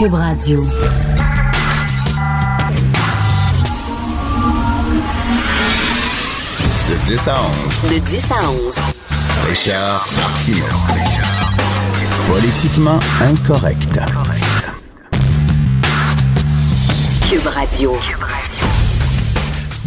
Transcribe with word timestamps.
Cube 0.00 0.14
Radio. 0.14 0.64
De 6.88 6.96
10 7.04 7.28
à 7.28 7.36
11. 7.84 7.90
De 7.92 7.98
10 7.98 8.24
à 8.30 8.50
11. 8.50 8.74
Richard 9.46 10.08
Martineau. 10.16 10.64
Politiquement 12.28 12.98
incorrect. 13.20 14.00
Cube 17.28 17.46
Radio. 17.46 17.94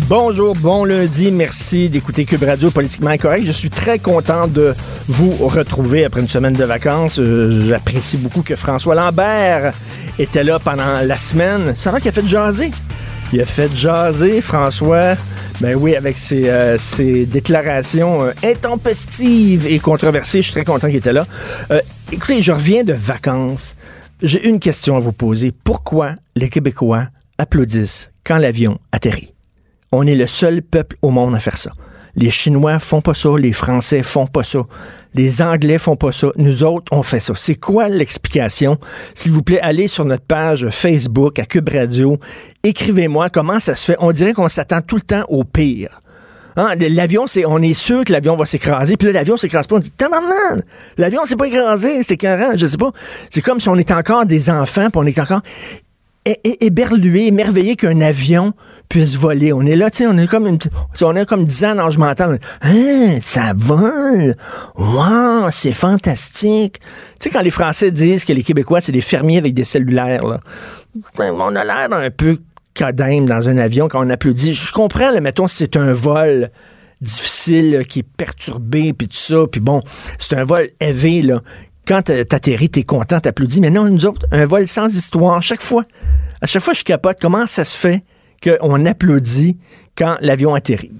Bonjour, 0.09 0.53
bon 0.55 0.84
lundi, 0.84 1.31
merci 1.31 1.89
d'écouter 1.89 2.25
Cube 2.25 2.44
Radio 2.44 2.70
Politiquement 2.70 3.11
Incorrect. 3.11 3.45
Je 3.45 3.52
suis 3.53 3.70
très 3.70 4.00
content 4.00 4.48
de 4.48 4.75
vous 5.08 5.31
retrouver 5.48 6.03
après 6.03 6.20
une 6.20 6.27
semaine 6.27 6.53
de 6.53 6.64
vacances. 6.66 7.20
Euh, 7.20 7.67
J'apprécie 7.67 8.17
beaucoup 8.17 8.41
que 8.41 8.55
François 8.55 8.95
Lambert 8.95 9.73
était 10.20 10.44
là 10.44 10.59
pendant 10.59 11.02
la 11.02 11.17
semaine. 11.17 11.75
Ça 11.75 11.92
va 11.92 12.00
qu'il 12.00 12.09
a 12.09 12.11
fait 12.11 12.28
jaser. 12.28 12.72
Il 13.31 13.42
a 13.42 13.45
fait 13.45 13.75
jaser, 13.75 14.42
François. 14.42 15.16
Ben 15.59 15.75
oui, 15.75 15.95
avec 15.95 16.17
ses, 16.17 16.50
euh, 16.50 16.78
ses 16.78 17.25
déclarations 17.25 18.23
euh, 18.23 18.31
intempestives 18.44 19.67
et 19.67 19.80
controversées. 19.80 20.39
Je 20.39 20.44
suis 20.44 20.53
très 20.53 20.66
content 20.66 20.88
qu'il 20.88 20.97
était 20.97 21.14
là. 21.14 21.25
Euh, 21.72 21.81
écoutez, 22.11 22.42
je 22.42 22.52
reviens 22.52 22.83
de 22.83 22.94
vacances. 22.94 23.75
J'ai 24.22 24.47
une 24.47 24.59
question 24.59 24.97
à 24.97 25.00
vous 25.00 25.14
poser. 25.14 25.52
Pourquoi 25.64 26.16
les 26.36 26.50
Québécois 26.50 27.08
applaudissent 27.38 28.11
quand 28.23 28.38
l'avion 28.38 28.80
atterrit? 28.92 29.33
On 29.92 30.08
est 30.08 30.16
le 30.16 30.27
seul 30.27 30.61
peuple 30.61 30.95
au 31.02 31.09
monde 31.09 31.36
à 31.36 31.39
faire 31.39 31.58
ça. 31.58 31.72
Les 32.16 32.30
Chinois 32.30 32.80
font 32.80 33.02
pas 33.02 33.14
ça, 33.14 33.30
les 33.39 33.53
Français 33.53 34.03
font 34.03 34.28
pas 34.28 34.44
ça, 34.44 34.59
les 35.16 35.42
Anglais 35.42 35.80
font 35.80 35.95
pas 35.95 36.11
ça, 36.11 36.28
nous 36.36 36.64
autres, 36.64 36.92
on 36.92 37.02
fait 37.02 37.20
ça. 37.20 37.33
C'est 37.36 37.55
quoi 37.55 37.89
l'explication? 37.89 38.78
S'il 39.16 39.31
vous 39.31 39.42
plaît, 39.42 39.59
allez 39.61 39.88
sur 39.88 40.05
notre 40.05 40.23
page 40.23 40.67
Facebook 40.70 41.39
à 41.39 41.45
Cube 41.45 41.70
Radio, 41.70 42.20
écrivez-moi 42.64 43.30
comment 43.30 43.59
ça 43.59 43.73
se 43.75 43.86
fait. 43.86 43.97
On 44.00 44.11
dirait 44.11 44.33
qu'on 44.33 44.50
s'attend 44.50 44.81
tout 44.81 44.95
le 44.95 45.02
temps 45.02 45.25
au 45.28 45.44
pire. 45.44 46.02
Hein, 46.55 46.75
l'avion, 46.78 47.25
c'est, 47.25 47.45
on 47.45 47.59
est 47.59 47.73
sûr 47.73 48.03
que 48.03 48.11
l'avion 48.11 48.36
va 48.36 48.45
s'écraser, 48.45 48.95
puis 48.95 49.08
là, 49.08 49.14
l'avion 49.14 49.38
s'écrase 49.38 49.66
pas. 49.66 49.77
On 49.77 49.80
dit, 49.80 49.89
tabarnak! 49.89 50.64
L'avion 50.98 51.25
s'est 51.25 51.36
pas 51.36 51.48
écrasé, 51.48 52.03
c'est 52.03 52.17
carré, 52.17 52.58
je 52.58 52.67
sais 52.67 52.77
pas. 52.77 52.92
C'est 53.31 53.42
comme 53.42 53.59
si 53.59 53.70
on 53.70 53.75
était 53.75 53.94
encore 53.94 54.25
des 54.25 54.52
enfants, 54.52 54.89
puis 54.92 55.02
on 55.02 55.05
est 55.05 55.17
encore 55.17 55.42
éberlué, 56.25 57.27
émerveillé 57.27 57.75
qu'un 57.75 58.02
avion 58.02 58.53
puisse 58.89 59.16
voler. 59.16 59.52
On 59.53 59.61
est 59.61 59.75
là, 59.75 59.89
tu 59.89 59.99
sais, 59.99 60.07
on 60.07 60.17
est 60.17 60.27
comme 60.27 60.57
on 61.02 61.15
est 61.15 61.25
comme 61.25 61.45
10 61.45 61.65
ans 61.65 61.75
d'âge 61.75 61.97
mental. 61.97 62.39
Hein, 62.61 63.17
ça 63.21 63.53
vole! 63.55 64.35
Wow, 64.75 65.49
c'est 65.52 65.73
fantastique! 65.73 66.80
Tu 66.80 66.88
sais, 67.19 67.30
quand 67.30 67.41
les 67.41 67.49
Français 67.49 67.91
disent 67.91 68.25
que 68.25 68.33
les 68.33 68.43
Québécois, 68.43 68.81
c'est 68.81 68.91
des 68.91 69.02
fermiers 69.02 69.38
avec 69.38 69.53
des 69.53 69.65
cellulaires, 69.65 70.25
là, 70.25 70.39
ben, 71.17 71.33
on 71.33 71.55
a 71.55 71.63
l'air 71.63 71.89
d'un 71.89 72.09
peu 72.09 72.37
cadème 72.73 73.25
dans 73.25 73.49
un 73.49 73.58
avion 73.58 73.87
quand 73.87 74.05
on 74.05 74.09
applaudit. 74.09 74.53
Je 74.53 74.71
comprends, 74.71 75.11
là, 75.11 75.19
mettons, 75.19 75.48
si 75.48 75.58
c'est 75.58 75.75
un 75.75 75.93
vol 75.93 76.49
difficile, 77.02 77.86
qui 77.87 77.99
est 77.99 78.08
perturbé, 78.17 78.93
puis 78.93 79.08
tout 79.08 79.17
ça, 79.17 79.45
puis 79.52 79.59
bon, 79.59 79.81
c'est 80.17 80.36
un 80.37 80.43
vol 80.43 80.69
élevé, 80.80 81.21
là. 81.21 81.42
Quand 81.88 82.02
t'a- 82.04 82.23
t'atterris, 82.26 82.70
t'es 82.70 82.83
content, 82.83 83.20
t'applaudis. 83.20 83.60
Mais 83.61 83.70
non, 83.70 83.86
nous 83.89 84.05
autres, 84.05 84.26
un 84.32 84.45
vol 84.45 84.67
sans 84.67 84.94
histoire, 84.95 85.42
chaque 85.42 85.61
fois. 85.61 85.83
À 86.42 86.48
chaque 86.48 86.61
fois, 86.64 86.73
je 86.73 86.83
capote. 86.83 87.17
Comment 87.21 87.45
ça 87.48 87.66
se 87.66 87.76
fait 87.77 88.04
qu'on 88.42 88.86
applaudit 88.86 89.58
quand 89.95 90.17
l'avion 90.21 90.55
atterrit. 90.55 90.92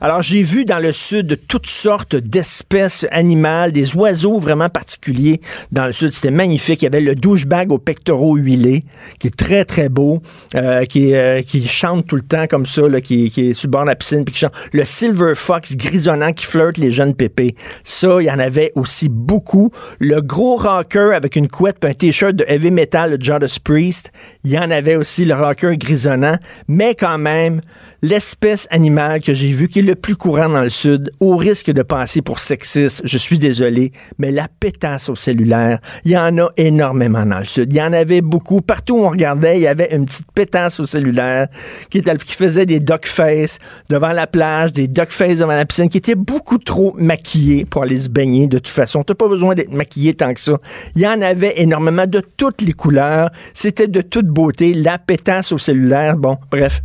Alors, 0.00 0.22
j'ai 0.22 0.42
vu 0.42 0.64
dans 0.64 0.78
le 0.78 0.92
sud 0.92 1.38
toutes 1.48 1.66
sortes 1.66 2.16
d'espèces 2.16 3.06
animales, 3.10 3.72
des 3.72 3.96
oiseaux 3.96 4.38
vraiment 4.38 4.68
particuliers 4.68 5.40
dans 5.72 5.86
le 5.86 5.92
sud. 5.92 6.12
C'était 6.12 6.30
magnifique. 6.30 6.82
Il 6.82 6.84
y 6.84 6.88
avait 6.88 7.00
le 7.00 7.14
douchebag 7.14 7.72
aux 7.72 7.78
pectoraux 7.78 8.36
huilés, 8.36 8.84
qui 9.18 9.28
est 9.28 9.36
très, 9.36 9.64
très 9.64 9.88
beau, 9.88 10.22
euh, 10.54 10.84
qui, 10.84 11.14
euh, 11.14 11.40
qui 11.42 11.66
chante 11.66 12.06
tout 12.06 12.16
le 12.16 12.22
temps 12.22 12.46
comme 12.46 12.66
ça, 12.66 12.82
qui, 13.00 13.26
est 13.36 13.54
sur 13.54 13.68
le 13.68 13.70
bord 13.70 13.82
de 13.82 13.88
la 13.88 13.96
piscine, 13.96 14.24
puis 14.24 14.34
qui 14.34 14.40
chante. 14.40 14.54
Le 14.72 14.84
silver 14.84 15.32
fox 15.34 15.76
grisonnant 15.76 16.32
qui 16.32 16.44
flirte 16.44 16.76
les 16.76 16.90
jeunes 16.90 17.14
pépés. 17.14 17.54
Ça, 17.84 18.20
il 18.20 18.24
y 18.24 18.30
en 18.30 18.38
avait 18.38 18.72
aussi 18.74 19.08
beaucoup. 19.08 19.70
Le 19.98 20.20
gros 20.20 20.56
rocker 20.56 21.14
avec 21.14 21.36
une 21.36 21.48
couette 21.48 21.78
et 21.84 21.86
un 21.88 21.94
t-shirt 21.94 22.36
de 22.36 22.44
heavy 22.48 22.70
metal 22.70 23.16
de 23.16 23.22
Judas 23.22 23.56
Priest. 23.62 24.12
Il 24.44 24.50
y 24.50 24.58
en 24.58 24.70
avait 24.70 24.96
aussi 24.96 25.24
le 25.24 25.34
rocker 25.34 25.76
grisonnant. 25.76 26.36
Mais 26.66 26.94
quand 26.94 27.18
même, 27.18 27.60
l'espèce 28.02 28.68
animale 28.70 29.20
que 29.20 29.34
j'ai 29.34 29.50
vue 29.50 29.68
qui 29.68 29.80
est 29.80 29.82
le 29.82 29.94
plus 29.94 30.16
courant 30.16 30.48
dans 30.48 30.62
le 30.62 30.70
sud, 30.70 31.10
au 31.20 31.36
risque 31.36 31.70
de 31.70 31.82
passer 31.82 32.22
pour 32.22 32.38
sexiste, 32.38 33.02
je 33.04 33.18
suis 33.18 33.38
désolé, 33.38 33.92
mais 34.18 34.30
la 34.30 34.46
pétasse 34.60 35.08
au 35.08 35.14
cellulaire, 35.14 35.80
il 36.04 36.12
y 36.12 36.16
en 36.16 36.38
a 36.38 36.48
énormément 36.56 37.26
dans 37.26 37.38
le 37.38 37.44
sud. 37.44 37.72
Il 37.72 37.76
y 37.76 37.82
en 37.82 37.92
avait 37.92 38.20
beaucoup. 38.20 38.60
Partout 38.60 38.96
où 38.96 39.04
on 39.04 39.10
regardait, 39.10 39.56
il 39.58 39.62
y 39.62 39.66
avait 39.66 39.94
une 39.94 40.06
petite 40.06 40.30
pétasse 40.32 40.80
au 40.80 40.86
cellulaire 40.86 41.48
qui, 41.90 42.02
faisait 42.28 42.66
des 42.66 42.80
duck 42.80 43.06
face 43.06 43.58
devant 43.88 44.12
la 44.12 44.26
plage, 44.26 44.72
des 44.72 44.88
duck 44.88 45.10
face 45.10 45.38
devant 45.38 45.54
la 45.54 45.64
piscine, 45.64 45.88
qui 45.88 45.98
était 45.98 46.14
beaucoup 46.14 46.58
trop 46.58 46.94
maquillés 46.96 47.64
pour 47.64 47.82
aller 47.82 47.98
se 47.98 48.08
baigner 48.08 48.46
de 48.46 48.58
toute 48.58 48.68
façon. 48.68 49.02
T'as 49.02 49.14
pas 49.14 49.28
besoin 49.28 49.54
d'être 49.54 49.72
maquillé 49.72 50.14
tant 50.14 50.32
que 50.34 50.40
ça. 50.40 50.58
Il 50.94 51.02
y 51.02 51.06
en 51.06 51.20
avait 51.20 51.60
énormément 51.60 52.06
de 52.06 52.22
toutes 52.36 52.62
les 52.62 52.72
couleurs. 52.72 53.30
C'était 53.54 53.88
de 53.88 54.00
toute 54.00 54.26
beauté. 54.26 54.74
La 54.74 54.98
pétasse 54.98 55.52
au 55.52 55.58
cellulaire. 55.58 56.16
Bon, 56.16 56.36
bref. 56.50 56.82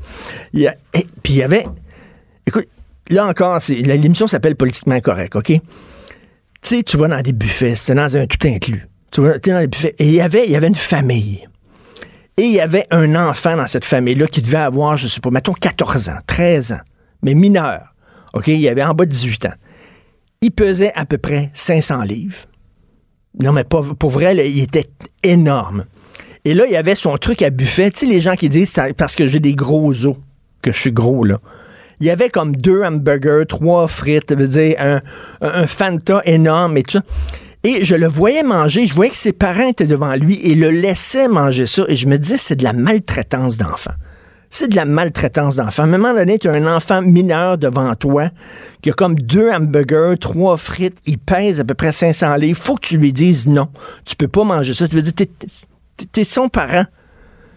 Il 0.53 0.61
y 0.61 0.67
a, 0.67 0.75
et, 0.93 1.07
puis 1.23 1.33
il 1.33 1.37
y 1.37 1.43
avait. 1.43 1.65
Écoute, 2.45 2.67
là 3.09 3.25
encore, 3.25 3.59
l'émission 3.69 4.27
s'appelle 4.27 4.55
Politiquement 4.55 4.99
Correct, 4.99 5.35
OK? 5.35 5.47
Tu 5.47 5.61
sais, 6.61 6.83
tu 6.83 6.97
vas 6.97 7.07
dans 7.07 7.21
des 7.21 7.33
buffets, 7.33 7.75
c'était 7.75 7.95
dans 7.95 8.15
un 8.15 8.25
tout 8.25 8.47
inclus. 8.47 8.87
Tu 9.11 9.21
vas 9.21 9.37
dans 9.37 9.59
des 9.59 9.67
buffets. 9.67 9.95
Et 9.99 10.07
il 10.07 10.13
y 10.13 10.21
avait, 10.21 10.45
il 10.45 10.51
y 10.51 10.55
avait 10.55 10.67
une 10.67 10.75
famille. 10.75 11.47
Et 12.37 12.43
il 12.43 12.51
y 12.51 12.59
avait 12.59 12.87
un 12.89 13.15
enfant 13.15 13.55
dans 13.55 13.67
cette 13.67 13.85
famille-là 13.85 14.27
qui 14.27 14.41
devait 14.41 14.57
avoir, 14.57 14.97
je 14.97 15.07
sais 15.07 15.19
pas, 15.19 15.29
mettons 15.29 15.53
14 15.53 16.09
ans, 16.09 16.17
13 16.25 16.71
ans, 16.73 16.81
mais 17.21 17.33
mineur. 17.35 17.93
OK? 18.33 18.47
Il 18.47 18.67
avait 18.67 18.83
en 18.83 18.93
bas 18.93 19.05
de 19.05 19.11
18 19.11 19.45
ans. 19.45 19.53
Il 20.41 20.51
pesait 20.51 20.91
à 20.95 21.05
peu 21.05 21.17
près 21.17 21.51
500 21.53 22.01
livres. 22.03 22.45
Non, 23.41 23.51
mais 23.51 23.63
pas, 23.63 23.81
pour 23.97 24.09
vrai, 24.09 24.35
il 24.49 24.61
était 24.61 24.89
énorme. 25.23 25.85
Et 26.45 26.53
là, 26.53 26.65
il 26.65 26.71
y 26.71 26.75
avait 26.75 26.95
son 26.95 27.17
truc 27.17 27.41
à 27.41 27.49
buffet. 27.49 27.91
Tu 27.91 27.99
sais, 27.99 28.05
les 28.05 28.21
gens 28.21 28.35
qui 28.35 28.49
disent 28.49 28.73
parce 28.97 29.15
que 29.15 29.27
j'ai 29.27 29.39
des 29.39 29.55
gros 29.55 30.05
os 30.05 30.17
que 30.63 30.71
je 30.71 30.79
suis 30.79 30.91
gros, 30.91 31.23
là. 31.23 31.39
Il 31.99 32.07
y 32.07 32.09
avait 32.09 32.29
comme 32.29 32.55
deux 32.55 32.83
hamburgers, 32.83 33.45
trois 33.47 33.87
frites, 33.87 34.35
veut 34.35 34.47
dire 34.47 34.75
un, 34.79 35.01
un 35.41 35.67
Fanta 35.67 36.21
énorme 36.25 36.77
et 36.77 36.83
tout 36.83 36.97
ça. 36.97 37.03
Et 37.65 37.85
je 37.85 37.95
le 37.95 38.07
voyais 38.07 38.43
manger, 38.43 38.87
je 38.87 38.93
voyais 38.93 39.11
que 39.11 39.17
ses 39.17 39.31
parents 39.31 39.69
étaient 39.69 39.87
devant 39.87 40.13
lui 40.15 40.37
et 40.41 40.53
le 40.53 40.69
laissaient 40.69 41.29
manger 41.29 41.65
ça. 41.65 41.83
Et 41.87 41.95
je 41.95 42.07
me 42.07 42.17
disais, 42.17 42.35
c'est 42.37 42.57
de 42.57 42.63
la 42.63 42.73
maltraitance 42.73 43.57
d'enfant. 43.57 43.93
C'est 44.49 44.67
de 44.67 44.75
la 44.75 44.83
maltraitance 44.83 45.55
d'enfant. 45.55 45.83
À 45.83 45.85
un 45.85 45.89
moment 45.89 46.13
donné, 46.13 46.37
tu 46.39 46.49
as 46.49 46.53
un 46.53 46.67
enfant 46.67 47.01
mineur 47.01 47.57
devant 47.57 47.95
toi 47.95 48.29
qui 48.81 48.89
a 48.89 48.93
comme 48.93 49.15
deux 49.15 49.49
hamburgers, 49.49 50.15
trois 50.19 50.57
frites, 50.57 50.97
il 51.05 51.19
pèse 51.19 51.61
à 51.61 51.63
peu 51.63 51.73
près 51.73 51.93
500 51.93 52.35
livres. 52.35 52.61
faut 52.61 52.75
que 52.75 52.85
tu 52.85 52.97
lui 52.97 53.13
dises 53.13 53.47
non. 53.47 53.69
Tu 54.03 54.17
peux 54.17 54.27
pas 54.27 54.43
manger 54.43 54.73
ça. 54.73 54.87
Tu 54.87 54.95
veux 54.95 55.01
dire, 55.01 55.13
t'es, 55.15 55.29
t'es 56.11 56.23
son 56.25 56.49
parent. 56.49 56.83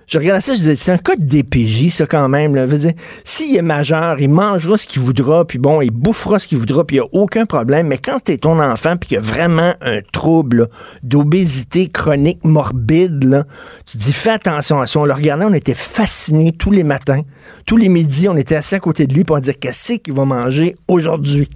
Je 0.06 0.18
regardais 0.18 0.40
ça, 0.40 0.54
je 0.54 0.58
disais, 0.58 0.76
c'est 0.76 0.92
un 0.92 0.98
cas 0.98 1.16
de 1.16 1.24
DPJ, 1.24 1.88
ça, 1.88 2.06
quand 2.06 2.28
même. 2.28 2.54
Là. 2.54 2.64
Veux 2.64 2.78
dire, 2.78 2.92
s'il 3.24 3.56
est 3.56 3.62
majeur, 3.62 4.20
il 4.20 4.28
mangera 4.28 4.76
ce 4.76 4.86
qu'il 4.86 5.02
voudra, 5.02 5.44
puis 5.44 5.58
bon, 5.58 5.80
il 5.80 5.90
bouffera 5.90 6.38
ce 6.38 6.46
qu'il 6.46 6.58
voudra, 6.58 6.84
puis 6.84 6.96
il 6.96 7.00
n'y 7.00 7.06
a 7.06 7.08
aucun 7.12 7.44
problème. 7.44 7.88
Mais 7.88 7.98
quand 7.98 8.20
t'es 8.20 8.36
ton 8.36 8.60
enfant, 8.60 8.96
puis 8.96 9.08
qu'il 9.08 9.14
y 9.16 9.18
a 9.18 9.22
vraiment 9.22 9.74
un 9.80 10.00
trouble 10.12 10.68
d'obésité 11.02 11.88
chronique 11.88 12.44
morbide, 12.44 13.24
là, 13.24 13.44
tu 13.84 13.98
dis, 13.98 14.12
fais 14.12 14.30
attention 14.30 14.80
à 14.80 14.86
ça. 14.86 15.00
On 15.00 15.04
le 15.04 15.12
regardait, 15.12 15.44
on 15.44 15.52
était 15.52 15.74
fascinés 15.74 16.52
tous 16.52 16.70
les 16.70 16.84
matins. 16.84 17.22
Tous 17.66 17.76
les 17.76 17.88
midis, 17.88 18.28
on 18.28 18.36
était 18.36 18.56
assis 18.56 18.76
à 18.76 18.80
côté 18.80 19.06
de 19.06 19.14
lui, 19.14 19.24
on 19.28 19.38
disait, 19.38 19.54
qu'est-ce 19.54 19.94
qu'il 19.94 20.14
va 20.14 20.24
manger 20.24 20.76
aujourd'hui? 20.86 21.48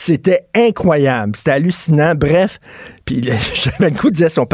C'était 0.00 0.46
incroyable. 0.54 1.32
C'était 1.34 1.50
hallucinant. 1.50 2.14
Bref, 2.14 2.60
puis 3.04 3.20
j'avais 3.54 3.90
le 3.90 3.96
coup 3.96 4.10
de 4.10 4.14
dire 4.14 4.26
à 4.26 4.30
son 4.30 4.46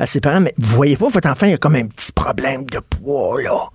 à 0.00 0.06
ses 0.06 0.20
parents, 0.20 0.40
mais 0.40 0.52
vous 0.58 0.74
voyez 0.74 0.96
pas, 0.96 1.06
votre 1.06 1.28
enfant, 1.28 1.46
il 1.46 1.54
a 1.54 1.56
comme 1.56 1.76
un 1.76 1.86
petit 1.86 2.10
problème 2.10 2.64
de 2.64 2.80
poids, 2.80 3.40
là. 3.40 3.68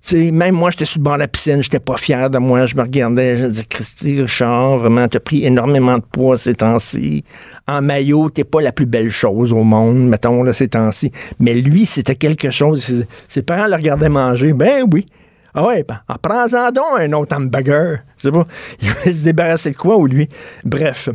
Tu 0.00 0.26
sais, 0.26 0.30
même 0.30 0.54
moi, 0.54 0.70
j'étais 0.70 0.84
sur 0.84 1.00
le 1.00 1.04
bord 1.04 1.14
de 1.14 1.18
la 1.18 1.28
piscine, 1.28 1.60
j'étais 1.60 1.80
pas 1.80 1.96
fier 1.96 2.30
de 2.30 2.38
moi, 2.38 2.66
je 2.66 2.76
me 2.76 2.82
regardais, 2.82 3.36
je 3.36 3.46
disais, 3.46 3.64
Christy 3.68 4.22
Richard, 4.22 4.78
vraiment, 4.78 5.08
t'as 5.08 5.18
pris 5.18 5.44
énormément 5.44 5.98
de 5.98 6.04
poids 6.04 6.36
ces 6.36 6.54
temps-ci. 6.54 7.24
En 7.66 7.82
maillot, 7.82 8.30
t'es 8.30 8.44
pas 8.44 8.62
la 8.62 8.70
plus 8.70 8.86
belle 8.86 9.10
chose 9.10 9.52
au 9.52 9.64
monde, 9.64 10.08
mettons, 10.08 10.44
là, 10.44 10.52
ces 10.52 10.68
temps-ci. 10.68 11.10
Mais 11.40 11.54
lui, 11.54 11.84
c'était 11.84 12.14
quelque 12.14 12.50
chose. 12.50 12.84
Ses, 12.84 13.06
ses 13.26 13.42
parents 13.42 13.66
le 13.66 13.74
regardaient 13.74 14.08
manger. 14.08 14.52
Ben 14.52 14.84
oui. 14.90 15.06
Ah 15.54 15.66
ouais, 15.66 15.84
ben, 15.84 16.00
en 16.08 16.16
prends-en 16.16 16.70
donc 16.70 16.98
un 16.98 17.12
autre 17.12 17.36
hamburger. 17.36 18.00
Je 18.18 18.28
sais 18.28 18.32
pas. 18.32 18.46
Il 18.82 18.90
va 18.90 19.12
se 19.12 19.24
débarrasser 19.24 19.72
de 19.72 19.76
quoi, 19.76 19.96
ou 19.96 20.06
lui? 20.06 20.28
Bref. 20.64 21.08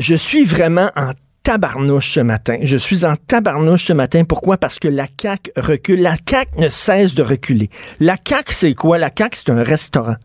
Je 0.00 0.14
suis 0.14 0.44
vraiment 0.44 0.90
en 0.96 1.12
tabarnouche 1.42 2.14
ce 2.14 2.20
matin. 2.20 2.58
Je 2.62 2.76
suis 2.76 3.04
en 3.04 3.16
tabarnouche 3.16 3.84
ce 3.84 3.92
matin. 3.92 4.24
Pourquoi? 4.24 4.56
Parce 4.56 4.78
que 4.78 4.88
la 4.88 5.06
CAQ 5.20 5.52
recule. 5.56 6.02
La 6.02 6.16
CAQ 6.28 6.58
ne 6.58 6.68
cesse 6.68 7.14
de 7.14 7.22
reculer. 7.22 7.70
La 8.00 8.16
CAQ, 8.16 8.52
c'est 8.52 8.74
quoi? 8.74 8.98
La 8.98 9.10
CAQ, 9.16 9.36
c'est 9.36 9.50
un 9.50 9.62
restaurant. 9.62 10.16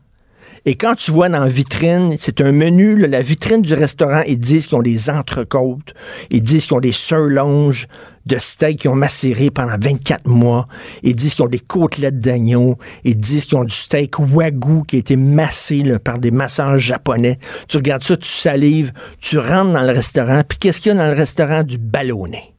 Et 0.65 0.75
quand 0.75 0.95
tu 0.95 1.11
vois 1.11 1.29
dans 1.29 1.39
la 1.39 1.47
vitrine, 1.47 2.15
c'est 2.17 2.41
un 2.41 2.51
menu, 2.51 3.07
la 3.07 3.21
vitrine 3.21 3.61
du 3.61 3.73
restaurant, 3.73 4.21
ils 4.27 4.39
disent 4.39 4.67
qu'ils 4.67 4.77
ont 4.77 4.81
des 4.81 5.09
entrecôtes, 5.09 5.94
ils 6.29 6.41
disent 6.41 6.65
qu'ils 6.65 6.75
ont 6.75 6.81
des 6.81 6.91
surlonges 6.91 7.88
de 8.25 8.38
steak 8.38 8.79
qu'ils 8.79 8.89
ont 8.89 8.95
macéré 8.95 9.50
pendant 9.50 9.77
24 9.79 10.27
mois, 10.27 10.67
ils 11.01 11.15
disent 11.15 11.33
qu'ils 11.33 11.45
ont 11.45 11.50
des 11.50 11.59
côtelettes 11.59 12.19
d'agneau, 12.19 12.77
ils 13.03 13.17
disent 13.17 13.45
qu'ils 13.45 13.57
ont 13.57 13.63
du 13.63 13.73
steak 13.73 14.19
wagyu 14.19 14.83
qui 14.88 14.97
a 14.97 15.00
été 15.00 15.15
massé 15.15 15.83
par 16.03 16.19
des 16.19 16.31
masseurs 16.31 16.77
japonais. 16.77 17.39
Tu 17.67 17.77
regardes 17.77 18.03
ça, 18.03 18.17
tu 18.17 18.27
salives, 18.27 18.91
tu 19.19 19.38
rentres 19.38 19.73
dans 19.73 19.81
le 19.81 19.91
restaurant, 19.91 20.41
puis 20.47 20.57
qu'est-ce 20.57 20.81
qu'il 20.81 20.89
y 20.89 20.95
a 20.95 20.97
dans 20.97 21.07
le 21.07 21.17
restaurant? 21.17 21.63
Du 21.63 21.77
ballonné. 21.77 22.56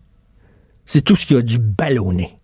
C'est 0.86 1.02
tout 1.02 1.14
ce 1.14 1.24
qu'il 1.26 1.36
y 1.36 1.38
a, 1.38 1.42
du 1.42 1.58
ballonné. 1.58 2.40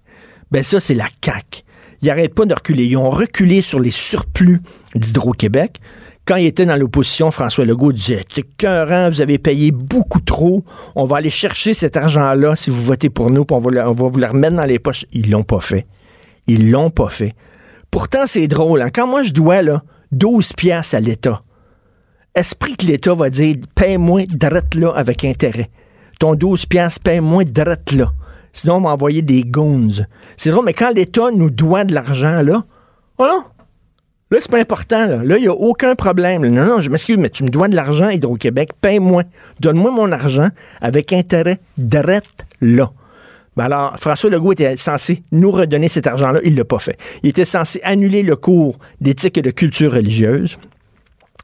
Ben 0.51 0.63
ça, 0.63 0.79
c'est 0.79 0.95
la 0.95 1.09
CAQ 1.25 1.66
ils 2.03 2.09
n'arrêtent 2.09 2.35
pas 2.35 2.45
de 2.45 2.55
reculer. 2.55 2.85
Ils 2.85 2.97
ont 2.97 3.11
reculé 3.11 3.63
sur 3.63 3.81
les 3.81 3.91
surplus 3.91 4.61
d'Hydro-Québec. 4.95 5.81
Quand 6.27 6.37
il 6.37 6.47
était 6.47 6.67
dans 6.67 6.77
l'opposition, 6.77 7.31
François 7.31 7.65
Legault 7.65 7.93
disait 7.93 8.25
C'est 8.29 8.41
écœurant, 8.41 9.09
vous 9.09 9.21
avez 9.21 9.39
payé 9.39 9.71
beaucoup 9.71 10.21
trop. 10.21 10.65
On 10.97 11.05
va 11.05 11.19
aller 11.19 11.31
chercher 11.31 11.73
cet 11.73 11.97
argent-là 11.97 12.57
si 12.57 12.71
vous 12.71 12.83
votez 12.83 13.11
pour 13.11 13.31
nous, 13.31 13.45
puis 13.45 13.55
on 13.55 13.61
va, 13.61 13.93
vous 13.93 14.19
le 14.19 14.27
remettre 14.27 14.57
dans 14.57 14.65
les 14.65 14.81
poches. 14.81 15.05
Ils 15.13 15.31
l'ont 15.31 15.45
pas 15.45 15.61
fait. 15.61 15.87
Ils 16.49 16.71
l'ont 16.71 16.91
pas 16.91 17.09
fait. 17.09 17.33
Pourtant, 17.93 18.27
c'est 18.27 18.49
drôle. 18.49 18.83
Hein. 18.83 18.91
Quand 18.93 19.07
moi, 19.07 19.23
je 19.23 19.33
dois 19.33 19.63
là, 19.63 19.83
12 20.11 20.53
piastres 20.55 20.97
à 20.97 21.01
l'État, 21.01 21.43
esprit 22.35 22.77
que 22.77 22.87
l'État 22.87 23.15
va 23.15 23.31
dire 23.31 23.57
paye-moi 23.77 24.25
drette 24.29 24.75
là 24.75 24.93
avec 24.97 25.25
intérêt. 25.25 25.71
Ton 26.19 26.35
12 26.35 26.67
piastres, 26.67 27.03
paye-moi 27.03 27.45
drette 27.45 27.93
là. 27.93 28.13
Sinon, 28.57 28.77
on 28.77 28.81
va 28.81 28.91
envoyer 28.91 29.21
des 29.21 29.43
goons. 29.43 30.07
C'est 30.39 30.51
drôle, 30.51 30.65
mais 30.65 30.73
quand 30.73 30.91
l'État 30.91 31.31
nous 31.31 31.51
doit 31.51 31.85
de 31.85 31.93
l'argent, 31.93 32.41
là, 32.41 32.65
oh 33.19 33.25
non, 33.25 33.45
là, 34.31 34.39
c'est 34.41 34.51
pas 34.51 34.59
important. 34.59 35.07
Là, 35.23 35.37
il 35.37 35.43
n'y 35.43 35.47
a 35.47 35.53
aucun 35.53 35.95
problème. 35.95 36.47
Non, 36.47 36.65
non, 36.65 36.81
je 36.81 36.89
m'excuse, 36.89 37.19
mais 37.19 37.29
tu 37.29 37.45
me 37.45 37.51
dois 37.51 37.69
de 37.69 37.77
l'argent, 37.77 38.09
Hydro-Québec. 38.09 38.71
Paye-moi. 38.81 39.25
Donne-moi 39.61 39.91
mon 39.91 40.11
argent 40.11 40.49
avec 40.81 41.13
intérêt 41.13 41.59
direct 41.77 42.47
là. 42.63 42.91
Ben 43.59 43.65
alors, 43.65 43.95
François 43.99 44.31
Legault 44.31 44.53
était 44.53 44.77
censé 44.79 45.23
nous 45.33 45.51
redonner 45.51 45.89
cet 45.89 46.07
argent-là. 46.07 46.41
Il 46.43 46.53
ne 46.53 46.59
l'a 46.59 46.65
pas 46.65 46.79
fait. 46.79 46.99
Il 47.23 47.29
était 47.29 47.45
censé 47.45 47.79
annuler 47.83 48.23
le 48.23 48.37
cours 48.37 48.79
d'éthique 49.03 49.37
et 49.37 49.43
de 49.43 49.51
culture 49.51 49.93
religieuse. 49.93 50.57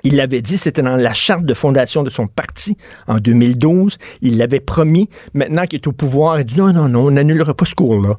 Il 0.05 0.17
l'avait 0.17 0.43
dit, 0.43 0.59
c'était 0.59 0.83
dans 0.83 0.97
la 0.97 1.15
charte 1.15 1.45
de 1.45 1.55
fondation 1.55 2.03
de 2.03 2.11
son 2.11 2.27
parti 2.27 2.77
en 3.07 3.19
2012. 3.19 3.99
Il 4.21 4.37
l'avait 4.39 4.61
promis. 4.61 5.09
Maintenant 5.35 5.65
qu'il 5.67 5.79
est 5.79 5.87
au 5.87 5.93
pouvoir, 5.93 6.41
il 6.41 6.45
dit 6.45 6.59
non, 6.59 6.73
non, 6.73 6.89
non, 6.89 7.07
on 7.07 7.11
n'annulera 7.13 7.55
pas 7.55 7.65
ce 7.65 7.75
cours-là. 7.75 8.17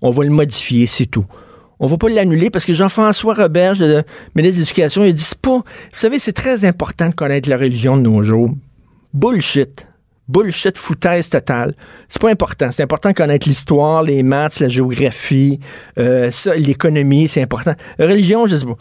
On 0.00 0.10
va 0.10 0.24
le 0.24 0.30
modifier, 0.30 0.86
c'est 0.86 1.06
tout. 1.06 1.26
On 1.80 1.86
va 1.86 1.96
pas 1.96 2.08
l'annuler 2.08 2.50
parce 2.50 2.64
que 2.64 2.72
Jean-François 2.72 3.34
Roberge, 3.34 3.80
le 3.80 4.04
ministre 4.34 4.58
de 4.58 4.62
l'Éducation, 4.62 5.04
il 5.04 5.14
dit 5.14 5.32
pas. 5.40 5.58
Vous 5.58 5.98
savez, 5.98 6.18
c'est 6.18 6.32
très 6.32 6.64
important 6.64 7.08
de 7.08 7.14
connaître 7.14 7.48
la 7.48 7.56
religion 7.56 7.96
de 7.96 8.02
nos 8.02 8.22
jours. 8.22 8.50
Bullshit. 9.14 9.86
Bullshit, 10.28 10.76
foutaise 10.76 11.30
totale. 11.30 11.74
C'est 12.08 12.20
pas 12.20 12.30
important. 12.30 12.70
C'est 12.70 12.82
important 12.82 13.10
de 13.10 13.14
connaître 13.14 13.48
l'histoire, 13.48 14.02
les 14.02 14.22
maths, 14.22 14.60
la 14.60 14.68
géographie, 14.68 15.58
euh, 15.98 16.30
ça, 16.30 16.54
l'économie, 16.54 17.28
c'est 17.28 17.42
important. 17.42 17.74
religion, 17.98 18.46
je 18.46 18.56
sais 18.56 18.66
pas. 18.66 18.76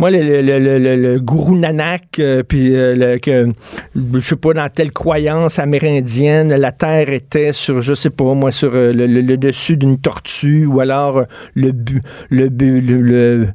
Moi, 0.00 0.10
le, 0.10 0.40
le, 0.40 0.58
le, 0.58 0.96
le 0.96 1.20
gourou 1.20 1.58
Nanak, 1.58 2.20
euh, 2.20 2.42
puis 2.42 2.74
euh, 2.74 2.94
le, 2.96 3.18
que, 3.18 3.48
je 3.94 4.20
sais 4.20 4.34
pas, 4.34 4.54
dans 4.54 4.66
telle 4.70 4.92
croyance 4.92 5.58
amérindienne, 5.58 6.54
la 6.54 6.72
Terre 6.72 7.10
était 7.10 7.52
sur, 7.52 7.82
je 7.82 7.92
sais 7.92 8.08
pas, 8.08 8.32
moi, 8.32 8.50
sur 8.50 8.70
euh, 8.72 8.94
le, 8.94 9.36
dessus 9.36 9.76
d'une 9.76 9.98
tortue, 9.98 10.64
ou 10.64 10.80
alors 10.80 11.24
le 11.54 11.72
bu, 11.72 12.00
le 12.30 12.48
bu, 12.48 12.80
le, 12.80 13.48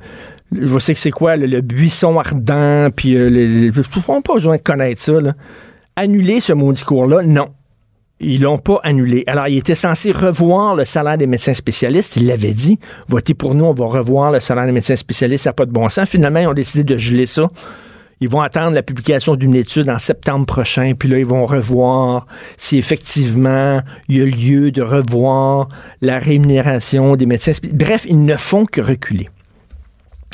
je 0.51 0.77
sais 0.77 0.93
que 0.93 0.99
c'est 0.99 1.09
quoi, 1.09 1.35
le, 1.35 1.61
buisson 1.61 2.19
ardent, 2.19 2.89
puis 2.95 3.17
euh, 3.17 3.27
les, 3.27 3.71
on 4.07 4.13
n'a 4.13 4.21
pas 4.21 4.35
besoin 4.35 4.57
de 4.57 4.61
connaître 4.61 5.01
ça. 5.01 5.13
Annuler 5.95 6.41
ce 6.41 6.53
maudit 6.53 6.83
cours-là, 6.83 7.23
non. 7.23 7.47
Ils 8.19 8.41
l'ont 8.41 8.57
pas 8.57 8.79
annulé. 8.83 9.23
Alors, 9.27 9.47
il 9.47 9.57
était 9.57 9.75
censé 9.75 10.11
revoir 10.11 10.75
le 10.75 10.85
salaire 10.85 11.17
des 11.17 11.27
médecins 11.27 11.53
spécialistes. 11.53 12.15
Il 12.15 12.27
l'avait 12.27 12.53
dit. 12.53 12.79
Votez 13.09 13.33
pour 13.33 13.55
nous, 13.55 13.65
on 13.65 13.73
va 13.73 13.85
revoir 13.85 14.31
le 14.31 14.39
salaire 14.39 14.65
des 14.65 14.71
médecins 14.71 14.95
spécialistes. 14.95 15.43
Ça 15.43 15.49
n'a 15.49 15.53
pas 15.53 15.65
de 15.65 15.71
bon 15.71 15.89
sens. 15.89 16.09
Finalement, 16.09 16.39
ils 16.39 16.47
ont 16.47 16.53
décidé 16.53 16.83
de 16.85 16.97
geler 16.97 17.25
ça. 17.25 17.49
Ils 18.21 18.29
vont 18.29 18.41
attendre 18.41 18.73
la 18.73 18.83
publication 18.83 19.35
d'une 19.35 19.55
étude 19.55 19.89
en 19.89 19.99
septembre 19.99 20.45
prochain, 20.45 20.93
puis 20.97 21.09
là, 21.09 21.19
ils 21.19 21.25
vont 21.25 21.45
revoir 21.45 22.27
si 22.57 22.77
effectivement 22.77 23.81
il 24.07 24.17
y 24.17 24.21
a 24.21 24.25
lieu 24.25 24.71
de 24.71 24.81
revoir 24.81 25.67
la 26.01 26.17
rémunération 26.17 27.17
des 27.17 27.25
médecins. 27.25 27.51
Bref, 27.73 28.05
ils 28.07 28.23
ne 28.23 28.37
font 28.37 28.65
que 28.65 28.79
reculer. 28.79 29.29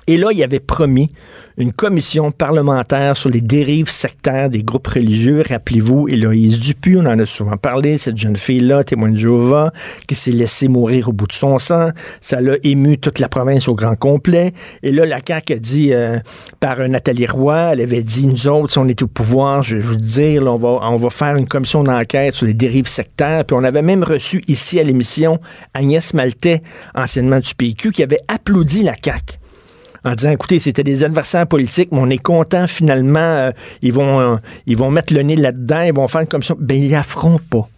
Et 0.06 0.18
là, 0.18 0.30
il 0.32 0.44
avait 0.44 0.60
promis 0.60 1.12
une 1.58 1.74
commission 1.74 2.32
parlementaire 2.32 3.18
sur 3.18 3.30
les 3.30 3.42
dérives 3.42 3.90
sectaires 3.90 4.50
des 4.50 4.64
groupes 4.64 4.88
religieux. 4.88 5.44
Rappelez-vous, 5.48 6.08
Héloïse 6.08 6.60
Dupuis, 6.60 6.98
on 6.98 7.06
en 7.06 7.20
a 7.20 7.26
souvent 7.26 7.58
parlé, 7.58 7.98
cette 7.98 8.18
jeune 8.18 8.38
fille-là, 8.38 8.84
témoin 8.84 9.10
de 9.10 9.18
Jéhovah, 9.18 9.72
qui 10.08 10.16
s'est 10.16 10.32
laissée 10.32 10.68
mourir 10.68 11.10
au 11.10 11.14
bout 11.14 11.28
de 11.28 11.34
son 11.34 11.60
sang. 11.60 11.90
Ça 12.22 12.42
l'a 12.42 12.56
ému 12.64 12.98
toute 12.98 13.20
la 13.20 13.30
province 13.30 13.68
au 13.68 13.76
grand 13.76 13.96
complet. 13.96 14.54
Et 14.84 14.92
là, 14.92 15.06
la 15.06 15.20
CAQ 15.26 15.54
a 15.54 15.60
dit, 15.60 15.94
euh, 15.94 16.20
par 16.60 16.78
Nathalie 16.88 17.28
Roy, 17.28 17.74
elle 17.74 17.82
avait 17.82 18.04
dit, 18.04 18.26
nous 18.28 18.48
autres, 18.48 18.72
si 18.72 18.78
on 18.80 18.88
est 18.88 19.02
au 19.02 19.08
pouvoir, 19.08 19.64
je 19.64 19.78
vais 19.78 19.82
vous 19.82 19.96
dire, 19.96 20.44
on, 20.44 20.56
va, 20.56 20.80
on 20.82 20.98
va 20.98 21.10
faire 21.10 21.36
une 21.36 21.48
commission 21.48 21.84
d'enquête 21.84 22.34
sur 22.34 22.46
les 22.46 22.54
dérives 22.54 22.88
sectaires. 22.88 23.46
Puis 23.46 23.56
on 23.60 23.64
avait 23.64 23.82
même 23.82 24.04
reçu 24.04 24.42
ici 24.48 24.80
à 24.80 24.84
l'émission 24.84 25.40
Agnès 25.74 26.14
Maltais, 26.14 26.62
anciennement 26.96 27.40
du 27.40 27.54
PQ, 27.56 27.92
qui 27.92 28.04
avait 28.04 28.22
applaudi 28.28 28.84
la 28.84 28.94
CAQ 29.02 29.41
en 30.04 30.14
disant, 30.14 30.32
écoutez, 30.32 30.60
c'était 30.60 30.84
des 30.84 31.04
adversaires 31.04 31.46
politiques, 31.46 31.90
mais 31.92 32.00
on 32.00 32.10
est 32.10 32.18
content 32.18 32.68
finalement, 32.68 33.20
euh, 33.20 33.52
ils, 33.82 33.94
vont, 33.94 34.20
euh, 34.20 34.38
ils 34.66 34.78
vont 34.78 34.90
mettre 34.90 35.14
le 35.14 35.22
nez 35.22 35.36
là-dedans, 35.36 35.82
ils 35.82 35.94
vont 35.94 36.08
faire 36.08 36.28
comme 36.28 36.44
ça. 36.44 36.56
Ben, 36.60 36.82
ils 36.82 36.96
affrontent 36.96 37.44
pas. 37.50 37.70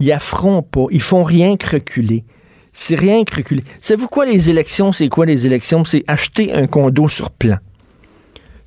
Ils 0.00 0.12
affrontent 0.12 0.68
pas. 0.70 0.86
Ils 0.90 1.02
font 1.02 1.22
rien 1.22 1.56
que 1.56 1.70
reculer. 1.70 2.24
C'est 2.72 2.94
rien 2.94 3.24
que 3.24 3.36
reculer. 3.36 3.64
Savez-vous 3.80 4.08
quoi 4.08 4.24
les 4.24 4.50
élections? 4.50 4.92
C'est 4.92 5.08
quoi 5.08 5.26
les 5.26 5.46
élections? 5.46 5.84
C'est 5.84 6.04
acheter 6.06 6.54
un 6.54 6.66
condo 6.66 7.08
sur 7.08 7.30
plan. 7.30 7.58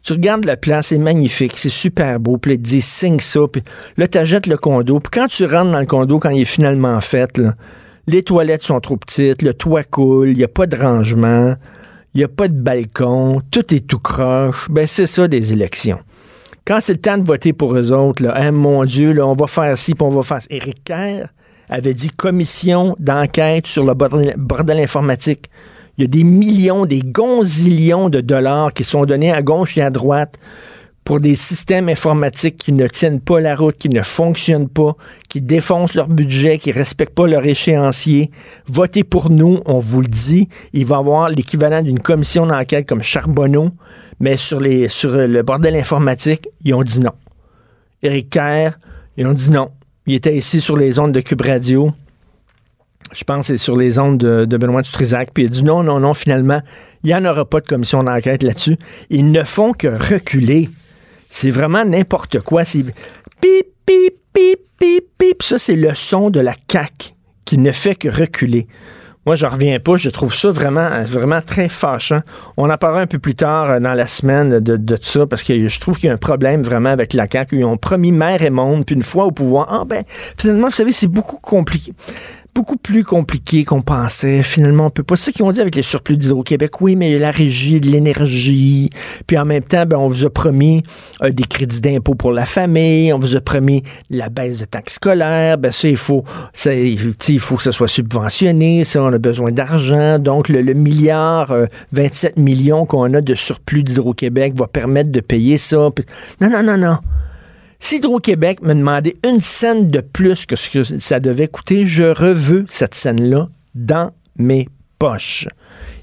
Tu 0.03 0.13
regardes 0.13 0.45
le 0.45 0.55
plan, 0.55 0.81
c'est 0.81 0.97
magnifique, 0.97 1.53
c'est 1.55 1.69
super 1.69 2.19
beau, 2.19 2.37
puis 2.37 2.53
ils 2.53 2.57
te 2.57 2.63
disent 2.63 2.85
signe 2.85 3.19
ça, 3.19 3.41
puis 3.51 3.61
là, 3.97 4.07
tu 4.07 4.17
achètes 4.17 4.47
le 4.47 4.57
condo, 4.57 4.99
puis 4.99 5.11
quand 5.11 5.27
tu 5.27 5.45
rentres 5.45 5.71
dans 5.71 5.79
le 5.79 5.85
condo, 5.85 6.17
quand 6.17 6.31
il 6.31 6.41
est 6.41 6.45
finalement 6.45 6.99
fait, 7.01 7.39
les 8.07 8.23
toilettes 8.23 8.63
sont 8.63 8.79
trop 8.79 8.97
petites, 8.97 9.43
le 9.43 9.53
toit 9.53 9.83
coule, 9.83 10.29
il 10.29 10.37
n'y 10.37 10.43
a 10.43 10.47
pas 10.47 10.65
de 10.65 10.75
rangement, 10.75 11.53
il 12.13 12.17
n'y 12.17 12.23
a 12.23 12.27
pas 12.27 12.47
de 12.47 12.59
balcon, 12.59 13.41
tout 13.51 13.73
est 13.73 13.87
tout 13.87 13.99
croche. 13.99 14.69
Ben, 14.69 14.85
c'est 14.85 15.07
ça 15.07 15.27
des 15.27 15.53
élections. 15.53 15.99
Quand 16.65 16.79
c'est 16.81 16.93
le 16.93 16.99
temps 16.99 17.17
de 17.17 17.25
voter 17.25 17.53
pour 17.53 17.75
eux 17.75 17.91
autres, 17.91 18.23
là, 18.23 18.33
hein, 18.35 18.51
mon 18.51 18.83
Dieu, 18.85 19.13
là, 19.13 19.25
on 19.25 19.33
va 19.33 19.47
faire 19.47 19.77
ci, 19.77 19.95
puis 19.95 20.03
on 20.03 20.09
va 20.09 20.21
faire 20.21 20.41
ça. 20.41 20.47
Éric 20.49 20.83
Kerr 20.83 21.27
avait 21.69 21.93
dit 21.93 22.09
commission 22.09 22.95
d'enquête 22.99 23.65
sur 23.65 23.85
le 23.85 23.93
bordel, 23.93 24.79
informatique. 24.79 25.49
Il 25.97 26.01
y 26.01 26.05
a 26.05 26.07
des 26.07 26.23
millions, 26.23 26.85
des 26.85 27.01
gonzillions 27.01 28.09
de 28.09 28.21
dollars 28.21 28.73
qui 28.73 28.83
sont 28.83 29.05
donnés 29.05 29.31
à 29.31 29.41
gauche 29.41 29.77
et 29.77 29.81
à 29.81 29.89
droite 29.89 30.37
pour 31.03 31.20
des 31.20 31.36
systèmes 31.36 31.89
informatiques 31.89 32.58
qui 32.58 32.72
ne 32.72 32.88
tiennent 32.88 33.20
pas 33.20 33.39
la 33.39 33.55
route, 33.55 33.75
qui 33.75 33.89
ne 33.89 34.01
fonctionnent 34.01 34.70
pas, 34.70 34.96
qui 35.29 35.41
défoncent 35.41 35.96
leur 35.96 36.08
budget, 36.08 36.58
qui 36.58 36.70
ne 36.70 36.75
respectent 36.75 37.15
pas 37.15 37.27
leur 37.27 37.46
échéancier. 37.46 38.29
Votez 38.67 39.03
pour 39.03 39.29
nous, 39.29 39.62
on 39.65 39.79
vous 39.79 40.01
le 40.01 40.08
dit. 40.08 40.48
Il 40.74 40.86
va 40.86 40.98
y 40.98 41.00
avoir 41.00 41.29
l'équivalent 41.29 41.81
d'une 41.81 42.00
commission 42.00 42.46
d'enquête 42.46 42.88
comme 42.88 43.01
Charbonneau, 43.01 43.70
mais 44.20 44.38
sur, 44.38 44.60
les, 44.60 44.88
sur 44.88 45.12
le 45.12 45.41
bordel 45.41 45.75
informatique, 45.75 46.48
ils 46.63 46.74
ont 46.74 46.84
dit 46.84 47.00
non. 47.00 47.13
Éric 48.03 48.29
Kerr, 48.29 48.77
ils 49.17 49.25
ont 49.25 49.34
dit 49.34 49.50
non. 49.50 49.72
Il 50.08 50.15
était 50.15 50.36
ici 50.36 50.62
sur 50.62 50.77
les 50.77 51.00
ondes 51.00 51.12
de 51.12 51.22
Cube 51.22 51.41
Radio. 51.41 51.91
Je 53.13 53.24
pense 53.24 53.48
que 53.48 53.53
c'est 53.53 53.58
sur 53.58 53.75
les 53.75 54.00
ondes 54.00 54.17
de, 54.17 54.58
Benoît 54.58 54.81
Dutrisac. 54.81 55.31
Puis 55.34 55.43
il 55.43 55.48
a 55.48 55.50
dit 55.50 55.63
non, 55.63 55.84
non, 55.84 56.00
non, 56.00 56.13
finalement, 56.13 56.62
il 57.03 57.08
n'y 57.08 57.15
en 57.15 57.25
aura 57.25 57.46
pas 57.46 57.60
de 57.60 57.67
commission 57.67 58.03
d'enquête 58.03 58.43
là-dessus. 58.43 58.77
Ils 59.10 59.31
ne 59.31 59.43
font 59.43 59.74
que 59.74 59.88
reculer. 59.88 60.70
C'est 61.31 61.50
vraiment 61.50 61.85
n'importe 61.85 62.41
quoi. 62.41 62.65
C'est 62.65 62.83
pip, 62.83 63.67
pip, 63.85 64.13
pip, 64.33 64.59
pip, 64.77 65.05
pip. 65.17 65.41
Ça, 65.41 65.57
c'est 65.57 65.75
le 65.75 65.95
son 65.95 66.29
de 66.29 66.39
la 66.39 66.53
CAQ 66.69 67.13
qui 67.45 67.57
ne 67.57 67.71
fait 67.71 67.95
que 67.95 68.09
reculer. 68.09 68.67
Moi, 69.25 69.35
je 69.35 69.45
reviens 69.45 69.79
pas. 69.79 69.95
Je 69.97 70.09
trouve 70.09 70.35
ça 70.35 70.50
vraiment, 70.50 70.89
vraiment 71.05 71.41
très 71.41 71.69
fâchant. 71.69 72.21
On 72.57 72.69
en 72.69 72.77
parlera 72.77 73.01
un 73.01 73.07
peu 73.07 73.19
plus 73.19 73.35
tard 73.35 73.69
euh, 73.69 73.79
dans 73.79 73.93
la 73.93 74.07
semaine 74.07 74.59
de, 74.59 74.77
de 74.77 74.97
ça, 75.00 75.27
parce 75.27 75.43
que 75.43 75.67
je 75.67 75.79
trouve 75.79 75.97
qu'il 75.97 76.07
y 76.07 76.09
a 76.09 76.13
un 76.13 76.17
problème 76.17 76.63
vraiment 76.63 76.89
avec 76.89 77.13
la 77.13 77.27
CAQ. 77.31 77.59
Ils 77.59 77.65
ont 77.65 77.77
promis 77.77 78.11
mère 78.11 78.43
et 78.43 78.50
monde, 78.50 78.85
puis 78.85 78.95
une 78.95 79.03
fois 79.03 79.25
au 79.25 79.31
pouvoir, 79.31 79.67
ah 79.69 79.85
ben, 79.85 80.03
finalement, 80.38 80.67
vous 80.67 80.73
savez, 80.73 80.91
c'est 80.91 81.07
beaucoup 81.07 81.38
compliqué 81.38 81.93
beaucoup 82.53 82.77
plus 82.77 83.03
compliqué 83.03 83.63
qu'on 83.63 83.81
pensait. 83.81 84.43
Finalement, 84.43 84.88
on 84.88 84.89
peut 84.89 85.03
pas. 85.03 85.15
C'est 85.15 85.31
ce 85.31 85.36
qu'ils 85.36 85.46
ont 85.46 85.51
dit 85.51 85.62
avec 85.62 85.75
les 85.75 85.81
surplus 85.81 86.17
d'Hydro-Québec. 86.17 86.81
Oui, 86.81 86.96
mais 86.96 87.17
la 87.17 87.31
régie 87.31 87.79
de 87.79 87.89
l'énergie. 87.89 88.89
Puis 89.27 89.38
en 89.38 89.46
même 89.46 89.63
temps, 89.63 89.86
ben, 89.86 89.98
on 89.98 90.08
vous 90.08 90.25
a 90.25 90.29
promis 90.29 90.84
euh, 91.24 91.31
des 91.31 91.43
crédits 91.43 91.81
d'impôt 91.81 92.15
pour 92.15 92.31
la 92.31 92.46
famille. 92.46 93.13
On 93.13 93.20
vous 93.20 93.36
a 93.36 93.41
promis 93.41 93.84
la 94.10 94.29
baisse 94.29 94.60
de 94.60 94.65
taxes 94.65 94.96
scolaires. 94.96 95.58
Ben, 95.58 95.72
ça, 95.72 95.88
il 95.88 95.98
faut, 95.98 96.24
ça, 96.53 96.74
il 96.74 97.39
faut 97.39 97.55
que 97.55 97.63
ça 97.63 97.72
soit 97.72 97.88
subventionné. 97.88 98.84
Ça, 98.84 99.01
on 99.01 99.13
a 99.13 99.17
besoin 99.17 99.51
d'argent. 99.51 100.20
Donc, 100.20 100.50
le, 100.50 100.74
milliard 100.74 101.53
27 101.93 102.38
euh, 102.38 102.41
millions 102.41 102.86
qu'on 102.86 103.13
a 103.13 103.22
de 103.22 103.36
surplus 103.36 103.84
d'Hydro-Québec 103.84 104.53
va 104.55 104.67
permettre 104.67 105.12
de 105.12 105.20
payer 105.22 105.58
ça. 105.58 105.77
Non, 106.39 106.50
non, 106.50 106.63
non, 106.63 106.77
non. 106.77 106.98
Si 107.83 107.95
Hydro-Québec 107.95 108.61
me 108.61 108.75
demandait 108.75 109.15
une 109.27 109.41
scène 109.41 109.89
de 109.89 110.01
plus 110.01 110.45
que 110.45 110.55
ce 110.55 110.69
que 110.69 110.83
ça 110.83 111.19
devait 111.19 111.47
coûter, 111.47 111.88
je 111.88 112.03
reveux 112.03 112.63
cette 112.69 112.93
scène-là 112.93 113.50
dans 113.73 114.11
mes 114.38 114.67
poches. 115.00 115.47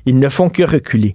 Ils 0.04 0.18
ne 0.18 0.28
font 0.28 0.48
que 0.50 0.64
reculer. 0.64 1.14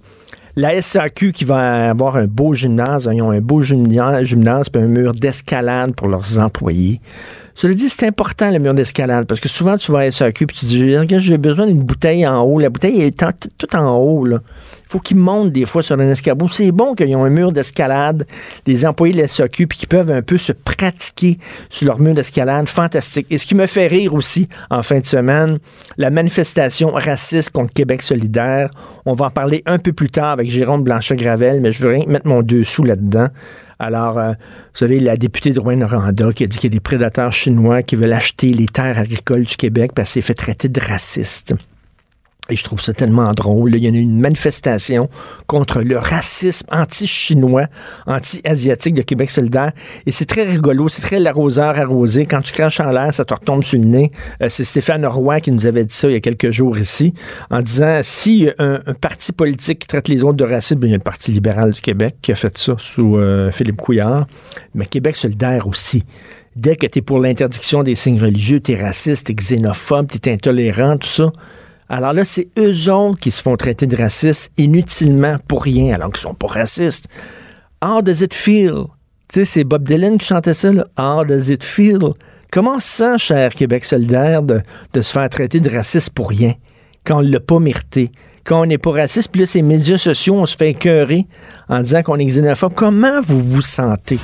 La 0.56 0.80
SAQ 0.80 1.32
qui 1.32 1.44
va 1.44 1.90
avoir 1.90 2.16
un 2.16 2.26
beau 2.26 2.54
gymnase, 2.54 3.10
ils 3.12 3.20
ont 3.20 3.30
un 3.30 3.42
beau 3.42 3.60
gymnase, 3.60 4.24
gymnase 4.24 4.70
un 4.74 4.86
mur 4.86 5.12
d'escalade 5.12 5.94
pour 5.94 6.08
leurs 6.08 6.38
employés. 6.38 7.02
Cela 7.54 7.74
dit, 7.74 7.90
c'est 7.90 8.06
important 8.06 8.50
le 8.50 8.58
mur 8.58 8.72
d'escalade 8.72 9.26
parce 9.26 9.40
que 9.40 9.50
souvent 9.50 9.76
tu 9.76 9.92
vas 9.92 9.98
à 10.00 10.10
SAQ 10.10 10.44
et 10.44 10.46
tu 10.46 10.64
dis 10.64 10.96
j'ai 11.18 11.38
besoin 11.38 11.66
d'une 11.66 11.82
bouteille 11.82 12.26
en 12.26 12.40
haut. 12.42 12.58
La 12.58 12.70
bouteille 12.70 13.02
est 13.02 13.22
tout 13.58 13.76
en 13.76 13.96
haut. 13.98 14.26
Faut 14.94 15.00
qu'ils 15.00 15.16
montent 15.16 15.50
des 15.50 15.66
fois 15.66 15.82
sur 15.82 15.98
un 15.98 16.08
escabeau. 16.08 16.48
C'est 16.48 16.70
bon 16.70 16.94
qu'ils 16.94 17.16
ont 17.16 17.24
un 17.24 17.30
mur 17.30 17.50
d'escalade, 17.50 18.24
les 18.64 18.86
employés 18.86 19.12
les 19.12 19.26
s'occupent 19.26 19.72
et 19.72 19.76
qu'ils 19.76 19.88
peuvent 19.88 20.12
un 20.12 20.22
peu 20.22 20.38
se 20.38 20.52
pratiquer 20.52 21.36
sur 21.68 21.86
leur 21.86 21.98
mur 21.98 22.14
d'escalade. 22.14 22.68
Fantastique. 22.68 23.26
Et 23.28 23.38
ce 23.38 23.44
qui 23.44 23.56
me 23.56 23.66
fait 23.66 23.88
rire 23.88 24.14
aussi 24.14 24.48
en 24.70 24.82
fin 24.82 25.00
de 25.00 25.06
semaine, 25.06 25.58
la 25.98 26.10
manifestation 26.10 26.92
raciste 26.92 27.50
contre 27.50 27.74
Québec 27.74 28.02
solidaire. 28.02 28.70
On 29.04 29.14
va 29.14 29.26
en 29.26 29.30
parler 29.30 29.64
un 29.66 29.78
peu 29.78 29.92
plus 29.92 30.10
tard 30.10 30.30
avec 30.30 30.48
Jérôme 30.48 30.84
Blanchet-Gravel, 30.84 31.60
mais 31.60 31.72
je 31.72 31.82
veux 31.82 31.90
rien 31.90 32.04
mettre 32.06 32.28
mon 32.28 32.42
dessous 32.42 32.84
là-dedans. 32.84 33.30
Alors, 33.80 34.16
euh, 34.16 34.30
vous 34.30 34.78
savez, 34.78 35.00
la 35.00 35.16
députée 35.16 35.50
de 35.50 35.58
Rouen-Noranda 35.58 36.32
qui 36.32 36.44
a 36.44 36.46
dit 36.46 36.56
qu'il 36.56 36.70
y 36.70 36.72
a 36.72 36.76
des 36.76 36.80
prédateurs 36.80 37.32
chinois 37.32 37.82
qui 37.82 37.96
veulent 37.96 38.12
acheter 38.12 38.52
les 38.52 38.68
terres 38.68 39.00
agricoles 39.00 39.42
du 39.42 39.56
Québec 39.56 39.90
parce 39.92 40.14
qu'elle 40.14 40.22
s'est 40.22 40.26
fait 40.28 40.34
traiter 40.34 40.68
de 40.68 40.80
raciste. 40.80 41.52
Et 42.50 42.56
je 42.56 42.62
trouve 42.62 42.80
ça 42.80 42.92
tellement 42.92 43.32
drôle. 43.32 43.74
Il 43.74 43.82
y 43.82 43.86
a 43.86 43.88
une 43.88 44.20
manifestation 44.20 45.08
contre 45.46 45.80
le 45.80 45.96
racisme 45.96 46.66
anti-chinois, 46.70 47.68
anti-asiatique 48.06 48.94
de 48.94 49.00
Québec 49.00 49.30
solidaire. 49.30 49.72
Et 50.04 50.12
c'est 50.12 50.26
très 50.26 50.42
rigolo, 50.42 50.90
c'est 50.90 51.00
très 51.00 51.20
l'arroseur 51.20 51.78
arrosé. 51.78 52.26
Quand 52.26 52.42
tu 52.42 52.52
craches 52.52 52.80
en 52.80 52.90
l'air, 52.90 53.14
ça 53.14 53.24
te 53.24 53.32
retombe 53.32 53.64
sur 53.64 53.78
le 53.78 53.86
nez. 53.86 54.10
Euh, 54.42 54.50
c'est 54.50 54.64
Stéphane 54.64 55.06
Roy 55.06 55.40
qui 55.40 55.52
nous 55.52 55.66
avait 55.66 55.86
dit 55.86 55.94
ça 55.94 56.08
il 56.08 56.12
y 56.12 56.16
a 56.16 56.20
quelques 56.20 56.50
jours 56.50 56.76
ici, 56.76 57.14
en 57.50 57.62
disant 57.62 58.00
si 58.02 58.50
un, 58.58 58.82
un 58.84 58.94
parti 58.94 59.32
politique 59.32 59.86
traite 59.86 60.08
les 60.08 60.22
autres 60.22 60.36
de 60.36 60.44
racisme, 60.44 60.80
ben, 60.80 60.88
il 60.88 60.90
y 60.90 60.94
a 60.94 60.98
le 60.98 61.02
Parti 61.02 61.32
libéral 61.32 61.70
du 61.70 61.80
Québec 61.80 62.16
qui 62.20 62.32
a 62.32 62.34
fait 62.34 62.58
ça 62.58 62.74
sous 62.76 63.16
euh, 63.16 63.50
Philippe 63.52 63.76
Couillard, 63.76 64.26
mais 64.74 64.84
Québec 64.84 65.16
solidaire 65.16 65.66
aussi 65.66 66.04
dès 66.56 66.76
que 66.76 66.86
tu 66.86 66.98
es 66.98 67.02
pour 67.02 67.18
l'interdiction 67.18 67.82
des 67.82 67.94
signes 67.94 68.20
religieux, 68.20 68.60
tu 68.60 68.72
es 68.72 68.80
raciste, 68.80 69.26
tu 69.26 69.32
es 69.32 69.34
xénophobe, 69.34 70.08
tu 70.08 70.30
intolérant, 70.30 70.96
tout 70.98 71.08
ça. 71.08 71.32
Alors 71.88 72.12
là, 72.12 72.24
c'est 72.24 72.48
eux 72.58 72.90
autres 72.90 73.18
qui 73.18 73.30
se 73.30 73.42
font 73.42 73.56
traiter 73.56 73.86
de 73.86 73.96
racistes 73.96 74.50
inutilement 74.56 75.36
pour 75.46 75.62
rien, 75.62 75.94
alors 75.94 76.10
qu'ils 76.10 76.22
sont 76.22 76.34
pas 76.34 76.46
racistes. 76.46 77.06
How 77.84 78.00
does 78.02 78.22
it 78.22 78.32
feel? 78.32 78.86
Tu 79.28 79.40
sais, 79.40 79.44
c'est 79.44 79.64
Bob 79.64 79.84
Dylan 79.84 80.18
qui 80.18 80.26
chantait 80.26 80.54
ça, 80.54 80.72
là. 80.72 80.86
How 80.98 81.24
does 81.24 81.50
it 81.50 81.62
feel? 81.62 82.14
Comment 82.50 82.78
ça, 82.78 83.18
cher 83.18 83.52
Québec 83.54 83.84
solidaire, 83.84 84.42
de, 84.42 84.62
se 84.94 85.12
faire 85.12 85.28
traiter 85.28 85.60
de 85.60 85.68
raciste 85.68 86.10
pour 86.10 86.30
rien, 86.30 86.54
quand 87.04 87.18
on 87.18 87.20
l'a 87.20 87.40
pas 87.40 87.58
mérité? 87.58 88.10
Quand 88.44 88.60
on 88.60 88.66
n'est 88.66 88.78
pas 88.78 88.92
raciste, 88.92 89.30
puis 89.32 89.40
là, 89.40 89.46
ces 89.46 89.62
médias 89.62 89.98
sociaux, 89.98 90.34
on 90.34 90.46
se 90.46 90.56
fait 90.56 90.70
écœurer 90.70 91.26
en 91.68 91.80
disant 91.80 92.02
qu'on 92.02 92.18
est 92.18 92.26
xénophobe. 92.26 92.74
Comment 92.74 93.20
vous 93.22 93.42
vous 93.42 93.62
sentez? 93.62 94.18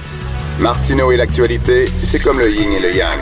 Martineau 0.59 1.11
et 1.11 1.17
l'actualité, 1.17 1.91
c'est 2.03 2.21
comme 2.21 2.39
le 2.39 2.51
yin 2.51 2.71
et 2.73 2.81
le 2.81 2.95
yang. 2.95 3.21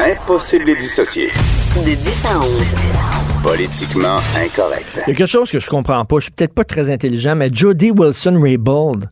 Impossible 0.00 0.66
de 0.66 0.74
dissocier. 0.74 1.30
De 1.74 1.94
10 1.94 2.24
à 2.26 2.38
11. 2.38 2.74
Politiquement 3.42 4.18
incorrect. 4.36 4.86
Il 4.94 4.98
y 4.98 5.12
a 5.12 5.14
quelque 5.16 5.26
chose 5.26 5.50
que 5.50 5.58
je 5.58 5.68
comprends 5.68 6.04
pas. 6.04 6.16
Je 6.18 6.22
suis 6.22 6.30
peut-être 6.30 6.54
pas 6.54 6.62
très 6.62 6.88
intelligent, 6.88 7.34
mais 7.34 7.50
Jody 7.52 7.90
Wilson-Raybould 7.90 9.10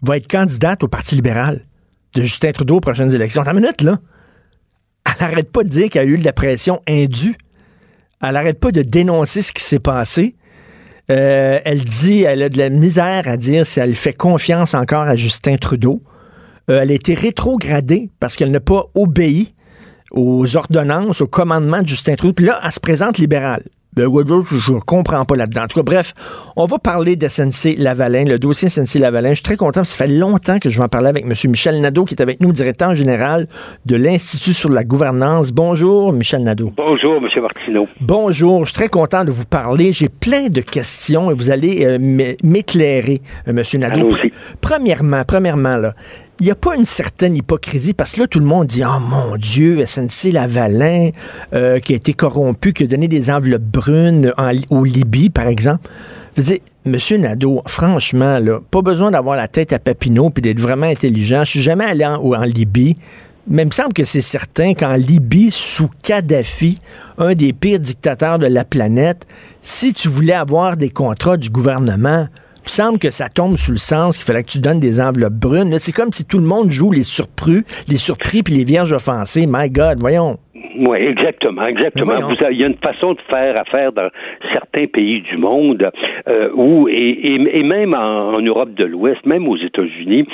va 0.00 0.16
être 0.16 0.26
candidate 0.26 0.82
au 0.82 0.88
Parti 0.88 1.16
libéral 1.16 1.66
de 2.14 2.22
Justin 2.22 2.52
Trudeau 2.52 2.76
aux 2.76 2.80
prochaines 2.80 3.14
élections. 3.14 3.42
Attends 3.42 3.50
une 3.50 3.60
minute, 3.60 3.82
là. 3.82 3.98
Elle 5.04 5.26
n'arrête 5.28 5.52
pas 5.52 5.64
de 5.64 5.68
dire 5.68 5.90
qu'il 5.90 6.00
y 6.00 6.04
a 6.04 6.06
eu 6.06 6.16
de 6.16 6.24
la 6.24 6.32
pression 6.32 6.80
indue. 6.88 7.36
Elle 8.22 8.32
n'arrête 8.32 8.58
pas 8.58 8.70
de 8.70 8.80
dénoncer 8.80 9.42
ce 9.42 9.52
qui 9.52 9.62
s'est 9.62 9.78
passé. 9.78 10.34
Euh, 11.10 11.60
elle 11.62 11.84
dit, 11.84 12.22
elle 12.22 12.42
a 12.42 12.48
de 12.48 12.56
la 12.56 12.70
misère 12.70 13.28
à 13.28 13.36
dire 13.36 13.66
si 13.66 13.80
elle 13.80 13.94
fait 13.94 14.14
confiance 14.14 14.72
encore 14.72 15.02
à 15.02 15.14
Justin 15.14 15.56
Trudeau. 15.56 16.02
Euh, 16.70 16.80
elle 16.80 16.90
a 16.90 16.94
été 16.94 17.12
rétrogradée 17.12 18.10
parce 18.18 18.34
qu'elle 18.36 18.50
n'a 18.50 18.60
pas 18.60 18.86
obéi 18.94 19.54
aux 20.10 20.56
ordonnances, 20.56 21.20
au 21.20 21.26
commandement 21.26 21.82
de 21.82 21.86
Justin 21.86 22.14
Trudeau. 22.14 22.34
Puis 22.34 22.46
là, 22.46 22.60
elle 22.64 22.72
se 22.72 22.80
présente 22.80 23.18
libérale. 23.18 23.62
Ben, 23.98 24.06
je 24.06 24.72
ne 24.74 24.78
comprends 24.78 25.24
pas 25.24 25.34
là-dedans. 25.34 25.62
En 25.62 25.66
tout 25.66 25.80
cas, 25.80 25.82
bref, 25.82 26.12
on 26.54 26.66
va 26.66 26.78
parler 26.78 27.16
de 27.16 27.26
SNC 27.26 27.74
Lavalin, 27.78 28.24
le 28.24 28.38
dossier 28.38 28.68
SNC 28.68 29.00
Lavalin. 29.00 29.30
Je 29.30 29.36
suis 29.36 29.42
très 29.42 29.56
content. 29.56 29.82
Ça 29.82 29.96
fait 29.96 30.12
longtemps 30.12 30.60
que 30.60 30.68
je 30.68 30.78
vais 30.78 30.84
en 30.84 30.88
parler 30.88 31.08
avec 31.08 31.24
M. 31.24 31.32
Michel 31.48 31.80
Nadeau, 31.80 32.04
qui 32.04 32.14
est 32.14 32.22
avec 32.22 32.40
nous, 32.40 32.52
directeur 32.52 32.94
général 32.94 33.48
de 33.86 33.96
l'Institut 33.96 34.54
sur 34.54 34.68
la 34.68 34.84
gouvernance. 34.84 35.50
Bonjour, 35.50 36.12
Michel 36.12 36.44
Nadeau. 36.44 36.72
Bonjour, 36.76 37.16
M. 37.16 37.42
Martineau. 37.42 37.88
Bonjour. 38.00 38.64
Je 38.64 38.70
suis 38.70 38.78
très 38.78 38.88
content 38.88 39.24
de 39.24 39.32
vous 39.32 39.46
parler. 39.46 39.90
J'ai 39.90 40.08
plein 40.08 40.48
de 40.48 40.60
questions 40.60 41.32
et 41.32 41.34
vous 41.34 41.50
allez 41.50 41.84
euh, 41.84 41.98
m'éclairer, 42.44 43.20
euh, 43.48 43.50
M. 43.50 43.80
Nadeau. 43.80 44.10
Premièrement, 44.60 45.24
premièrement, 45.26 45.76
là, 45.76 45.94
il 46.40 46.44
n'y 46.44 46.50
a 46.50 46.54
pas 46.54 46.76
une 46.76 46.86
certaine 46.86 47.36
hypocrisie 47.36 47.94
parce 47.94 48.14
que 48.14 48.20
là, 48.20 48.26
tout 48.26 48.38
le 48.38 48.44
monde 48.44 48.66
dit 48.66 48.82
Oh 48.84 49.00
mon 49.00 49.36
Dieu, 49.36 49.84
SNC 49.84 50.32
Lavalin, 50.32 51.10
euh, 51.52 51.80
qui 51.80 51.94
a 51.94 51.96
été 51.96 52.12
corrompu, 52.12 52.72
qui 52.72 52.84
a 52.84 52.86
donné 52.86 53.08
des 53.08 53.30
enveloppes 53.30 53.62
brunes 53.62 54.32
en, 54.36 54.52
au 54.70 54.84
Libye, 54.84 55.30
par 55.30 55.48
exemple. 55.48 55.88
Je 56.36 56.42
veux 56.42 56.46
dire, 56.48 56.58
Monsieur 56.84 57.18
Nadeau, 57.18 57.62
franchement, 57.66 58.38
là, 58.38 58.60
pas 58.70 58.82
besoin 58.82 59.10
d'avoir 59.10 59.36
la 59.36 59.48
tête 59.48 59.72
à 59.72 59.78
Papineau 59.78 60.30
puis 60.30 60.40
d'être 60.40 60.60
vraiment 60.60 60.86
intelligent. 60.86 61.44
Je 61.44 61.50
suis 61.50 61.60
jamais 61.60 61.84
allé 61.84 62.06
en, 62.06 62.22
en 62.22 62.44
Libye. 62.44 62.96
Mais 63.50 63.62
il 63.62 63.66
me 63.66 63.72
semble 63.72 63.94
que 63.94 64.04
c'est 64.04 64.20
certain 64.20 64.74
qu'en 64.74 64.94
Libye, 64.94 65.50
sous 65.50 65.88
Kadhafi, 66.02 66.78
un 67.16 67.34
des 67.34 67.54
pires 67.54 67.80
dictateurs 67.80 68.38
de 68.38 68.46
la 68.46 68.64
planète, 68.64 69.26
si 69.62 69.94
tu 69.94 70.08
voulais 70.08 70.34
avoir 70.34 70.76
des 70.76 70.90
contrats 70.90 71.38
du 71.38 71.48
gouvernement, 71.48 72.28
il 72.68 72.72
semble 72.72 72.98
que 72.98 73.10
ça 73.10 73.30
tombe 73.30 73.56
sous 73.56 73.70
le 73.70 73.78
sens 73.78 74.18
qu'il 74.18 74.26
fallait 74.26 74.44
que 74.44 74.50
tu 74.50 74.58
donnes 74.58 74.78
des 74.78 75.00
enveloppes 75.00 75.32
brunes. 75.32 75.78
C'est 75.78 75.92
comme 75.92 76.12
si 76.12 76.26
tout 76.26 76.38
le 76.38 76.44
monde 76.44 76.70
joue 76.70 76.90
les 76.90 77.02
surpris, 77.02 77.64
les 77.86 77.96
surpris 77.96 78.42
puis 78.42 78.54
les 78.54 78.64
vierges 78.64 78.92
offensées. 78.92 79.46
My 79.48 79.70
God, 79.70 80.00
voyons. 80.00 80.38
Oui, 80.78 80.98
exactement, 80.98 81.66
exactement. 81.66 82.12
il 82.50 82.56
y 82.56 82.64
a 82.64 82.66
une 82.66 82.76
façon 82.76 83.14
de 83.14 83.20
faire 83.28 83.56
affaire 83.56 83.92
dans 83.92 84.08
certains 84.52 84.86
pays 84.86 85.22
du 85.22 85.36
monde 85.36 85.90
euh, 86.28 86.50
où, 86.54 86.88
et, 86.88 87.18
et, 87.24 87.62
même 87.62 87.94
en, 87.94 88.40
Europe 88.40 88.74
de 88.74 88.84
l'Ouest, 88.84 89.24
même 89.26 89.48
aux 89.48 89.56
États-Unis, 89.56 90.26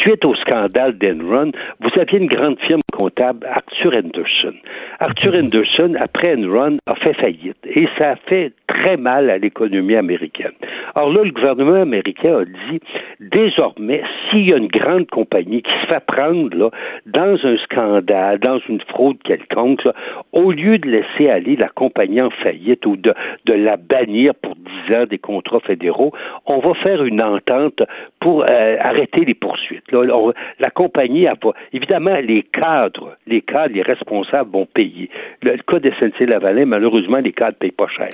suite 0.00 0.24
au 0.24 0.34
scandale 0.36 0.96
d'Enron, 0.96 1.52
vous 1.80 2.00
aviez 2.00 2.18
une 2.18 2.26
grande 2.26 2.58
firme 2.60 2.80
comptable, 2.92 3.46
Arthur 3.46 3.92
Anderson. 3.94 4.54
Arthur 5.00 5.34
Anderson, 5.34 5.94
après 6.00 6.34
Enron, 6.36 6.78
a 6.86 6.94
fait 6.94 7.14
faillite 7.14 7.58
et 7.66 7.86
ça 7.98 8.12
a 8.12 8.16
fait 8.16 8.52
très 8.66 8.96
mal 8.96 9.28
à 9.30 9.38
l'économie 9.38 9.96
américaine. 9.96 10.52
Alors 10.94 11.12
là, 11.12 11.22
le 11.24 11.32
gouvernement 11.32 11.82
américain 11.82 12.40
a 12.40 12.44
dit, 12.44 12.80
désormais, 13.20 14.02
s'il 14.30 14.48
y 14.48 14.52
a 14.52 14.56
une 14.56 14.68
grande 14.68 15.06
compagnie 15.08 15.62
qui 15.62 15.72
se 15.82 15.86
fait 15.86 16.04
prendre 16.06 16.56
là, 16.56 16.70
dans 17.06 17.36
un 17.44 17.56
scandale, 17.58 18.38
dans 18.38 18.58
une 18.68 18.80
fraude 18.82 19.18
quelconque, 19.24 19.86
au 20.32 20.52
lieu 20.52 20.78
de 20.78 20.88
laisser 20.88 21.30
aller 21.30 21.56
la 21.56 21.68
compagnie 21.68 22.20
en 22.20 22.30
faillite 22.30 22.86
ou 22.86 22.96
de, 22.96 23.14
de 23.46 23.52
la 23.52 23.76
bannir 23.76 24.34
pour 24.34 24.54
10 24.88 24.94
ans 24.94 25.04
des 25.08 25.18
contrats 25.18 25.60
fédéraux, 25.60 26.12
on 26.46 26.58
va 26.58 26.74
faire 26.74 27.04
une 27.04 27.22
entente 27.22 27.82
pour 28.20 28.44
euh, 28.44 28.76
arrêter 28.80 29.24
les 29.24 29.34
poursuites. 29.34 29.84
la 29.92 30.70
compagnie 30.70 31.26
a 31.26 31.36
pas. 31.36 31.52
Évidemment, 31.72 32.16
les 32.22 32.42
cadres, 32.42 33.16
les 33.26 33.40
cadres, 33.40 33.74
les 33.74 33.82
responsables 33.82 34.50
vont 34.50 34.66
payer. 34.66 35.10
Le, 35.42 35.56
cas 35.58 35.78
de 35.78 35.90
SNC-Lavalin, 35.90 36.66
malheureusement, 36.66 37.18
les 37.18 37.32
cadres 37.32 37.56
ne 37.60 37.68
payent 37.68 37.70
pas 37.70 37.88
cher. 37.88 38.08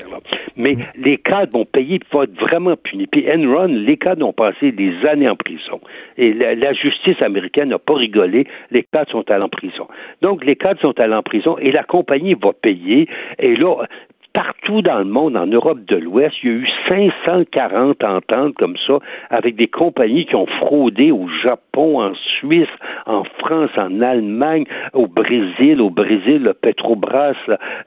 Mais 0.56 0.74
mm. 0.74 0.84
les 0.98 1.18
cadres 1.18 1.58
vont 1.58 1.64
payer, 1.64 1.96
il 1.96 2.04
faut 2.10 2.22
être 2.22 2.38
vraiment 2.38 2.76
punis. 2.76 3.06
Puis 3.06 3.26
Enron, 3.30 3.66
les 3.66 3.96
cadres 3.96 4.26
ont 4.26 4.32
passé 4.32 4.72
des 4.72 4.92
années 5.06 5.28
en 5.28 5.36
prison. 5.36 5.80
Et 6.16 6.32
la, 6.32 6.72
justice 6.72 7.20
américaine 7.22 7.70
n'a 7.70 7.78
pas 7.78 7.94
rigolé. 7.94 8.46
Les 8.70 8.82
cadres 8.84 9.10
sont 9.10 9.30
allés 9.30 9.44
en 9.44 9.48
prison. 9.48 9.88
Donc, 10.22 10.44
les 10.44 10.56
cadres 10.56 10.80
sont 10.80 10.98
allés 11.00 11.14
en 11.14 11.22
prison 11.22 11.56
et 11.66 11.72
la 11.72 11.82
compagnie 11.82 12.34
va 12.34 12.52
payer. 12.52 13.08
Et 13.40 13.56
là, 13.56 13.86
partout 14.36 14.82
dans 14.82 14.98
le 14.98 15.06
monde, 15.06 15.34
en 15.34 15.46
Europe 15.46 15.78
de 15.86 15.96
l'Ouest, 15.96 16.36
il 16.42 16.50
y 16.50 16.52
a 16.52 16.56
eu 16.56 16.68
540 16.88 18.04
ententes 18.04 18.54
comme 18.56 18.76
ça 18.86 18.98
avec 19.30 19.56
des 19.56 19.66
compagnies 19.66 20.26
qui 20.26 20.34
ont 20.34 20.46
fraudé 20.46 21.10
au 21.10 21.26
Japon, 21.42 22.02
en 22.02 22.12
Suisse, 22.14 22.68
en 23.06 23.24
France, 23.38 23.70
en 23.78 24.02
Allemagne, 24.02 24.64
au 24.92 25.06
Brésil, 25.06 25.80
au 25.80 25.88
Brésil, 25.88 26.42
le 26.42 26.52
Petrobras 26.52 27.32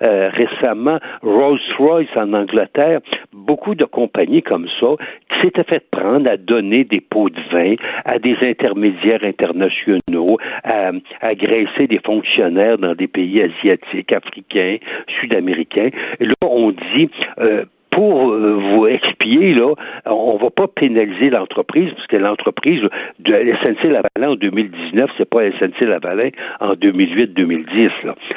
euh, 0.01 0.31
récemment, 0.33 0.97
Rolls-Royce 1.21 2.09
en 2.15 2.33
Angleterre, 2.33 3.01
beaucoup 3.31 3.75
de 3.75 3.85
compagnies 3.85 4.41
comme 4.41 4.67
ça 4.79 4.95
qui 5.29 5.41
s'étaient 5.41 5.63
fait 5.63 5.87
prendre 5.91 6.27
à 6.27 6.37
donner 6.37 6.83
des 6.83 6.99
pots 6.99 7.29
de 7.29 7.39
vin 7.51 7.75
à 8.05 8.17
des 8.17 8.35
intermédiaires 8.41 9.23
internationaux, 9.23 10.39
à, 10.63 10.91
à 11.21 11.35
graisser 11.35 11.85
des 11.85 11.99
fonctionnaires 11.99 12.79
dans 12.79 12.95
des 12.95 13.07
pays 13.07 13.39
asiatiques, 13.39 14.11
africains, 14.11 14.77
sud-américains 15.19 15.89
on 16.45 16.71
dit 16.71 17.09
euh, 17.39 17.65
pour 17.91 18.31
euh, 18.31 18.53
vous 18.53 18.87
expier, 18.87 19.53
là, 19.55 19.73
on 20.05 20.37
va 20.37 20.49
pas 20.49 20.67
pénaliser 20.67 21.29
l'entreprise, 21.29 21.91
parce 21.95 22.07
que 22.07 22.15
l'entreprise 22.15 22.81
de 23.19 23.33
SNC 23.33 23.83
Lavalin 23.89 24.33
en 24.33 24.35
2019, 24.35 25.09
c'est 25.17 25.29
pas 25.29 25.51
SNC 25.51 25.81
Lavalin 25.81 26.29
en 26.61 26.75
2008-2010, 26.75 27.89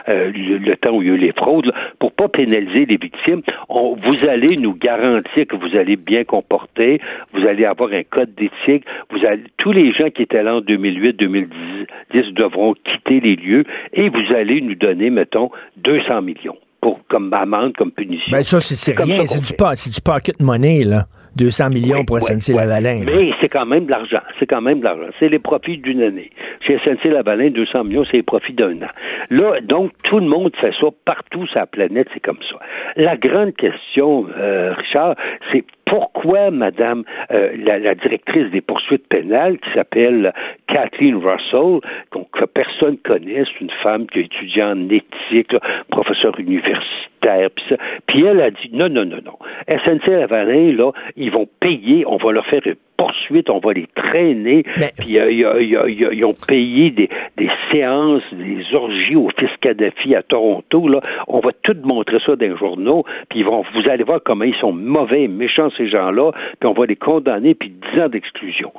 euh, 0.09 0.32
le, 0.35 0.76
temps 0.76 0.97
où 0.97 1.02
il 1.02 1.09
y 1.09 1.11
a 1.12 1.14
eu 1.14 1.18
les 1.18 1.32
fraudes, 1.32 1.66
là, 1.66 1.75
pour 2.00 2.12
pas 2.12 2.28
pénaliser 2.28 2.87
les 2.87 2.97
victimes, 2.97 3.42
vous 3.68 4.28
allez 4.28 4.56
nous 4.56 4.75
garantir 4.75 5.47
que 5.47 5.56
vous 5.56 5.76
allez 5.76 5.97
bien 5.97 6.25
comporter, 6.25 7.00
vous 7.32 7.47
allez 7.47 7.64
avoir 7.64 7.92
un 7.92 8.02
code 8.02 8.35
d'éthique, 8.35 8.85
vous 9.11 9.25
allez, 9.25 9.44
tous 9.59 9.73
les 9.73 9.92
gens 9.92 10.11
qui 10.11 10.23
étaient 10.23 10.42
là 10.42 10.56
en 10.56 10.61
2008-2010 10.61 12.32
devront 12.32 12.75
quitter 12.75 13.21
les 13.21 13.37
lieux 13.37 13.64
et 13.92 14.09
vous 14.09 14.35
allez 14.35 14.61
nous 14.61 14.75
donner, 14.75 15.11
mettons, 15.11 15.50
200 15.76 16.23
millions 16.23 16.56
pour, 16.83 17.01
comme 17.09 17.33
amende, 17.33 17.73
comme 17.79 17.93
punition. 17.93 18.31
Ben 18.31 18.43
ça, 18.43 18.61
c'est 18.61 19.01
rien. 19.01 19.25
C'est 19.27 19.41
du, 19.41 19.91
du 19.91 20.01
pocket 20.03 20.39
money, 20.41 20.85
là. 20.85 21.07
200 21.37 21.71
millions 21.71 22.05
pour 22.05 22.19
SNC-Lavalin. 22.19 23.05
Mais 23.05 23.31
c'est 23.41 23.49
quand 23.49 23.67
même 23.67 23.87
de 23.87 23.91
l'argent. 23.91 24.21
C'est 24.39 24.47
quand 24.47 24.61
même 24.61 24.81
de 24.81 24.85
l'argent. 24.85 25.11
C'est 25.19 25.29
les 25.29 25.39
profits 25.39 25.79
d'une 25.79 26.03
année. 26.03 26.31
Chez 26.67 26.79
SNC-Lavalin, 26.79 27.51
200 27.51 27.85
millions, 27.85 28.05
c'est 28.05 28.19
les 28.19 28.23
profits 28.23 28.53
d'un 28.53 28.77
an. 28.83 28.91
Là, 29.31 29.61
donc, 29.62 29.93
tout 30.05 30.19
le 30.19 30.27
monde 30.27 30.53
fait 30.61 30.73
ça 30.81 30.89
partout 31.05 31.47
sur 31.47 31.59
la 31.59 31.67
planète, 31.67 32.09
c'est 32.12 32.21
comme 32.21 32.41
ça. 32.51 32.59
La 32.97 33.17
grande 33.17 33.55
question, 33.55 34.27
euh, 34.37 34.75
Richard, 34.75 35.17
c'est 35.53 35.65
pourquoi 35.87 36.51
Madame 36.51 37.05
euh, 37.31 37.51
la, 37.65 37.95
directrice 37.95 38.51
des 38.51 38.61
poursuites 38.61 39.07
pénales, 39.09 39.59
qui 39.59 39.71
s'appelle 39.75 40.33
Kathleen 40.67 41.17
Russell, 41.17 41.81
que 42.11 42.45
personne 42.47 42.97
connaît, 42.99 43.45
c'est 43.45 43.61
une 43.61 43.71
femme 43.83 44.07
qui 44.07 44.21
a 44.21 44.23
étudié 44.23 44.62
en 44.62 44.89
éthique, 44.89 45.55
professeure 45.91 46.39
universitaire, 46.39 47.12
puis, 47.23 47.64
ça, 47.69 47.76
puis 48.07 48.25
elle 48.25 48.41
a 48.41 48.50
dit 48.50 48.71
non, 48.73 48.88
non, 48.88 49.05
non, 49.05 49.19
non. 49.25 49.38
SNC-Lavalin, 49.69 50.76
là, 50.76 50.93
ils 51.17 51.31
vont 51.31 51.49
payer, 51.61 52.05
on 52.07 52.17
va 52.17 52.33
leur 52.33 52.47
faire 52.47 52.61
une 52.67 52.76
poursuite, 53.02 53.50
on 53.50 53.59
va 53.59 53.73
les 53.73 53.88
traîner, 53.95 54.64
puis 54.99 55.19
euh, 55.19 55.31
ils 55.31 56.25
ont 56.25 56.35
payé 56.47 56.91
des, 56.91 57.09
des 57.37 57.50
séances, 57.71 58.23
des 58.33 58.62
orgies 58.75 59.17
au 59.17 59.29
fils 59.38 59.50
Kadhafi 59.61 60.14
à 60.14 60.23
Toronto, 60.23 60.87
là. 60.88 61.00
On 61.26 61.41
va 61.41 61.50
tout 61.62 61.76
montrer 61.83 62.19
ça 62.25 62.37
dans 62.37 62.47
les 62.47 62.57
journaux, 62.57 63.05
puis 63.29 63.41
ils 63.41 63.45
vont, 63.45 63.64
vous 63.75 63.91
allez 63.91 64.05
voir 64.05 64.21
comment 64.25 64.45
ils 64.45 64.55
sont 64.57 64.73
mauvais, 64.73 65.26
méchants, 65.26 65.71
ces 65.76 65.88
gens-là, 65.88 66.31
puis 66.61 66.69
on 66.69 66.75
va 66.75 66.87
les 66.87 66.97
condamner, 66.97 67.55
puis 67.55 67.73
10 67.95 68.00
ans 68.02 68.09
d'exclusion. 68.09 68.73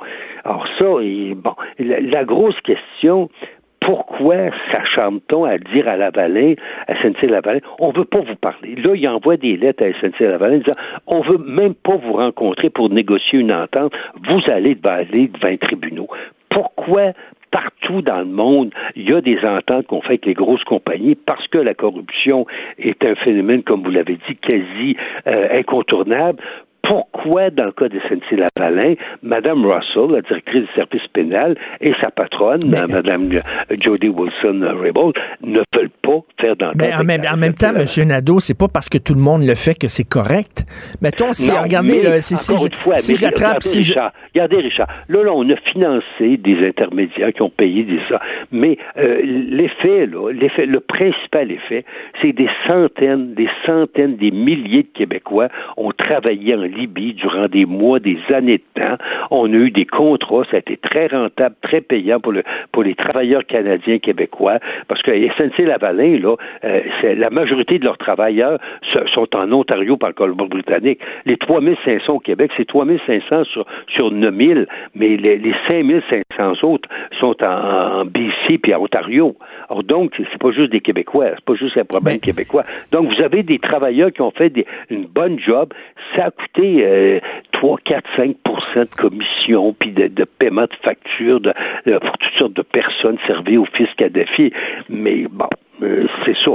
Alors 0.44 0.66
ça, 0.78 0.84
bon, 0.84 1.54
la, 1.78 2.24
grosse 2.24 2.60
question, 2.62 3.28
pourquoi 3.84 4.50
s'acharne-t-on 4.72 5.44
à 5.44 5.58
dire 5.58 5.86
à 5.88 5.96
Lavalin, 5.96 6.54
à 6.88 6.94
SNC-Lavalin, 6.94 7.60
on 7.78 7.90
veut 7.92 8.06
pas 8.06 8.20
vous 8.20 8.36
parler? 8.36 8.76
Là, 8.76 8.94
il 8.94 9.06
envoie 9.08 9.36
des 9.36 9.56
lettres 9.56 9.84
à 9.84 9.92
SNC-Lavalin 10.00 10.58
disant, 10.58 10.72
on 11.06 11.20
veut 11.20 11.38
même 11.38 11.74
pas 11.74 11.96
vous 11.96 12.14
rencontrer 12.14 12.70
pour 12.70 12.88
négocier 12.88 13.38
une 13.38 13.52
entente, 13.52 13.92
vous 14.26 14.40
allez 14.46 14.76
aller 14.84 15.28
devant 15.28 15.48
les 15.48 15.58
tribunaux. 15.58 16.08
Pourquoi 16.48 17.12
partout 17.50 18.02
dans 18.02 18.18
le 18.18 18.24
monde, 18.24 18.72
il 18.96 19.08
y 19.08 19.12
a 19.12 19.20
des 19.20 19.38
ententes 19.44 19.86
qu'on 19.86 20.00
fait 20.00 20.14
avec 20.14 20.26
les 20.26 20.34
grosses 20.34 20.64
compagnies 20.64 21.14
parce 21.14 21.46
que 21.48 21.58
la 21.58 21.74
corruption 21.74 22.46
est 22.78 23.04
un 23.04 23.14
phénomène, 23.14 23.62
comme 23.62 23.84
vous 23.84 23.90
l'avez 23.90 24.18
dit, 24.28 24.36
quasi 24.36 24.96
euh, 25.26 25.58
incontournable? 25.58 26.42
Pourquoi, 26.84 27.50
dans 27.50 27.64
le 27.66 27.72
cas 27.72 27.88
de 27.88 27.98
SNC-Lavalin, 27.98 28.94
Mme 29.22 29.64
Russell, 29.64 30.12
la 30.12 30.20
directrice 30.20 30.62
du 30.62 30.74
service 30.74 31.06
pénal, 31.12 31.56
et 31.80 31.92
sa 32.00 32.10
patronne, 32.10 32.60
Mme 32.66 33.40
Jody 33.80 34.08
Wilson-Raybould, 34.08 35.14
ne 35.42 35.60
veulent 35.74 35.90
pas 36.02 36.20
faire 36.40 36.56
d'enquête. 36.56 36.76
Mais 36.76 36.94
en 36.94 37.04
même, 37.04 37.22
en 37.32 37.36
même 37.36 37.54
temps, 37.54 37.72
M. 37.74 38.08
Nadeau, 38.08 38.40
c'est 38.40 38.58
pas 38.58 38.68
parce 38.68 38.88
que 38.88 38.98
tout 38.98 39.14
le 39.14 39.20
monde 39.20 39.44
le 39.44 39.54
fait 39.54 39.74
que 39.74 39.88
c'est 39.88 40.08
correct. 40.08 40.64
Mettons, 41.00 41.32
si, 41.32 41.50
regardez, 41.50 42.02
mais, 42.04 42.20
si, 42.20 42.36
si, 42.36 42.54
fois, 42.72 42.96
si 42.96 43.16
j'attrape... 43.16 43.62
Si 43.62 43.78
Richard, 43.78 44.12
Regardez, 44.34 44.56
Richard, 44.56 44.88
là, 45.08 45.22
là, 45.22 45.32
on 45.32 45.48
a 45.48 45.56
financé 45.72 46.36
des 46.36 46.66
intermédiaires 46.66 47.32
qui 47.32 47.42
ont 47.42 47.50
payé 47.50 47.84
des 47.84 48.00
ça, 48.08 48.20
mais 48.52 48.78
euh, 48.98 49.20
l'effet, 49.22 50.06
là, 50.06 50.30
l'effet, 50.32 50.66
le 50.66 50.80
principal 50.80 51.50
effet, 51.50 51.84
c'est 52.20 52.32
des 52.32 52.48
centaines, 52.66 53.34
des 53.34 53.48
centaines, 53.64 54.16
des 54.16 54.30
milliers 54.30 54.82
de 54.82 54.88
Québécois 54.92 55.48
ont 55.76 55.92
travaillé 55.92 56.54
en 56.54 56.62
Libye 56.74 57.14
durant 57.14 57.48
des 57.48 57.66
mois, 57.66 57.98
des 57.98 58.18
années 58.32 58.58
de 58.58 58.80
temps. 58.80 58.96
On 59.30 59.52
a 59.52 59.56
eu 59.56 59.70
des 59.70 59.86
contrats, 59.86 60.44
ça 60.50 60.56
a 60.56 60.60
été 60.60 60.76
très 60.76 61.06
rentable, 61.06 61.54
très 61.62 61.80
payant 61.80 62.20
pour, 62.20 62.32
le, 62.32 62.42
pour 62.72 62.82
les 62.82 62.94
travailleurs 62.94 63.46
canadiens 63.46 63.98
québécois, 63.98 64.58
parce 64.88 65.02
que 65.02 65.10
SNC-Lavalin, 65.10 66.18
là, 66.20 66.36
euh, 66.64 66.80
la 67.16 67.30
majorité 67.30 67.78
de 67.78 67.84
leurs 67.84 67.98
travailleurs 67.98 68.58
sont 69.14 69.28
en 69.34 69.50
Ontario 69.52 69.96
par 69.96 70.10
le 70.10 70.14
Colombie-Britannique. 70.14 71.00
Les 71.26 71.36
3500 71.36 72.12
au 72.12 72.18
Québec, 72.18 72.50
c'est 72.56 72.66
3500 72.66 73.44
sur, 73.44 73.66
sur 73.88 74.10
9000, 74.10 74.66
mais 74.94 75.16
les, 75.16 75.38
les 75.38 75.54
5500 75.68 76.52
autres 76.62 76.88
sont 77.20 77.36
en, 77.42 78.04
BC 78.04 78.58
puis 78.62 78.74
en 78.74 78.82
Ontario. 78.82 79.36
Alors 79.68 79.82
donc, 79.82 80.12
c'est 80.16 80.38
pas 80.38 80.50
juste 80.50 80.70
des 80.70 80.80
Québécois, 80.80 81.26
c'est 81.34 81.44
pas 81.44 81.54
juste 81.54 81.76
un 81.76 81.84
problème 81.84 82.18
québécois. 82.18 82.64
Donc, 82.92 83.14
vous 83.14 83.22
avez 83.22 83.42
des 83.42 83.58
travailleurs 83.58 84.12
qui 84.12 84.22
ont 84.22 84.30
fait 84.30 84.50
des, 84.50 84.66
une 84.90 85.06
bonne 85.06 85.38
job. 85.38 85.72
Ça 86.14 86.26
a 86.26 86.30
coûté 86.30 86.63
3, 87.52 87.78
4, 87.84 88.10
5% 88.16 88.34
de 88.90 89.00
commission, 89.00 89.74
puis 89.78 89.92
de, 89.92 90.24
paiement 90.24 90.62
de 90.62 90.76
factures 90.82 91.40
de, 91.40 91.52
pour 91.84 92.18
toutes 92.18 92.34
sortes 92.38 92.54
de 92.54 92.62
personnes 92.62 93.18
servies 93.26 93.56
au 93.56 93.64
fisc 93.66 93.94
Kadhafi. 93.96 94.52
Mais 94.88 95.26
bon, 95.30 95.48
euh, 95.82 96.06
c'est 96.24 96.36
ça. 96.44 96.52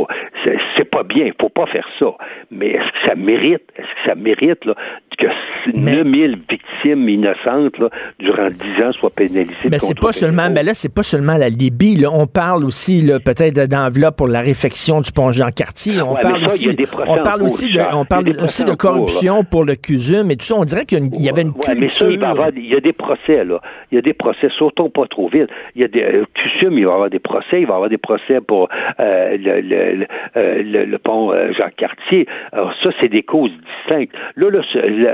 C'est 0.77 0.89
pas 0.89 1.03
bien. 1.03 1.25
Il 1.25 1.33
faut 1.39 1.49
pas 1.49 1.65
faire 1.67 1.87
ça. 1.99 2.13
Mais 2.51 2.69
est-ce 2.69 2.91
que 2.91 3.07
ça 3.09 3.15
mérite, 3.15 3.63
est-ce 3.75 3.87
que 3.87 4.09
ça 4.09 4.15
mérite 4.15 4.65
là, 4.65 4.75
que 5.19 5.27
9000 5.73 6.39
victimes 6.49 7.09
innocentes 7.09 7.77
là, 7.77 7.89
durant 8.19 8.49
10 8.49 8.83
ans 8.83 8.91
soient 8.93 9.09
pénalisées? 9.09 9.69
Mais 9.69 9.79
c'est 9.79 9.99
pas 9.99 10.13
seulement, 10.13 10.49
mais 10.49 10.63
là, 10.63 10.73
c'est 10.73 10.93
pas 10.93 11.03
seulement 11.03 11.37
la 11.37 11.49
Libye. 11.49 11.95
Là. 11.95 12.09
On 12.13 12.27
parle 12.27 12.63
aussi 12.63 13.05
peut-être 13.23 13.67
d'enveloppe 13.67 14.17
pour 14.17 14.27
la 14.27 14.41
réfection 14.41 15.01
du 15.01 15.11
pont 15.11 15.31
Jean-Cartier. 15.31 16.01
On, 16.01 16.15
parle 16.15 16.45
aussi, 16.45 16.69
on 17.07 17.17
parle 17.17 17.43
aussi 17.43 17.69
de, 17.69 17.79
on 17.93 18.05
parle 18.05 18.29
aussi 18.41 18.63
de 18.63 18.73
corruption 18.73 19.43
pour 19.43 19.63
le 19.63 19.75
CUSUM 19.75 20.31
et 20.31 20.35
tout 20.35 20.45
ça. 20.45 20.55
On 20.55 20.63
dirait 20.63 20.85
qu'il 20.85 21.09
y, 21.21 21.29
avait 21.29 21.41
une 21.41 21.53
culture. 21.53 21.75
mais 21.79 21.89
ça, 21.89 22.09
il, 22.09 22.67
y 22.67 22.75
a 22.75 22.79
des 22.79 22.93
procès, 22.93 23.43
là. 23.43 23.61
Il 23.91 23.95
y 23.95 23.97
a 23.97 24.01
des 24.01 24.13
procès. 24.13 24.49
Sautons 24.57 24.89
pas 24.89 25.07
trop 25.07 25.29
vite. 25.29 25.49
Il 25.75 25.81
y 25.81 25.85
a 25.85 25.87
des, 25.87 26.01
euh, 26.01 26.25
CUSUM, 26.33 26.77
il 26.77 26.85
va 26.85 26.91
y 26.91 26.93
avoir 26.93 27.09
des 27.09 27.19
procès. 27.19 27.61
Il 27.61 27.67
va 27.67 27.73
y 27.73 27.75
avoir 27.75 27.89
des 27.89 27.97
procès 27.97 28.39
pour 28.41 28.69
euh, 28.99 29.37
le, 29.37 29.61
le, 29.61 30.07
euh, 30.37 30.63
le, 30.63 30.85
le, 30.85 30.97
pont 30.97 31.33
Jacques-Cartier. 31.57 32.27
Alors 32.51 32.73
ça, 32.83 32.89
c'est 33.01 33.09
des 33.09 33.23
causes 33.23 33.51
distinctes. 33.51 34.13
Là, 34.35 34.49
là 34.49 34.61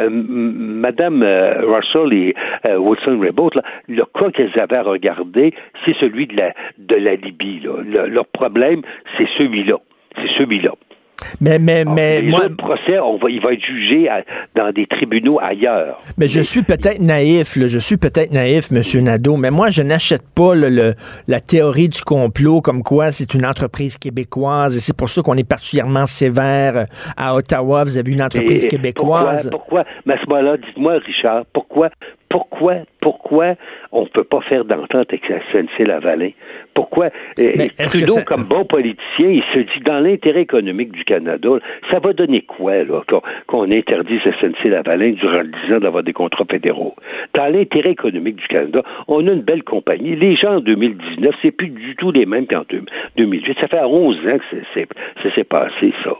Madame 0.10 1.24
Russell 1.24 2.14
et 2.14 2.36
Wilson-Raybould, 2.66 3.62
le 3.88 4.04
cas 4.18 4.32
qu'elles 4.32 4.60
avaient 4.60 4.78
à 4.78 4.84
regarder, 4.84 5.54
c'est 5.84 5.96
celui 6.00 6.28
de 6.28 6.36
la, 6.38 6.54
de 6.78 6.96
la 6.96 7.16
Libye. 7.16 7.62
Leur 8.08 8.26
problème, 8.28 8.82
c'est 9.18 9.28
celui-là. 9.38 9.78
C'est 10.16 10.32
celui-là. 10.38 10.72
Mais, 11.42 11.60
mais, 11.60 11.84
ah, 11.88 11.92
mais 11.94 12.22
moi. 12.24 12.48
Le 12.48 12.56
procès, 12.56 13.00
on 13.00 13.18
va, 13.18 13.30
il 13.30 13.42
va 13.42 13.54
être 13.54 13.64
jugé 13.64 14.10
dans 14.56 14.72
des 14.72 14.86
tribunaux 14.86 15.40
ailleurs. 15.42 16.00
Mais 16.18 16.28
je 16.28 16.42
suis 16.42 16.64
peut-être 16.64 17.00
naïf, 17.02 17.58
je 17.58 17.80
suis 17.80 17.98
peut-être 17.98 18.32
naïf, 18.32 18.70
M. 18.72 19.04
Nadeau, 19.04 19.38
mais 19.38 19.52
moi, 19.52 19.70
je 19.70 19.82
n'achète 19.82 20.24
pas 20.36 20.56
le, 20.56 20.94
la 21.28 21.40
théorie 21.40 21.90
du 21.90 22.02
complot 22.02 22.62
comme 22.62 22.84
quoi 22.84 23.12
c'est 23.12 23.34
une 23.34 23.46
entreprise 23.46 23.98
québécoise 23.98 24.76
et 24.76 24.80
c'est 24.80 24.96
pour 24.96 25.10
ça 25.10 25.22
qu'on 25.22 25.36
est 25.36 25.48
particulièrement 25.48 26.06
sévère 26.06 26.86
à 27.18 27.36
Ottawa. 27.36 27.84
Vous 27.84 27.98
avez 27.98 28.12
une 28.12 28.22
entreprise 28.22 28.68
québécoise. 28.68 29.50
Pourquoi, 29.50 29.84
pourquoi 29.84 29.86
mais 30.06 30.14
à 30.14 30.18
ce 30.22 30.30
moment-là, 30.30 30.58
dites-moi, 30.58 31.00
Richard, 31.06 31.46
pourquoi 31.54 31.90
Pourquoi, 32.30 32.76
pourquoi 33.02 33.56
on 33.92 34.02
ne 34.02 34.08
peut 34.08 34.24
pas 34.24 34.42
faire 34.42 34.66
d'entente 34.66 35.08
avec 35.10 35.30
la 35.30 35.40
SNC-Lavalin? 35.52 36.32
Pourquoi? 36.74 37.10
Trudeau, 37.36 38.16
comme 38.26 38.44
bon 38.44 38.66
politicien, 38.66 39.30
il 39.30 39.44
se 39.54 39.60
dit 39.60 39.84
dans 39.86 40.00
l'intérêt 40.00 40.42
économique 40.42 40.92
du 40.92 41.04
Canada, 41.06 41.50
ça 41.92 42.00
va 42.00 42.14
donner 42.14 42.42
quoi, 42.42 42.84
là, 42.84 43.02
qu'on 43.48 43.72
interdise 43.72 44.22
SNC-Lavalin 44.42 45.12
durant 45.12 45.44
10 45.68 45.76
ans 45.76 45.80
d'avoir 45.80 46.04
des 46.04 46.14
contrats 46.14 46.46
fédéraux? 46.50 46.96
Dans 47.34 47.48
l'intérêt 47.48 47.92
économique 47.92 48.38
du 48.38 48.48
Canada, 48.48 48.82
on 49.08 49.26
a 49.28 49.32
une 49.32 49.42
belle 49.42 49.64
compagnie. 49.64 50.16
Les 50.16 50.36
gens 50.36 50.56
en 50.56 50.60
2019, 50.60 51.36
c'est 51.42 51.52
plus 51.52 51.70
du 51.70 51.96
tout 51.96 52.12
les 52.12 52.26
mêmes 52.26 52.48
qu'en 52.48 52.64
2008. 53.16 53.58
Ça 53.62 53.68
fait 53.68 53.84
11 53.84 54.18
ans 54.28 54.38
que 54.38 54.88
ça 55.24 55.36
s'est 55.36 55.44
passé, 55.44 55.94
ça. 56.04 56.16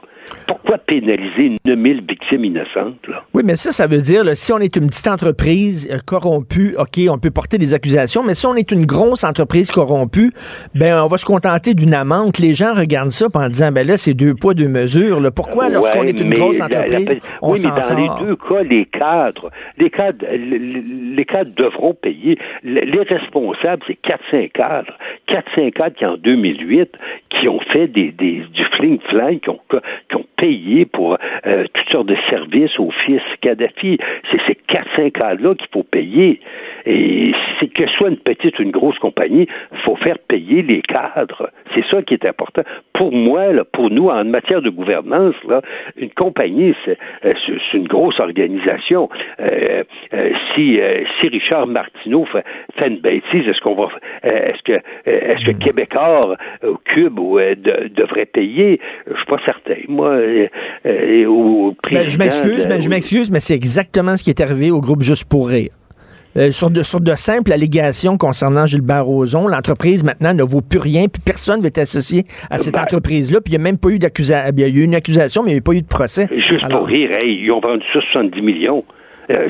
Pourquoi 0.48 0.78
pénaliser 0.78 1.58
9000 1.66 2.04
victimes 2.08 2.46
innocentes? 2.46 3.08
Là? 3.08 3.24
Oui, 3.34 3.44
mais 3.46 3.56
ça, 3.56 3.72
ça 3.72 3.88
veut 3.88 4.02
dire, 4.02 4.24
si 4.36 4.52
on 4.54 4.60
est 4.60 4.76
une 4.76 4.88
petite 4.88 5.08
entreprise 5.08 5.90
euh, 5.92 5.98
corrompue, 6.06 6.76
OK, 6.78 7.00
on 7.10 7.18
peut 7.18 7.32
porter 7.32 7.58
des 7.58 7.74
accusations, 7.74 8.24
mais 8.24 8.36
si 8.36 8.46
on 8.46 8.56
est 8.56 8.72
une 8.72 8.86
grosse 8.86 9.24
entreprise 9.24 9.72
corrompue, 9.72 10.32
ben 10.74 11.02
on 11.04 11.08
va 11.08 11.18
se 11.18 11.26
contenter 11.26 11.74
d'une 11.74 11.94
amende. 11.94 12.38
Les 12.40 12.56
gens 12.56 12.74
regardent 12.74 13.12
ça 13.12 13.28
en 13.34 13.50
disant, 13.50 13.72
ben 13.72 13.86
là, 13.86 13.98
c'est 13.98 14.14
deux 14.14 14.34
poids, 14.34 14.54
deux 14.54 14.68
mesures. 14.68 15.20
Pourquoi, 15.36 15.70
lorsqu'on 15.70 16.04
est 16.04 16.20
une 16.20 16.34
grosse 16.34 16.62
entreprise, 16.62 17.20
on 17.42 17.52
oui, 17.52 17.60
mais 17.64 17.72
dans 17.72 18.20
les 18.20 18.26
deux 18.26 18.36
cas, 18.36 18.64
les 18.64 18.86
cadres, 18.86 19.52
les 19.78 19.90
cadres, 19.90 20.26
les 20.32 21.26
cadres 21.26 21.52
devront 21.56 21.94
payer. 21.94 22.38
Les 22.64 23.02
responsables, 23.04 23.84
c'est 23.88 24.00
4-5 24.02 24.52
cadres. 24.52 24.94
4-5 25.30 25.72
cadres 25.72 25.96
qui, 25.96 26.06
en 26.06 26.18
2008, 26.18 26.98
qui 27.30 27.48
ont 27.48 27.60
fait 27.72 27.88
des, 27.88 28.12
des 28.12 28.44
du 28.54 28.66
fling-flang, 28.78 29.40
qui 29.40 29.50
ont, 29.50 29.60
qui 30.10 30.15
ont 30.16 30.26
payé 30.38 30.86
pour 30.86 31.18
euh, 31.46 31.66
toutes 31.74 31.90
sortes 31.92 32.08
de 32.08 32.18
services 32.30 32.78
au 32.80 32.92
fils 33.06 33.22
Kadhafi. 33.42 33.98
C'est 34.32 34.42
ces 34.48 34.56
quatre 34.56 34.88
cinq 34.96 35.14
cadres-là 35.14 35.56
qu'il 35.56 35.68
faut 35.72 35.84
payer. 35.84 36.40
Et 36.86 37.32
c'est 37.60 37.68
que 37.68 37.88
soit 37.90 38.10
une 38.10 38.18
petite 38.18 38.58
ou 38.60 38.64
une 38.64 38.72
grosse 38.72 38.98
compagnie, 39.00 39.48
il 39.72 39.80
faut 39.80 39.96
faire 39.96 40.18
payer 40.28 40.62
les 40.62 40.82
cadres. 40.82 41.50
C'est 41.74 41.86
ça 41.90 42.02
qui 42.02 42.14
est 42.14 42.26
important. 42.26 42.62
Pour 42.94 43.12
moi, 43.12 43.52
là, 43.54 43.64
pour 43.64 43.90
nous, 43.90 44.10
en 44.10 44.24
matière 44.26 44.62
de 44.62 44.70
gouvernance, 44.70 45.36
là, 45.48 45.62
une 45.98 46.12
compagnie, 46.12 46.76
c'est 46.86 46.98
euh, 47.26 47.34
une 47.74 47.88
grosse 47.88 48.20
organisation. 48.20 49.10
Euh, 49.40 49.84
si, 50.54 50.80
Richard 51.28 51.68
Martineau 51.68 52.26
fait, 52.26 52.46
une 52.86 53.00
bêtise, 53.00 53.48
est-ce 53.48 53.60
qu'on 53.62 53.74
va 53.74 53.90
est-ce 54.24 54.62
que 54.64 54.80
est-ce 55.06 55.46
que 55.46 55.52
Québécois 55.52 56.22
au 56.64 56.78
Cube 56.86 57.16
devrait 57.16 58.26
payer? 58.26 58.80
Je 59.08 59.16
suis 59.16 59.26
pas 59.26 59.40
certain. 59.46 59.76
Moi, 59.88 60.05
au 60.06 61.76
ben, 61.92 62.10
je 62.10 62.18
m'excuse, 62.18 62.68
ben, 62.68 62.82
je 62.82 62.90
m'excuse, 62.90 63.32
mais 63.32 63.40
c'est 63.40 63.56
exactement 63.56 64.18
ce 64.18 64.24
qui 64.24 64.30
est 64.30 64.42
arrivé 64.42 64.72
au 64.72 64.82
groupe 64.82 65.02
Juste 65.02 65.26
pour 65.30 65.50
rire. 65.50 65.72
Euh, 66.38 66.52
sur, 66.52 66.70
de, 66.70 66.84
sur 66.84 67.00
de 67.00 67.14
simples 67.16 67.54
allégations 67.54 68.18
concernant 68.18 68.66
Gilbert 68.66 69.06
Rozon. 69.06 69.48
L'entreprise, 69.48 70.04
maintenant, 70.04 70.34
ne 70.34 70.44
vaut 70.44 70.62
plus 70.62 70.80
rien, 70.80 71.06
puis 71.08 71.22
personne 71.26 71.60
ne 71.60 71.64
veut 71.64 71.70
être 71.70 71.78
associé 71.78 72.24
à 72.50 72.58
cette 72.58 72.74
ben. 72.74 72.82
entreprise-là, 72.82 73.40
puis 73.40 73.54
il 73.54 73.58
n'y 73.58 73.62
a 73.62 73.64
même 73.64 73.78
pas 73.78 73.90
eu 73.90 74.00
d'accusation. 74.00 74.52
Il 74.54 74.60
y 74.60 74.64
a 74.66 74.68
eu 74.68 74.84
une 74.84 74.96
accusation, 74.96 75.44
mais 75.44 75.52
il 75.52 75.54
n'y 75.54 75.60
a 75.60 75.62
pas 75.62 75.72
eu 75.72 75.82
de 75.82 75.88
procès. 75.88 76.28
Juste 76.34 76.68
pour 76.70 76.88
rire, 76.88 77.10
ils 77.24 77.50
ont 77.52 77.62
vendu 77.62 77.86
ça 77.94 78.00
70 78.12 78.42
millions. 78.42 78.84
Euh, 79.30 79.48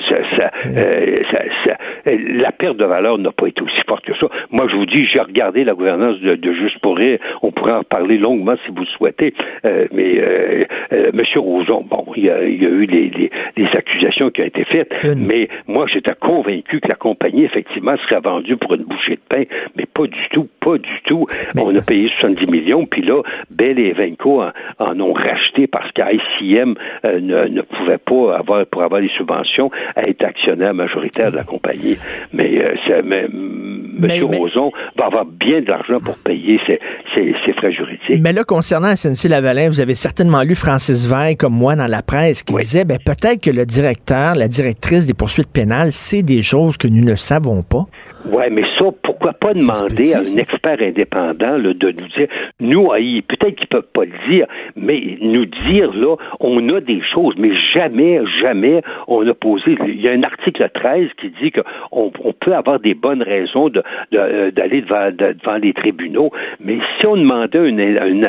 euh, 0.77 1.21
ça, 1.31 1.37
ça, 1.65 1.77
la 2.05 2.51
perte 2.51 2.77
de 2.77 2.85
valeur 2.85 3.17
n'a 3.17 3.31
pas 3.31 3.47
été 3.47 3.61
aussi 3.61 3.81
forte 3.87 4.05
que 4.05 4.15
ça. 4.17 4.27
Moi, 4.51 4.67
je 4.69 4.75
vous 4.75 4.85
dis, 4.85 5.05
j'ai 5.05 5.19
regardé 5.19 5.63
la 5.63 5.73
gouvernance 5.73 6.19
de, 6.19 6.35
de, 6.35 6.55
Juste 6.55 6.79
pour 6.79 6.95
rire. 6.95 7.19
On 7.41 7.51
pourrait 7.51 7.73
en 7.73 7.83
parler 7.83 8.17
longuement 8.17 8.55
si 8.65 8.71
vous 8.71 8.79
le 8.79 8.85
souhaitez. 8.85 9.33
Euh, 9.65 9.87
mais 9.91 10.19
euh, 10.19 10.63
M. 10.91 11.21
Roson, 11.35 11.85
bon, 11.87 12.05
il 12.15 12.25
y 12.25 12.29
a, 12.29 12.43
il 12.45 12.63
y 12.63 12.65
a 12.65 12.69
eu 12.69 12.85
les, 12.85 13.09
les, 13.09 13.29
les, 13.57 13.67
accusations 13.75 14.29
qui 14.29 14.41
ont 14.41 14.45
été 14.45 14.63
faites. 14.63 14.97
Mais 15.17 15.49
moi, 15.67 15.85
j'étais 15.91 16.15
convaincu 16.15 16.79
que 16.79 16.87
la 16.87 16.95
compagnie, 16.95 17.43
effectivement, 17.43 17.95
serait 17.97 18.21
vendue 18.21 18.55
pour 18.55 18.73
une 18.73 18.83
bouchée 18.83 19.15
de 19.15 19.21
pain. 19.27 19.43
Mais 19.75 19.85
pas 19.85 20.07
du 20.07 20.29
tout, 20.31 20.47
pas 20.61 20.77
du 20.77 21.01
tout. 21.03 21.25
On 21.57 21.75
a 21.75 21.81
payé 21.81 22.07
70 22.07 22.47
millions, 22.47 22.85
puis 22.85 23.01
là, 23.01 23.21
Bell 23.51 23.79
et 23.79 23.91
Venco 23.91 24.41
en, 24.41 24.51
en 24.79 24.99
ont 25.01 25.13
racheté 25.13 25.67
parce 25.67 25.91
qu'ICM 25.91 26.75
ne, 27.03 27.47
ne 27.47 27.61
pouvait 27.61 27.97
pas 27.97 28.37
avoir, 28.37 28.65
pour 28.65 28.81
avoir 28.81 29.01
les 29.01 29.09
subventions 29.09 29.64
à 29.95 30.07
être 30.07 30.23
actionnaire 30.23 30.73
majoritaire 30.73 31.31
de 31.31 31.37
la 31.37 31.43
compagnie. 31.43 31.97
Mais, 32.33 32.59
euh, 32.59 33.01
M. 33.01 34.23
Roson 34.37 34.71
va 34.97 35.05
avoir 35.05 35.25
bien 35.25 35.61
de 35.61 35.67
l'argent 35.67 35.99
pour 36.03 36.17
payer 36.17 36.59
ses, 36.67 36.79
frais 37.53 37.71
juridiques. 37.71 38.21
Mais 38.21 38.33
là, 38.33 38.43
concernant 38.43 38.93
SNC-Lavalin, 38.95 39.69
vous 39.69 39.79
avez 39.79 39.95
certainement 39.95 40.41
lu 40.43 40.55
Francis 40.55 41.07
Veil, 41.07 41.37
comme 41.37 41.53
moi, 41.53 41.75
dans 41.75 41.87
la 41.87 42.01
presse, 42.01 42.43
qui 42.43 42.53
disait, 42.55 42.85
ben, 42.85 42.97
peut-être 43.03 43.41
que 43.41 43.51
le 43.51 43.65
directeur, 43.65 44.35
la 44.35 44.47
directrice 44.47 45.05
des 45.05 45.13
poursuites 45.13 45.51
pénales, 45.51 45.91
c'est 45.91 46.23
des 46.23 46.41
choses 46.41 46.77
que 46.77 46.87
nous 46.87 47.03
ne 47.03 47.15
savons 47.15 47.63
pas. 47.63 47.85
Oui, 48.27 48.43
mais 48.51 48.63
ça, 48.77 48.85
pourquoi 49.25 49.53
pas 49.53 49.53
demander 49.53 50.13
à 50.13 50.19
un 50.19 50.37
expert 50.37 50.81
indépendant 50.81 51.57
de 51.57 51.91
nous 51.91 52.07
dire, 52.15 52.27
nous, 52.59 52.89
peut-être 53.27 53.55
qu'ils 53.55 53.67
peuvent 53.67 53.87
pas 53.93 54.05
le 54.05 54.29
dire, 54.29 54.45
mais 54.75 55.17
nous 55.21 55.45
dire, 55.45 55.91
là, 55.93 56.15
on 56.39 56.69
a 56.69 56.79
des 56.79 57.01
choses, 57.13 57.33
mais 57.37 57.51
jamais, 57.73 58.19
jamais 58.39 58.81
on 59.07 59.27
a 59.27 59.33
posé. 59.33 59.77
Il 59.87 60.01
y 60.01 60.07
a 60.07 60.11
un 60.11 60.23
article 60.23 60.69
13 60.73 61.09
qui 61.19 61.31
dit 61.41 61.51
qu'on 61.51 62.11
on 62.23 62.33
peut 62.33 62.53
avoir 62.53 62.79
des 62.79 62.93
bonnes 62.93 63.23
raisons 63.23 63.69
d'aller 63.69 63.83
de, 64.11 64.49
d'aller 64.51 64.81
devant, 64.81 65.09
devant 65.11 65.57
les 65.57 65.73
tribunaux, 65.73 66.31
mais 66.59 66.77
si 66.99 67.07
on 67.07 67.15
demandait 67.15 67.59
un, 67.59 68.21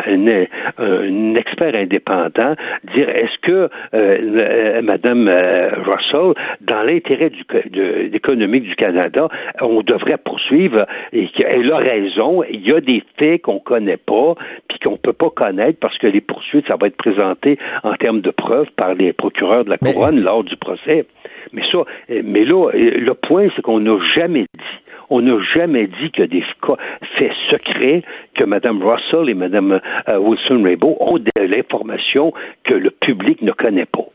un, 0.78 1.34
expert 1.34 1.74
indépendant, 1.74 2.54
dire, 2.94 3.08
est-ce 3.08 3.38
que 3.42 3.52
euh, 3.52 3.68
euh 3.92 4.82
Madame 4.82 5.28
euh, 5.28 5.70
Russell, 5.84 6.32
dans 6.60 6.82
l'intérêt 6.82 7.30
économique 8.12 8.64
du 8.64 8.76
Canada, 8.76 9.28
on 9.60 9.82
devrait 9.82 10.18
poursuivre 10.18 10.85
et 11.12 11.28
qu'elle 11.28 11.70
a 11.72 11.78
raison. 11.78 12.42
Il 12.50 12.66
y 12.66 12.72
a 12.72 12.80
des 12.80 13.02
faits 13.18 13.42
qu'on 13.42 13.58
connaît 13.58 13.96
pas 13.96 14.34
puis 14.68 14.78
qu'on 14.84 14.96
peut 14.96 15.12
pas 15.12 15.30
connaître 15.30 15.78
parce 15.80 15.96
que 15.98 16.06
les 16.06 16.20
poursuites, 16.20 16.66
ça 16.66 16.76
va 16.76 16.88
être 16.88 16.96
présenté 16.96 17.58
en 17.82 17.94
termes 17.94 18.20
de 18.20 18.30
preuves 18.30 18.70
par 18.76 18.94
les 18.94 19.12
procureurs 19.12 19.64
de 19.64 19.70
la 19.70 19.78
couronne 19.78 20.20
lors 20.20 20.44
du 20.44 20.56
procès. 20.56 21.06
Mais 21.52 21.62
ça, 21.70 21.78
mais 22.08 22.44
là, 22.44 22.70
le 22.74 23.14
point, 23.14 23.48
c'est 23.54 23.62
qu'on 23.62 23.80
n'a 23.80 23.98
jamais 24.14 24.46
dit 24.54 24.64
on 25.10 25.22
n'a 25.22 25.40
jamais 25.54 25.86
dit 25.86 26.10
que 26.10 26.22
des 26.22 26.44
faits 27.16 27.32
secrets 27.50 28.02
que 28.34 28.44
Mme 28.44 28.82
Russell 28.82 29.28
et 29.28 29.34
Mme 29.34 29.80
euh, 30.08 30.18
Wilson-Raybould 30.18 30.96
ont 31.00 31.18
de 31.18 31.42
l'information 31.42 32.32
que 32.64 32.74
le 32.74 32.90
public 32.90 33.42
ne 33.42 33.52
connaît 33.52 33.86
pas. 33.86 34.06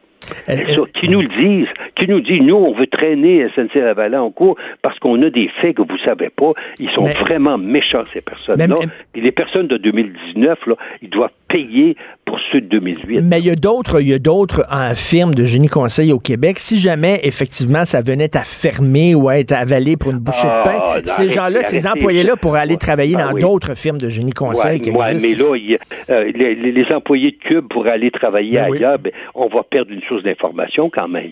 Qui 1.00 1.10
nous 1.10 1.22
le 1.22 1.28
disent, 1.28 1.67
qui 1.96 2.08
nous 2.08 2.22
dit, 2.22 2.41
nous, 2.41 2.56
on 2.56 2.74
veut 2.74 2.88
traîner 2.88 3.48
SNC-Lavalin 3.56 4.22
en 4.22 4.32
cours 4.32 4.58
parce 4.82 4.98
qu'on 5.00 5.22
a 5.22 5.30
des 5.30 5.50
faits 5.62 5.78
que 5.78 5.82
vous 5.82 5.98
savez 6.06 6.30
pas. 6.30 6.52
Ils 6.80 6.89
sont 6.91 7.04
vraiment 7.04 7.58
méchants, 7.58 8.04
ces 8.13 8.22
personnes-là. 8.22 8.76
Et 9.15 9.22
les 9.22 9.32
personnes 9.32 9.67
de 9.67 9.78
2019, 9.78 10.65
là, 10.67 10.76
ils 11.02 11.10
doivent 11.10 11.32
payer 11.48 11.96
pour 12.32 12.39
ceux 12.50 12.62
de 12.62 12.67
2008. 12.67 13.24
Mais 13.24 13.39
il 13.39 13.48
y 13.48 13.50
a 13.50 13.56
d'autres, 13.56 14.02
il 14.02 14.08
y 14.08 14.13
a 14.13 14.20
d'autres 14.20 14.63
firmes 14.96 15.34
de 15.34 15.44
génie 15.44 15.67
conseil 15.67 16.13
au 16.13 16.20
Québec. 16.20 16.60
Si 16.60 16.78
jamais, 16.78 17.20
effectivement, 17.24 17.84
ça 17.84 18.00
venait 18.00 18.38
à 18.38 18.44
fermer 18.44 19.13
ou 19.15 19.28
à 19.28 19.38
être 19.38 19.52
avalé 19.52 19.98
pour 19.98 20.12
une 20.12 20.20
bouchée 20.20 20.48
de 20.48 20.63
pain, 20.63 20.80
ah, 20.82 20.96
ces 21.04 21.30
gens-là, 21.30 21.62
ces 21.63 21.86
employés-là 21.86 22.38
pourraient 22.38 22.62
aller 22.62 22.78
travailler 22.78 23.15
dans 23.15 23.36
ah 23.36 23.39
d'autres 23.39 23.76
firmes 23.76 23.98
de 23.98 24.08
génie 24.08 24.32
conseil 24.32 24.80
qui 24.80 24.91
existent. 24.91 25.28
mais 25.28 25.36
là, 25.36 25.78
euh, 26.10 26.32
les, 26.34 26.86
employés 26.96 27.32
de 27.32 27.38
Cube 27.38 27.67
pourraient 27.70 27.91
aller 27.91 28.12
travailler 28.12 28.54
ben 28.54 28.74
ailleurs. 28.74 29.00
Ben, 29.00 29.12
on 29.36 29.48
va 29.48 29.63
perdre 29.63 29.91
une 29.91 30.02
source 30.04 30.24
d'information 30.24 30.89
quand 30.89 31.10
même. 31.10 31.32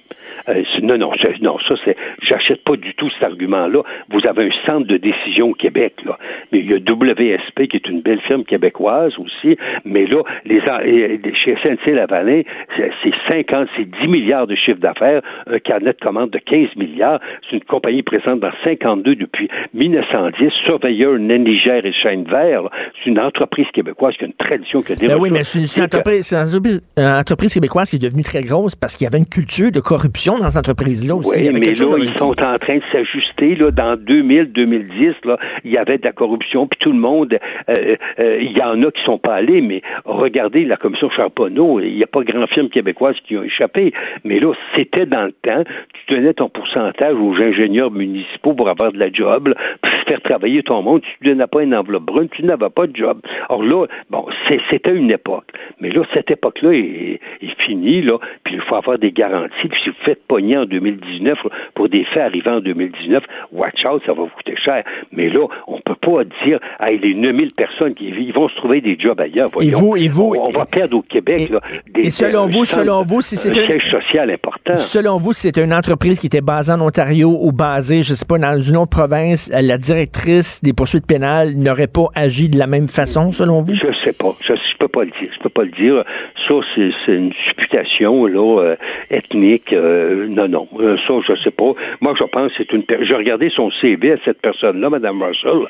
Euh, 0.49 0.63
non, 0.83 0.97
non, 0.97 1.11
non, 1.41 1.57
ça, 1.59 1.75
c'est, 1.85 1.95
j'achète 2.21 2.61
pas 2.65 2.75
du 2.75 2.93
tout 2.95 3.07
cet 3.07 3.23
argument-là. 3.23 3.83
Vous 4.09 4.27
avez 4.27 4.47
un 4.47 4.65
centre 4.65 4.87
de 4.87 4.97
décision 4.97 5.51
au 5.51 5.53
Québec, 5.53 5.93
là. 6.05 6.17
Mais 6.51 6.59
il 6.59 6.69
y 6.69 6.73
a 6.73 6.77
WSP 6.77 7.67
qui 7.69 7.77
est 7.77 7.87
une 7.87 8.01
belle 8.01 8.21
firme 8.21 8.43
québécoise 8.43 9.13
aussi. 9.17 9.57
Mais 9.85 10.05
là, 10.05 10.23
les, 10.45 10.59
chez 10.89 11.55
SNC-Lavalin, 11.55 12.41
c'est 12.77 13.13
50, 13.27 13.67
c'est 13.77 13.89
10 14.01 14.07
milliards 14.07 14.47
de 14.47 14.55
chiffre 14.55 14.79
d'affaires, 14.79 15.21
un 15.47 15.59
carnet 15.59 15.93
de 15.93 15.99
commande 16.01 16.31
de 16.31 16.39
15 16.39 16.75
milliards. 16.75 17.19
C'est 17.49 17.57
une 17.57 17.63
compagnie 17.63 18.03
présente 18.03 18.39
dans 18.39 18.51
52 18.63 19.15
depuis 19.15 19.49
1910. 19.73 20.51
Surveilleur, 20.65 21.17
Nenigère 21.19 21.85
et 21.85 21.93
Chaîne 21.93 22.23
Vert, 22.23 22.63
c'est 22.97 23.09
une 23.09 23.19
entreprise 23.19 23.67
québécoise 23.73 24.15
qui 24.17 24.23
a 24.23 24.27
une 24.27 24.33
tradition 24.33 24.81
qui 24.81 24.93
a 24.93 24.95
ben 24.95 25.17
oui, 25.19 25.29
mais 25.31 25.43
c'est 25.43 25.59
une, 25.77 25.83
entreprise, 25.83 26.31
une 26.33 27.05
entreprise 27.05 27.53
québécoise 27.53 27.89
qui 27.89 27.95
est 27.95 27.99
devenue 27.99 28.23
très 28.23 28.41
grosse 28.41 28.75
parce 28.75 28.95
qu'il 28.95 29.05
y 29.05 29.07
avait 29.07 29.17
une 29.17 29.29
culture 29.29 29.71
de 29.71 29.79
corruption 29.79 30.37
dans 30.37 30.49
cette 30.49 30.59
entreprise-là 30.59 31.15
aussi. 31.15 31.39
Oui, 31.39 31.49
mais 31.53 31.59
là, 31.59 31.97
ils 31.99 32.17
sont 32.17 32.41
en 32.41 32.57
train 32.57 32.77
de 32.77 32.83
s'ajuster. 32.91 33.55
Dans 33.55 33.95
2000-2010, 33.95 35.15
là, 35.25 35.37
il 35.63 35.71
y 35.71 35.77
avait 35.77 35.97
de 35.97 36.05
la 36.05 36.11
corruption, 36.11 36.67
puis 36.67 36.79
tout 36.79 36.91
le 36.91 36.99
monde, 36.99 37.37
euh, 37.69 37.95
euh, 38.19 38.37
il 38.41 38.57
y 38.57 38.61
en 38.61 38.81
a 38.83 38.91
qui 38.91 39.01
sont 39.03 39.17
pas 39.17 39.35
allés, 39.35 39.61
mais 39.61 39.81
regardez 40.05 40.65
la 40.65 40.77
commission 40.79 41.09
Charbonneau, 41.09 41.79
il 41.79 41.95
n'y 41.95 42.03
a 42.03 42.07
pas 42.07 42.23
grand 42.23 42.47
firme 42.47 42.69
québécoise 42.69 43.15
qui 43.25 43.37
ont 43.37 43.43
échappé. 43.43 43.93
Mais 44.23 44.39
là, 44.39 44.53
c'était 44.75 45.05
dans 45.05 45.25
le 45.25 45.31
temps. 45.31 45.63
Tu 45.93 46.15
donnais 46.15 46.33
ton 46.33 46.49
pourcentage 46.49 47.15
aux 47.15 47.35
ingénieurs 47.35 47.91
municipaux 47.91 48.53
pour 48.53 48.69
avoir 48.69 48.91
de 48.91 48.99
la 48.99 49.11
job, 49.11 49.53
puis 49.81 49.91
faire 50.07 50.21
travailler 50.21 50.63
ton 50.63 50.81
monde. 50.81 51.01
Tu 51.01 51.27
ne 51.27 51.33
donnais 51.33 51.47
pas 51.47 51.63
une 51.63 51.75
enveloppe 51.75 52.03
brune, 52.03 52.29
tu 52.29 52.43
n'avais 52.43 52.69
pas 52.69 52.87
de 52.87 52.95
job. 52.95 53.19
Or 53.49 53.63
là, 53.63 53.85
bon, 54.09 54.25
c'était 54.69 54.93
une 54.93 55.11
époque. 55.11 55.51
Mais 55.79 55.89
là, 55.89 56.03
cette 56.13 56.31
époque-là 56.31 56.73
est, 56.73 57.19
finie, 57.65 58.01
là, 58.01 58.17
puis 58.43 58.55
il 58.55 58.61
faut 58.61 58.75
avoir 58.75 58.97
des 58.97 59.11
garanties. 59.11 59.67
Puis 59.67 59.79
si 59.83 59.89
vous 59.89 59.95
faites 60.03 60.25
pogner 60.27 60.57
en 60.57 60.65
2019 60.65 61.37
pour 61.75 61.89
des 61.89 62.05
faits 62.05 62.23
arrivant 62.23 62.57
en 62.57 62.61
2019, 62.61 63.23
watch 63.51 63.85
out, 63.85 64.01
ça 64.05 64.13
va 64.13 64.23
vous 64.23 64.29
coûter 64.29 64.55
cher. 64.55 64.83
Mais 65.11 65.29
là, 65.29 65.45
on 65.67 65.79
peut 65.81 65.95
pas 65.95 66.23
dire, 66.45 66.59
ah, 66.79 66.91
les 66.91 67.13
9000 67.13 67.53
personnes 67.53 67.93
qui 67.93 68.09
ils 68.09 68.33
vont 68.33 68.49
se 68.49 68.55
trouver 68.55 68.81
des 68.81 68.97
jobs 68.97 69.19
ailleurs. 69.19 69.49
Et 69.61 69.71
vous, 69.71 69.95
et 69.95 70.07
vous, 70.07 70.35
on, 70.37 70.47
va 70.47 70.65
perdre 70.69 70.97
au 70.97 71.01
Québec 71.01 71.49
là, 71.49 71.59
des, 71.93 72.07
et 72.07 72.11
selon 72.11 72.47
vous, 72.47 72.65
selon 72.65 73.03
vous, 73.03 73.21
si 73.21 73.35
c'est 73.35 73.49
un 73.49 73.65
siège 73.65 73.89
social 73.89 74.29
important. 74.29 74.77
Selon 74.77 75.17
vous, 75.17 75.33
si 75.33 75.41
c'était 75.41 75.63
une 75.63 75.73
entreprise 75.73 76.19
qui 76.19 76.27
était 76.27 76.41
basée 76.41 76.71
en 76.71 76.81
Ontario 76.81 77.37
ou 77.41 77.51
basée, 77.51 78.03
je 78.03 78.13
sais 78.13 78.25
pas, 78.25 78.37
dans 78.37 78.61
une 78.61 78.77
autre 78.77 78.89
province, 78.89 79.49
la 79.51 79.77
directrice 79.77 80.61
des 80.63 80.73
poursuites 80.73 81.05
pénales 81.05 81.55
n'aurait 81.55 81.87
pas 81.87 82.07
agi 82.15 82.49
de 82.49 82.57
la 82.57 82.67
même 82.67 82.87
façon, 82.87 83.31
selon 83.31 83.61
vous? 83.61 83.73
Je 83.75 83.87
sais 84.03 84.13
pas. 84.13 84.35
Je, 84.47 84.53
je 84.53 84.77
peux 84.79 84.87
pas 84.87 85.03
le 85.03 85.11
dire. 85.11 85.29
Je 85.31 85.39
peux 85.39 85.49
pas 85.49 85.63
le 85.63 85.71
dire. 85.71 86.03
Ça, 86.47 86.55
c'est 86.75 87.13
une 87.13 87.33
supputation 87.47 88.25
là, 88.25 88.61
euh, 88.61 88.75
ethnique. 89.11 89.71
Euh, 89.73 90.27
non, 90.27 90.47
non. 90.47 90.67
Euh, 90.79 90.97
ça, 91.07 91.13
je 91.27 91.35
sais 91.43 91.51
pas. 91.51 91.73
Moi, 92.01 92.13
je 92.17 92.23
pense 92.23 92.51
que 92.51 92.57
c'est 92.57 92.73
une. 92.73 92.83
J'ai 93.01 93.15
regardé 93.15 93.49
son 93.49 93.69
CV 93.81 94.13
à 94.13 94.17
cette 94.25 94.41
personne-là, 94.41 94.89
Mme 94.89 95.21
Russell. 95.21 95.67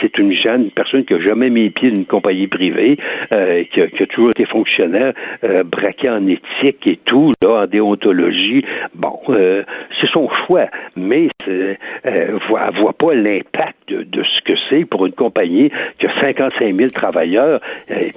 C'est 0.00 0.18
une 0.18 0.32
jeune 0.32 0.70
personne 0.70 1.04
qui 1.04 1.14
a 1.14 1.20
jamais 1.20 1.50
mis 1.50 1.70
pied 1.70 1.90
d'une 1.90 2.04
compagnie 2.04 2.46
privée, 2.46 2.96
qui 3.30 3.80
a, 3.80 3.86
qui, 3.86 4.02
a, 4.02 4.06
toujours 4.06 4.30
été 4.30 4.44
fonctionnaire, 4.44 5.14
braqué 5.64 6.10
en 6.10 6.26
éthique 6.26 6.86
et 6.86 6.98
tout, 7.04 7.32
là, 7.42 7.62
en 7.62 7.66
déontologie. 7.66 8.64
Bon, 8.94 9.18
c'est 9.28 10.10
son 10.12 10.28
choix, 10.46 10.66
mais 10.96 11.28
elle 11.46 12.34
voit, 12.48 12.70
voit 12.70 12.92
pas 12.92 13.14
l'impact 13.14 13.76
de, 13.88 14.02
de, 14.02 14.22
ce 14.22 14.42
que 14.42 14.52
c'est 14.68 14.84
pour 14.84 15.06
une 15.06 15.12
compagnie 15.12 15.70
qui 15.98 16.06
a 16.06 16.20
55 16.20 16.76
000 16.76 16.90
travailleurs 16.90 17.60
et 17.88 18.12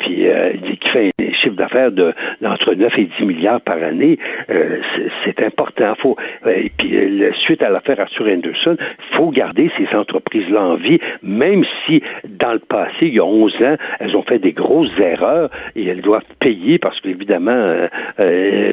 qui 0.80 0.90
fait 0.90 1.10
un 1.20 1.34
chiffre 1.34 1.56
d'affaires 1.56 1.92
de 1.92 2.14
d'entre 2.42 2.74
9 2.74 2.92
et 2.98 3.10
10 3.20 3.26
milliards 3.26 3.62
par 3.62 3.82
année, 3.82 4.18
euh, 4.50 4.80
c'est 5.24 5.42
important. 5.44 5.96
Faut, 5.96 6.16
euh, 6.46 6.64
puis, 6.78 6.96
euh, 6.96 7.32
suite 7.34 7.62
à 7.62 7.70
l'affaire 7.70 8.00
Arthur 8.00 8.28
Anderson, 8.28 8.78
il 8.80 9.18
faut 9.18 9.30
garder 9.30 9.72
ces 9.78 9.96
entreprises-là 9.96 10.62
en 10.62 10.76
vie, 10.76 11.00
même 11.24 11.64
si 11.86 12.02
dans 12.28 12.54
le 12.54 12.60
passé, 12.60 13.08
il 13.08 13.16
y 13.16 13.20
a 13.20 13.26
11 13.26 13.54
ans, 13.62 13.76
elles 14.00 14.16
ont 14.16 14.24
fait 14.24 14.40
des 14.40 14.54
grosses 14.54 14.98
erreurs 15.00 15.50
et 15.76 15.86
elles 15.88 16.02
doivent 16.02 16.24
payer 16.40 16.78
parce 16.78 17.00
qu'évidemment, 17.02 17.88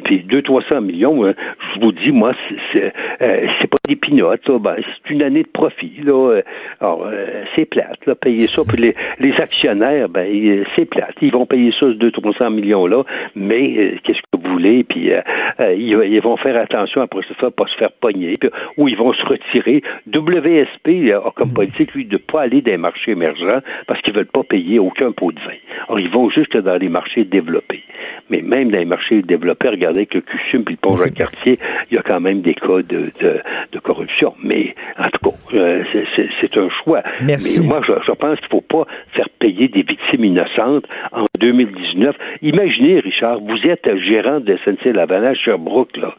puis 0.03 0.25
200-300 0.27 0.81
millions, 0.81 1.25
hein, 1.25 1.33
je 1.75 1.79
vous 1.79 1.91
dis, 1.91 2.11
moi, 2.11 2.33
c'est 2.71 2.93
c'est 3.19 3.67
pas 3.67 3.77
des 3.87 3.95
pinottes, 3.95 4.49
ben, 4.59 4.75
c'est 4.77 5.13
une 5.13 5.21
année 5.21 5.43
de 5.43 5.47
profit. 5.47 5.93
Là. 6.03 6.41
Alors, 6.79 7.07
c'est 7.55 7.65
plate, 7.65 8.05
là, 8.05 8.15
payer 8.15 8.47
ça. 8.47 8.61
Puis 8.67 8.81
les, 8.81 8.95
les 9.19 9.33
actionnaires, 9.39 10.09
ben, 10.09 10.63
c'est 10.75 10.85
plate. 10.85 11.15
Ils 11.21 11.31
vont 11.31 11.42
payer 11.45 11.71
ça, 11.71 11.87
ce 11.87 11.97
200-300 11.97 12.53
millions-là, 12.53 13.03
mais 13.35 13.77
euh, 13.77 13.97
qu'est-ce 14.03 14.19
que 14.19 14.37
vous 14.41 14.51
voulez, 14.53 14.83
puis 14.83 15.11
euh, 15.11 15.21
euh, 15.59 15.73
ils, 15.73 16.21
vont 16.21 16.37
faire 16.37 16.57
attention 16.57 17.01
après 17.01 17.21
ça, 17.39 17.51
pas 17.51 17.65
se 17.67 17.75
faire 17.75 17.91
pogner, 17.91 18.37
puis, 18.37 18.49
ou 18.77 18.87
ils 18.87 18.97
vont 18.97 19.13
se 19.13 19.25
retirer. 19.25 19.81
WSP 20.07 21.13
a 21.13 21.31
comme 21.35 21.49
mm. 21.49 21.53
politique, 21.53 21.93
lui, 21.93 22.05
de 22.05 22.13
ne 22.13 22.17
pas 22.17 22.41
aller 22.41 22.61
dans 22.61 22.71
les 22.71 22.77
marchés 22.77 23.11
émergents 23.11 23.59
parce 23.87 24.01
qu'ils 24.01 24.13
ne 24.13 24.19
veulent 24.19 24.27
pas 24.27 24.43
payer 24.43 24.79
aucun 24.79 25.11
pot 25.11 25.31
de 25.31 25.39
vin. 25.39 25.57
Alors, 25.87 25.99
ils 25.99 26.09
vont 26.09 26.29
juste 26.29 26.55
dans 26.57 26.77
les 26.77 26.89
marchés 26.89 27.23
développés. 27.23 27.83
Mais 28.29 28.41
même 28.41 28.71
dans 28.71 28.79
les 28.79 28.85
marchés 28.85 29.21
développés, 29.21 29.69
regardez 29.69 29.99
avec 29.99 30.13
le 30.13 30.21
CUSUM 30.21 30.63
puis 30.63 30.75
le 30.75 30.79
pont 30.79 30.95
Jacques-Cartier, 30.95 31.59
il 31.91 31.95
y 31.95 31.97
a 31.97 32.01
quand 32.01 32.19
même 32.19 32.41
des 32.41 32.53
cas 32.53 32.81
de, 32.87 33.11
de, 33.19 33.79
corruption. 33.79 34.33
Mais 34.41 34.75
en 34.97 35.09
tout 35.09 35.29
cas, 35.29 35.83
c'est 36.41 36.57
un 36.57 36.69
choix. 36.83 37.03
Merci. 37.21 37.61
Mais 37.61 37.67
moi, 37.67 37.81
je, 37.85 37.93
je 38.05 38.11
pense 38.13 38.39
qu'il 38.39 38.47
ne 38.47 38.61
faut 38.61 38.61
pas 38.61 38.85
faire 39.11 39.27
payer 39.39 39.67
des 39.67 39.81
victimes 39.81 40.23
innocentes 40.23 40.85
en 41.11 41.25
2019. 41.39 42.15
Imaginez, 42.41 42.99
Richard, 42.99 43.39
vous 43.39 43.57
êtes 43.65 43.87
gérant 43.97 44.39
de 44.39 44.55
SNC-Lavalin 44.57 45.33
Sherbrooke, 45.33 45.97
là. 45.97 46.15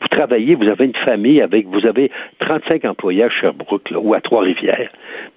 Vous 0.00 0.08
travaillez, 0.08 0.54
vous 0.54 0.68
avez 0.68 0.84
une 0.84 0.96
famille 1.04 1.40
avec, 1.40 1.66
vous 1.66 1.86
avez 1.86 2.10
35 2.40 2.84
employés 2.84 3.24
à 3.24 3.30
Sherbrooke, 3.30 3.90
là, 3.90 3.98
ou 3.98 4.14
à 4.14 4.20
Trois-Rivières. 4.20 4.90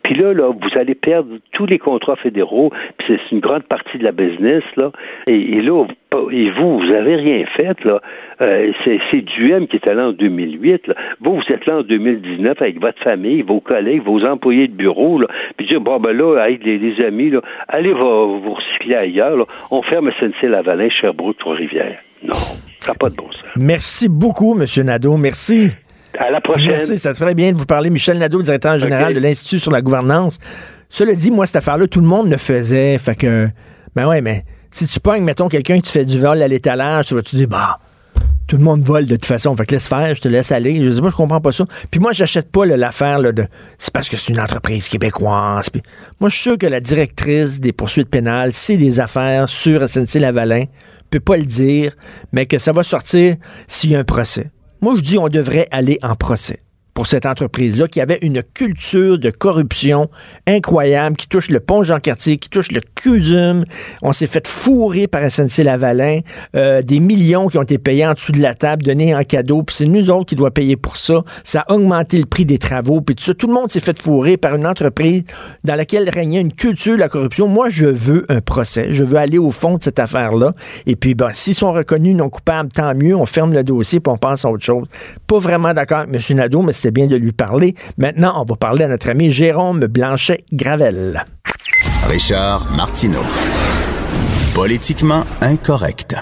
Puis 0.04 0.16
là, 0.16 0.34
là, 0.34 0.52
vous 0.52 0.80
allez 0.80 0.96
perdre 0.96 1.38
tous 1.52 1.66
les 1.66 1.80
contrats 1.80 2.16
fédéraux, 2.16 2.72
puis 2.98 3.08
c'est 3.08 3.36
une 3.36 3.40
grande 3.40 3.64
partie 3.64 3.98
de 3.98 4.04
la 4.04 4.12
business, 4.12 4.64
là. 4.78 4.92
Et, 5.28 5.62
là, 5.62 5.86
et 6.32 6.50
vous, 6.52 6.80
vous 6.80 6.92
avez 6.92 7.16
rien 7.16 7.46
fait, 7.46 7.84
là. 7.84 8.02
Euh, 8.42 8.72
c'est 8.84 9.22
Duhem 9.22 9.68
qui 9.68 9.78
est 9.78 9.88
allé 9.88 10.02
en 10.02 10.12
2008, 10.12 10.88
là. 10.88 10.96
Vous, 11.22 11.36
vous 11.36 11.54
êtes 11.54 11.66
là 11.66 11.78
en 11.78 11.84
2019 11.84 12.62
avec 12.62 12.80
votre 12.80 13.02
famille, 13.02 13.42
vos 13.42 13.60
collègues, 13.60 14.04
vos 14.04 14.24
employés 14.26 14.68
de 14.68 14.74
bureau, 14.74 15.20
là. 15.20 15.28
Puis 15.58 15.68
dire, 15.68 15.82
bon, 15.82 16.00
ben 16.00 16.12
là, 16.12 16.38
avec 16.42 16.64
les, 16.64 17.04
amis, 17.04 17.30
là, 17.30 17.42
allez 17.68 17.94
vous 17.94 18.54
recycler 18.54 18.96
ailleurs, 18.96 19.38
là. 19.38 19.46
On 19.72 19.82
ferme 19.82 20.12
SNC-Lavalin, 20.20 20.90
Sherbrooke, 20.90 21.38
Trois-Rivières. 21.38 22.00
Non. 22.24 22.34
Ça 22.84 22.92
n'a 22.92 22.96
pas 22.96 23.10
de 23.10 23.16
bon 23.16 23.32
sens. 23.32 23.42
Merci 23.56 24.10
beaucoup, 24.10 24.60
M. 24.60 24.66
Nadeau. 24.86 25.18
Merci. 25.18 25.72
À 26.18 26.30
la 26.30 26.42
prochaine. 26.42 26.68
Merci, 26.68 26.98
ça 26.98 27.14
te 27.14 27.18
ferait 27.18 27.36
bien 27.36 27.52
de 27.52 27.58
vous 27.58 27.66
parler. 27.66 27.90
Michel 27.90 28.18
Nadeau, 28.18 28.42
directeur 28.42 28.78
général 28.78 29.14
de 29.14 29.20
l'Institut 29.20 29.60
sur 29.60 29.72
la 29.72 29.82
gouvernance. 29.82 30.40
Cela 30.90 31.14
dit, 31.16 31.32
moi, 31.32 31.46
cette 31.46 31.58
affaire-là, 31.58 31.88
tout 31.88 32.02
le 32.02 32.08
monde 32.08 32.30
le 32.30 32.38
faisait. 32.38 32.98
Fait 32.98 33.16
que, 33.16 33.48
ben 33.96 34.08
ouais, 34.08 34.22
mais 34.22 34.44
si 34.72 34.88
tu 34.88 35.00
pognes, 35.00 35.24
mettons, 35.24 35.48
quelqu'un 35.48 35.76
qui 35.76 35.84
te 35.84 35.90
fait 35.90 36.06
du 36.06 36.20
vol 36.20 36.42
à 36.42 36.48
l'étalage, 36.48 37.08
tu 37.08 37.16
vas 37.16 37.22
te 37.22 37.36
dire, 37.36 37.48
bah, 37.48 37.80
tout 38.48 38.58
le 38.58 38.64
monde 38.64 38.82
vole 38.82 39.06
de 39.06 39.16
toute 39.16 39.26
façon. 39.26 39.56
Fait 39.56 39.66
que 39.66 39.72
laisse 39.72 39.88
faire, 39.88 40.14
je 40.14 40.20
te 40.20 40.28
laisse 40.28 40.52
aller. 40.52 40.84
Je 40.84 40.92
sais 40.92 41.02
pas, 41.02 41.10
je 41.10 41.16
comprends 41.16 41.40
pas 41.40 41.54
ça. 41.54 41.64
Puis 41.90 42.02
moi, 42.02 42.12
j'achète 42.12 42.52
pas 42.52 42.66
l'affaire 42.66 43.22
de. 43.22 43.46
C'est 43.78 43.94
parce 43.94 44.10
que 44.10 44.18
c'est 44.18 44.34
une 44.34 44.42
entreprise 44.42 44.90
québécoise. 44.90 45.70
Puis 45.70 45.82
moi, 46.20 46.30
je 46.30 46.36
suis 46.36 46.44
sûr 46.44 46.58
que 46.58 46.68
la 46.68 46.82
directrice 46.82 47.62
des 47.62 47.72
poursuites 47.72 48.10
pénales, 48.10 48.52
c'est 48.52 48.76
des 48.76 49.00
affaires 49.00 49.48
sur 49.48 49.82
SNC-Lavalin, 49.88 50.66
peut 51.12 51.20
pas 51.20 51.38
le 51.38 51.46
dire, 51.46 51.96
mais 52.32 52.48
que 52.48 52.58
ça 52.58 52.72
va 52.72 52.84
sortir 52.84 53.36
s'il 53.68 53.92
y 53.92 53.96
a 53.96 54.00
un 54.00 54.04
procès. 54.04 54.50
Moi, 54.82 54.96
je 54.96 55.02
dis 55.02 55.18
on 55.20 55.28
devrait 55.28 55.68
aller 55.72 56.00
en 56.02 56.16
procès 56.16 56.64
pour 56.94 57.08
cette 57.08 57.26
entreprise-là 57.26 57.88
qui 57.88 58.02
avait 58.02 58.20
une 58.22 58.44
culture 58.44 59.18
de 59.18 59.30
corruption 59.30 60.10
incroyable 60.48 61.16
qui 61.16 61.28
touche 61.28 61.50
le 61.50 61.60
pont 61.60 61.84
Jean-Cartier, 61.84 62.38
qui 62.38 62.50
touche 62.50 62.72
le 62.72 62.82
CUSUM. 62.96 63.66
On 64.02 64.14
s'est 64.14 64.28
fait 64.28 64.48
fourrer 64.48 65.08
par 65.08 65.22
SNC-Lavalin. 65.24 66.20
Euh, 66.56 66.82
des 66.82 67.00
millions 67.00 67.48
qui 67.48 67.58
ont 67.58 67.64
été 67.64 67.78
payés 67.78 68.06
en 68.06 68.14
dessous 68.14 68.32
de 68.32 68.42
la 68.42 68.56
table, 68.56 68.84
donnés 68.84 69.16
en 69.16 69.24
cadeau. 69.24 69.64
Puis 69.64 69.76
c'est 69.78 69.86
nous 69.86 70.10
autres 70.10 70.26
qui 70.26 70.36
doit 70.36 70.52
payer 70.52 70.76
pour 70.76 70.98
ça. 70.98 71.24
Ça 71.44 71.62
a 71.68 71.74
augmenté 71.74 72.18
le 72.18 72.26
prix 72.26 72.46
des 72.46 72.58
travaux. 72.58 73.02
Puis 73.02 73.16
tout 73.16 73.24
ça, 73.24 73.34
tout 73.34 73.48
le 73.48 73.54
monde 73.54 73.72
s'est 73.72 73.80
fait 73.80 74.00
fourrer 74.00 74.38
par 74.38 74.56
une 74.56 74.68
entreprise 74.68 75.24
dans 75.64 75.76
laquelle 75.76 76.10
régnait 76.10 76.42
une 76.42 76.54
culture 76.54 76.94
de 76.94 77.00
la 77.00 77.10
corruption. 77.10 77.48
Moi, 77.48 77.70
je 77.70 77.86
veux 77.86 78.26
un 78.30 78.42
procès. 78.42 78.88
Je 78.92 79.04
veux 79.04 79.18
aller 79.18 79.38
au 79.38 79.52
fond 79.52 79.78
de 79.78 79.84
cette 79.84 80.00
affaire-là. 80.00 80.54
Et 80.86 80.96
puis, 80.96 81.16
ben, 81.16 81.30
s'ils 81.34 81.56
sont 81.56 81.72
reconnus 81.72 82.16
non 82.16 82.30
coupables, 82.30 82.70
tant 82.70 82.94
mieux. 82.96 83.16
On 83.16 83.26
ferme 83.26 83.54
le 83.54 83.64
dossier 83.64 84.00
puis 84.00 84.12
on 84.12 84.18
passe 84.18 84.46
à 84.46 84.50
autre 84.50 84.64
chose. 84.64 84.88
Pas 85.28 85.38
vraiment 85.38 85.74
d'accord 85.74 86.00
avec 86.00 86.16
M. 86.30 86.38
Nadeau, 86.38 86.62
mais 86.62 86.74
c'est 86.82 86.92
bien 86.92 87.06
de 87.06 87.16
lui 87.16 87.32
parler. 87.32 87.76
Maintenant, 87.98 88.34
on 88.42 88.44
va 88.44 88.56
parler 88.56 88.84
à 88.86 88.88
notre 88.88 89.10
ami 89.10 89.30
Jérôme 89.30 89.82
Blanchet-Gravel. 89.82 91.24
Richard 92.10 92.68
Martineau. 92.76 93.22
Politiquement 94.56 95.24
incorrect. 95.42 96.16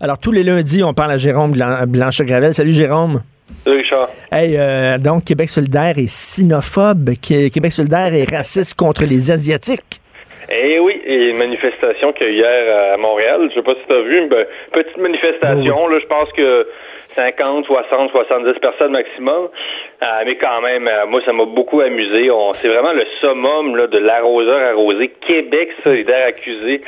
Alors, 0.00 0.18
tous 0.18 0.30
les 0.30 0.44
lundis, 0.44 0.84
on 0.84 0.94
parle 0.94 1.10
à 1.12 1.18
Jérôme 1.18 1.52
Blanchet-Gravel. 1.88 2.54
Salut, 2.54 2.72
Jérôme. 2.72 3.22
Salut, 3.64 3.78
Richard. 3.78 4.08
Hey, 4.30 4.56
euh, 4.56 4.98
donc, 4.98 5.24
Québec 5.24 5.50
solidaire 5.50 5.98
est 5.98 6.08
sinophobe. 6.08 7.10
Québec 7.20 7.72
solidaire 7.72 8.14
est 8.14 8.30
raciste 8.30 8.74
contre 8.74 9.02
les 9.02 9.32
Asiatiques. 9.32 10.00
Eh 10.48 10.78
oui, 10.78 11.00
et 11.04 11.30
une 11.30 11.38
manifestation 11.38 12.12
qu'il 12.12 12.28
y 12.28 12.30
a 12.30 12.32
hier 12.32 12.94
à 12.94 12.96
Montréal. 12.98 13.48
Je 13.50 13.54
sais 13.56 13.62
pas 13.62 13.74
si 13.74 13.86
tu 13.88 13.92
as 13.92 14.02
vu, 14.02 14.18
une 14.22 14.28
petite 14.72 14.98
manifestation. 14.98 15.88
Là, 15.88 15.98
je 16.00 16.06
pense 16.06 16.30
que 16.36 16.66
50, 17.16 17.66
60, 17.66 18.10
70 18.10 18.60
personnes 18.60 18.92
maximum. 18.92 19.48
Euh, 20.02 20.06
mais 20.26 20.36
quand 20.36 20.60
même, 20.60 20.86
euh, 20.86 21.06
moi, 21.06 21.22
ça 21.24 21.32
m'a 21.32 21.46
beaucoup 21.46 21.80
amusé. 21.80 22.28
c'est 22.52 22.68
vraiment 22.68 22.92
le 22.92 23.04
summum 23.20 23.76
là, 23.76 23.86
de 23.86 23.98
l'arroseur 23.98 24.60
arrosé. 24.72 25.10
Québec 25.26 25.70
solidaire 25.82 26.28
accusé 26.28 26.82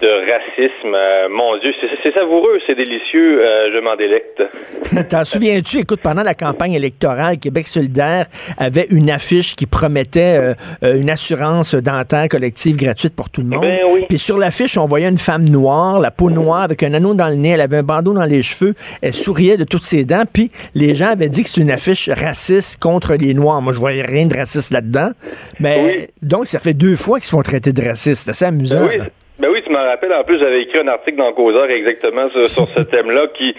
de 0.00 0.08
racisme. 0.08 0.94
Euh, 0.94 1.28
mon 1.28 1.58
Dieu, 1.58 1.72
c'est, 2.02 2.14
savoureux, 2.14 2.58
c'est 2.66 2.74
délicieux. 2.74 3.42
je 3.72 3.80
m'en 3.80 3.96
délecte. 3.96 4.42
T'en 5.10 5.24
souviens-tu? 5.24 5.80
Écoute, 5.80 6.00
pendant 6.02 6.22
la 6.22 6.34
campagne 6.34 6.72
électorale, 6.72 7.38
Québec 7.38 7.66
solidaire 7.66 8.26
avait 8.58 8.86
une 8.90 9.10
affiche 9.10 9.54
qui 9.54 9.66
promettait 9.66 10.54
une 10.82 11.10
assurance 11.10 11.74
dentaire 11.74 12.28
collective 12.28 12.76
gratuite 12.76 13.14
pour 13.14 13.28
tout 13.28 13.42
le 13.42 13.48
monde. 13.48 13.60
Ben 13.60 14.06
Puis 14.08 14.18
sur 14.18 14.38
l'affiche, 14.38 14.78
on 14.78 14.86
voyait 14.86 15.08
une 15.08 15.18
femme 15.18 15.44
noire, 15.48 16.00
la 16.00 16.10
peau 16.10 16.30
noire, 16.30 16.62
avec 16.62 16.82
un 16.82 16.94
anneau 16.94 17.14
dans 17.14 17.28
le 17.28 17.36
nez. 17.36 17.50
Elle 17.50 17.60
avait 17.60 17.78
un 17.78 17.82
bandeau 17.82 18.14
dans 18.14 18.24
les 18.24 18.42
cheveux. 18.42 18.74
Elle 19.02 19.14
souriait 19.14 19.56
de 19.56 19.64
toutes 19.74 19.82
ses 19.82 20.04
dents. 20.04 20.22
Puis 20.32 20.50
les 20.76 20.94
gens 20.94 21.08
avaient 21.08 21.28
dit 21.28 21.42
que 21.42 21.48
c'est 21.48 21.60
une 21.60 21.72
affiche 21.72 22.08
raciste 22.08 22.80
contre 22.80 23.16
les 23.18 23.34
Noirs. 23.34 23.60
Moi, 23.60 23.72
je 23.72 23.80
voyais 23.80 24.02
rien 24.02 24.26
de 24.26 24.36
raciste 24.36 24.72
là-dedans. 24.72 25.10
Mais 25.58 26.10
donc, 26.22 26.46
ça 26.46 26.60
fait 26.60 26.74
deux 26.74 26.94
fois 26.94 27.18
qu'ils 27.18 27.26
se 27.26 27.34
font 27.34 27.42
traiter 27.42 27.72
de 27.72 27.82
racistes. 27.82 28.22
C'est 28.24 28.30
assez 28.30 28.44
amusant. 28.44 28.86
Ben 28.86 29.10
Ben 29.40 29.48
oui, 29.50 29.58
tu 29.66 29.72
m'en 29.72 29.82
rappelles. 29.82 30.12
En 30.12 30.22
plus, 30.22 30.38
j'avais 30.38 30.62
écrit 30.62 30.78
un 30.78 30.86
article 30.86 31.16
dans 31.16 31.32
Causeur 31.32 31.68
exactement 31.70 32.30
sur, 32.30 32.48
ce 32.48 32.80
thème-là 32.92 33.26
qui 33.36 33.52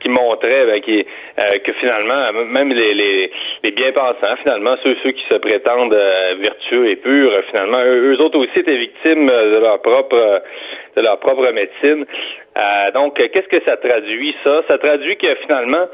qui 0.00 0.08
montrait 0.08 0.66
ben, 0.66 0.80
qui, 0.80 1.06
euh, 1.38 1.58
que 1.64 1.72
finalement, 1.74 2.32
même 2.32 2.72
les, 2.72 2.94
les, 2.94 3.30
les 3.62 3.70
bien-pensants, 3.70 4.36
finalement, 4.42 4.76
ceux, 4.82 4.96
ceux 5.02 5.12
qui 5.12 5.24
se 5.28 5.34
prétendent 5.34 5.94
euh, 5.94 6.34
vertueux 6.40 6.88
et 6.88 6.96
purs, 6.96 7.32
finalement, 7.50 7.80
eux, 7.84 8.20
autres 8.20 8.38
aussi 8.38 8.58
étaient 8.58 8.76
victimes 8.76 9.26
de 9.26 9.58
leur 9.58 9.80
propre 9.82 10.42
de 10.96 11.02
leur 11.02 11.18
propre 11.20 11.50
médecine. 11.52 12.04
Euh, 12.56 12.90
donc, 12.92 13.14
qu'est-ce 13.14 13.48
que 13.48 13.62
ça 13.64 13.76
traduit, 13.76 14.34
ça? 14.42 14.62
Ça 14.66 14.78
traduit 14.78 15.16
que 15.16 15.34
finalement, 15.46 15.86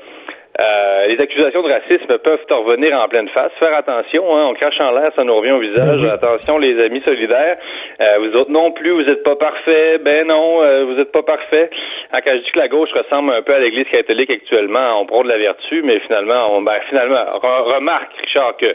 euh, 0.59 1.07
les 1.09 1.21
accusations 1.21 1.63
de 1.63 1.71
racisme 1.71 2.19
peuvent 2.19 2.45
te 2.47 2.55
revenir 2.55 2.99
en 2.99 3.09
pleine 3.09 3.29
face. 3.29 3.53
Faire 3.59 3.75
attention, 3.75 4.25
hein, 4.37 4.47
on 4.51 4.55
crache 4.55 4.81
en 4.81 4.93
l'air, 4.93 5.13
ça 5.15 5.25
nous 5.25 5.37
revient 5.37 5.53
au 5.53 5.59
visage. 5.59 6.01
Ben 6.01 6.11
attention, 6.11 6.59
les 6.59 6.83
amis 6.83 7.03
solidaires. 7.03 7.59
Euh, 8.01 8.19
vous 8.21 8.37
autres 8.37 8.51
non 8.51 8.71
plus, 8.73 8.91
vous 8.91 9.03
n'êtes 9.03 9.23
pas 9.23 9.37
parfaits. 9.37 10.03
Ben 10.03 10.27
non, 10.27 10.63
euh, 10.63 10.85
vous 10.85 10.95
n'êtes 10.95 11.13
pas 11.13 11.23
parfaits. 11.23 11.71
Quand 12.13 12.33
je 12.33 12.39
dis 12.39 12.51
que 12.51 12.59
la 12.59 12.69
gauche 12.69 12.91
ressemble 12.93 13.33
un 13.33 13.43
peu 13.43 13.55
à 13.55 13.59
l'Église 13.59 13.87
catholique 13.89 14.31
actuellement, 14.31 15.01
on 15.01 15.07
prend 15.07 15.23
de 15.23 15.29
la 15.29 15.39
vertu, 15.39 15.83
mais 15.83 15.99
finalement, 16.01 16.57
on, 16.57 16.63
ben, 16.63 16.81
finalement, 16.89 17.25
remarque, 17.43 18.13
Richard, 18.23 18.57
que 18.57 18.75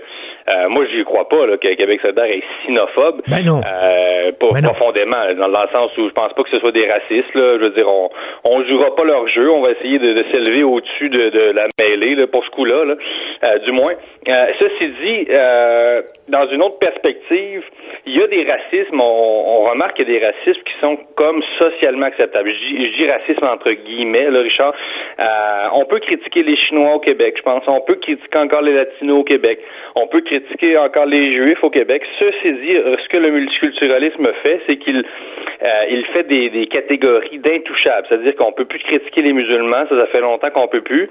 moi, 0.69 0.85
je 0.91 0.97
n'y 0.97 1.03
crois 1.03 1.27
pas 1.27 1.45
là, 1.45 1.57
que 1.57 1.73
Québec 1.73 2.01
solidaire 2.01 2.25
est 2.25 2.43
sinophobe. 2.65 3.21
Ben 3.27 3.45
non. 3.45 3.61
pas 3.61 4.47
ben 4.53 4.61
profondément, 4.63 5.33
dans, 5.37 5.47
le 5.47 5.67
sens 5.71 5.97
où 5.97 6.07
je 6.07 6.13
pense 6.13 6.33
pas 6.33 6.43
que 6.43 6.49
ce 6.49 6.59
soit 6.59 6.71
des 6.71 6.89
racistes. 6.89 7.33
Là. 7.35 7.57
Je 7.57 7.63
veux 7.63 7.69
dire, 7.71 7.87
on, 7.87 8.09
on 8.43 8.63
jouera 8.65 8.95
pas 8.95 9.03
leur 9.03 9.27
jeu. 9.27 9.49
On 9.51 9.61
va 9.61 9.71
essayer 9.71 9.99
de, 9.99 10.13
de 10.13 10.25
s'élever 10.31 10.63
au-dessus 10.63 11.09
de, 11.09 11.29
de 11.29 11.51
la 11.51 11.67
mêlée 11.79 12.15
là, 12.15 12.27
pour 12.27 12.43
ce 12.45 12.49
coup-là, 12.51 12.85
là, 12.85 12.95
euh, 13.43 13.57
du 13.59 13.71
moins. 13.71 13.93
Euh, 14.27 14.45
ceci 14.59 14.87
dit, 15.01 15.27
euh, 15.29 16.01
dans 16.27 16.47
une 16.47 16.61
autre 16.61 16.79
perspective, 16.79 17.63
il 18.05 18.17
y 18.17 18.21
a 18.21 18.27
des 18.27 18.43
racismes, 18.43 18.99
on, 18.99 19.61
remarque 19.71 19.95
qu'il 19.95 20.09
y 20.09 20.15
a 20.15 20.19
des 20.19 20.25
racismes 20.25 20.63
qui 20.63 20.73
sont 20.81 20.97
comme 21.15 21.41
socialement 21.57 22.07
acceptables. 22.07 22.51
Je 22.51 22.97
dis, 22.97 23.09
racisme 23.09 23.45
entre 23.45 23.71
guillemets, 23.71 24.29
là, 24.29 24.39
Richard. 24.39 24.73
on 25.73 25.85
peut 25.85 25.99
critiquer 25.99 26.43
les 26.43 26.57
Chinois 26.57 26.95
au 26.95 26.99
Québec, 26.99 27.35
je 27.37 27.43
pense. 27.43 27.63
On 27.67 27.81
peut 27.81 27.95
critiquer 27.95 28.37
encore 28.37 28.61
les 28.61 28.73
Latinos 28.73 29.19
au 29.19 29.23
Québec. 29.23 29.59
On 29.95 30.07
peut 30.07 30.21
critiquer 30.21 30.40
encore 30.77 31.05
les 31.05 31.33
Juifs 31.33 31.63
au 31.63 31.69
Québec. 31.69 32.03
Ceci 32.19 32.53
dit, 32.53 32.75
ce 32.75 33.07
que 33.09 33.17
le 33.17 33.31
multiculturalisme 33.31 34.27
fait, 34.43 34.61
c'est 34.67 34.77
qu'il 34.77 35.03
il 35.89 36.05
fait 36.13 36.23
des, 36.23 36.49
des 36.49 36.67
catégories 36.67 37.39
d'intouchables. 37.39 38.07
C'est-à-dire 38.09 38.35
qu'on 38.35 38.51
peut 38.51 38.65
plus 38.65 38.79
critiquer 38.79 39.21
les 39.21 39.33
musulmans, 39.33 39.85
ça, 39.89 39.95
ça 39.95 40.07
fait 40.07 40.21
longtemps 40.21 40.49
qu'on 40.49 40.67
peut 40.67 40.81
plus. 40.81 41.09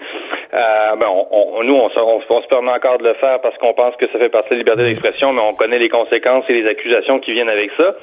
Euh, 0.52 0.96
ben 0.96 1.06
on, 1.08 1.62
nous, 1.62 1.74
on, 1.74 1.88
se 1.90 2.48
permet 2.48 2.72
encore 2.72 2.98
de 2.98 3.04
le 3.04 3.14
faire 3.14 3.40
parce 3.40 3.56
qu'on 3.58 3.74
pense 3.74 3.94
que 3.96 4.06
ça 4.08 4.18
fait 4.18 4.28
partie 4.28 4.50
de 4.50 4.54
la 4.54 4.58
liberté 4.58 4.82
d'expression, 4.82 5.32
mais 5.32 5.40
on 5.40 5.54
connaît 5.54 5.78
les 5.78 5.88
conséquences 5.88 6.44
et 6.48 6.54
les 6.54 6.68
accusations 6.68 7.20
qui 7.20 7.32
viennent 7.32 7.48
avec 7.48 7.70
ça. 7.76 7.94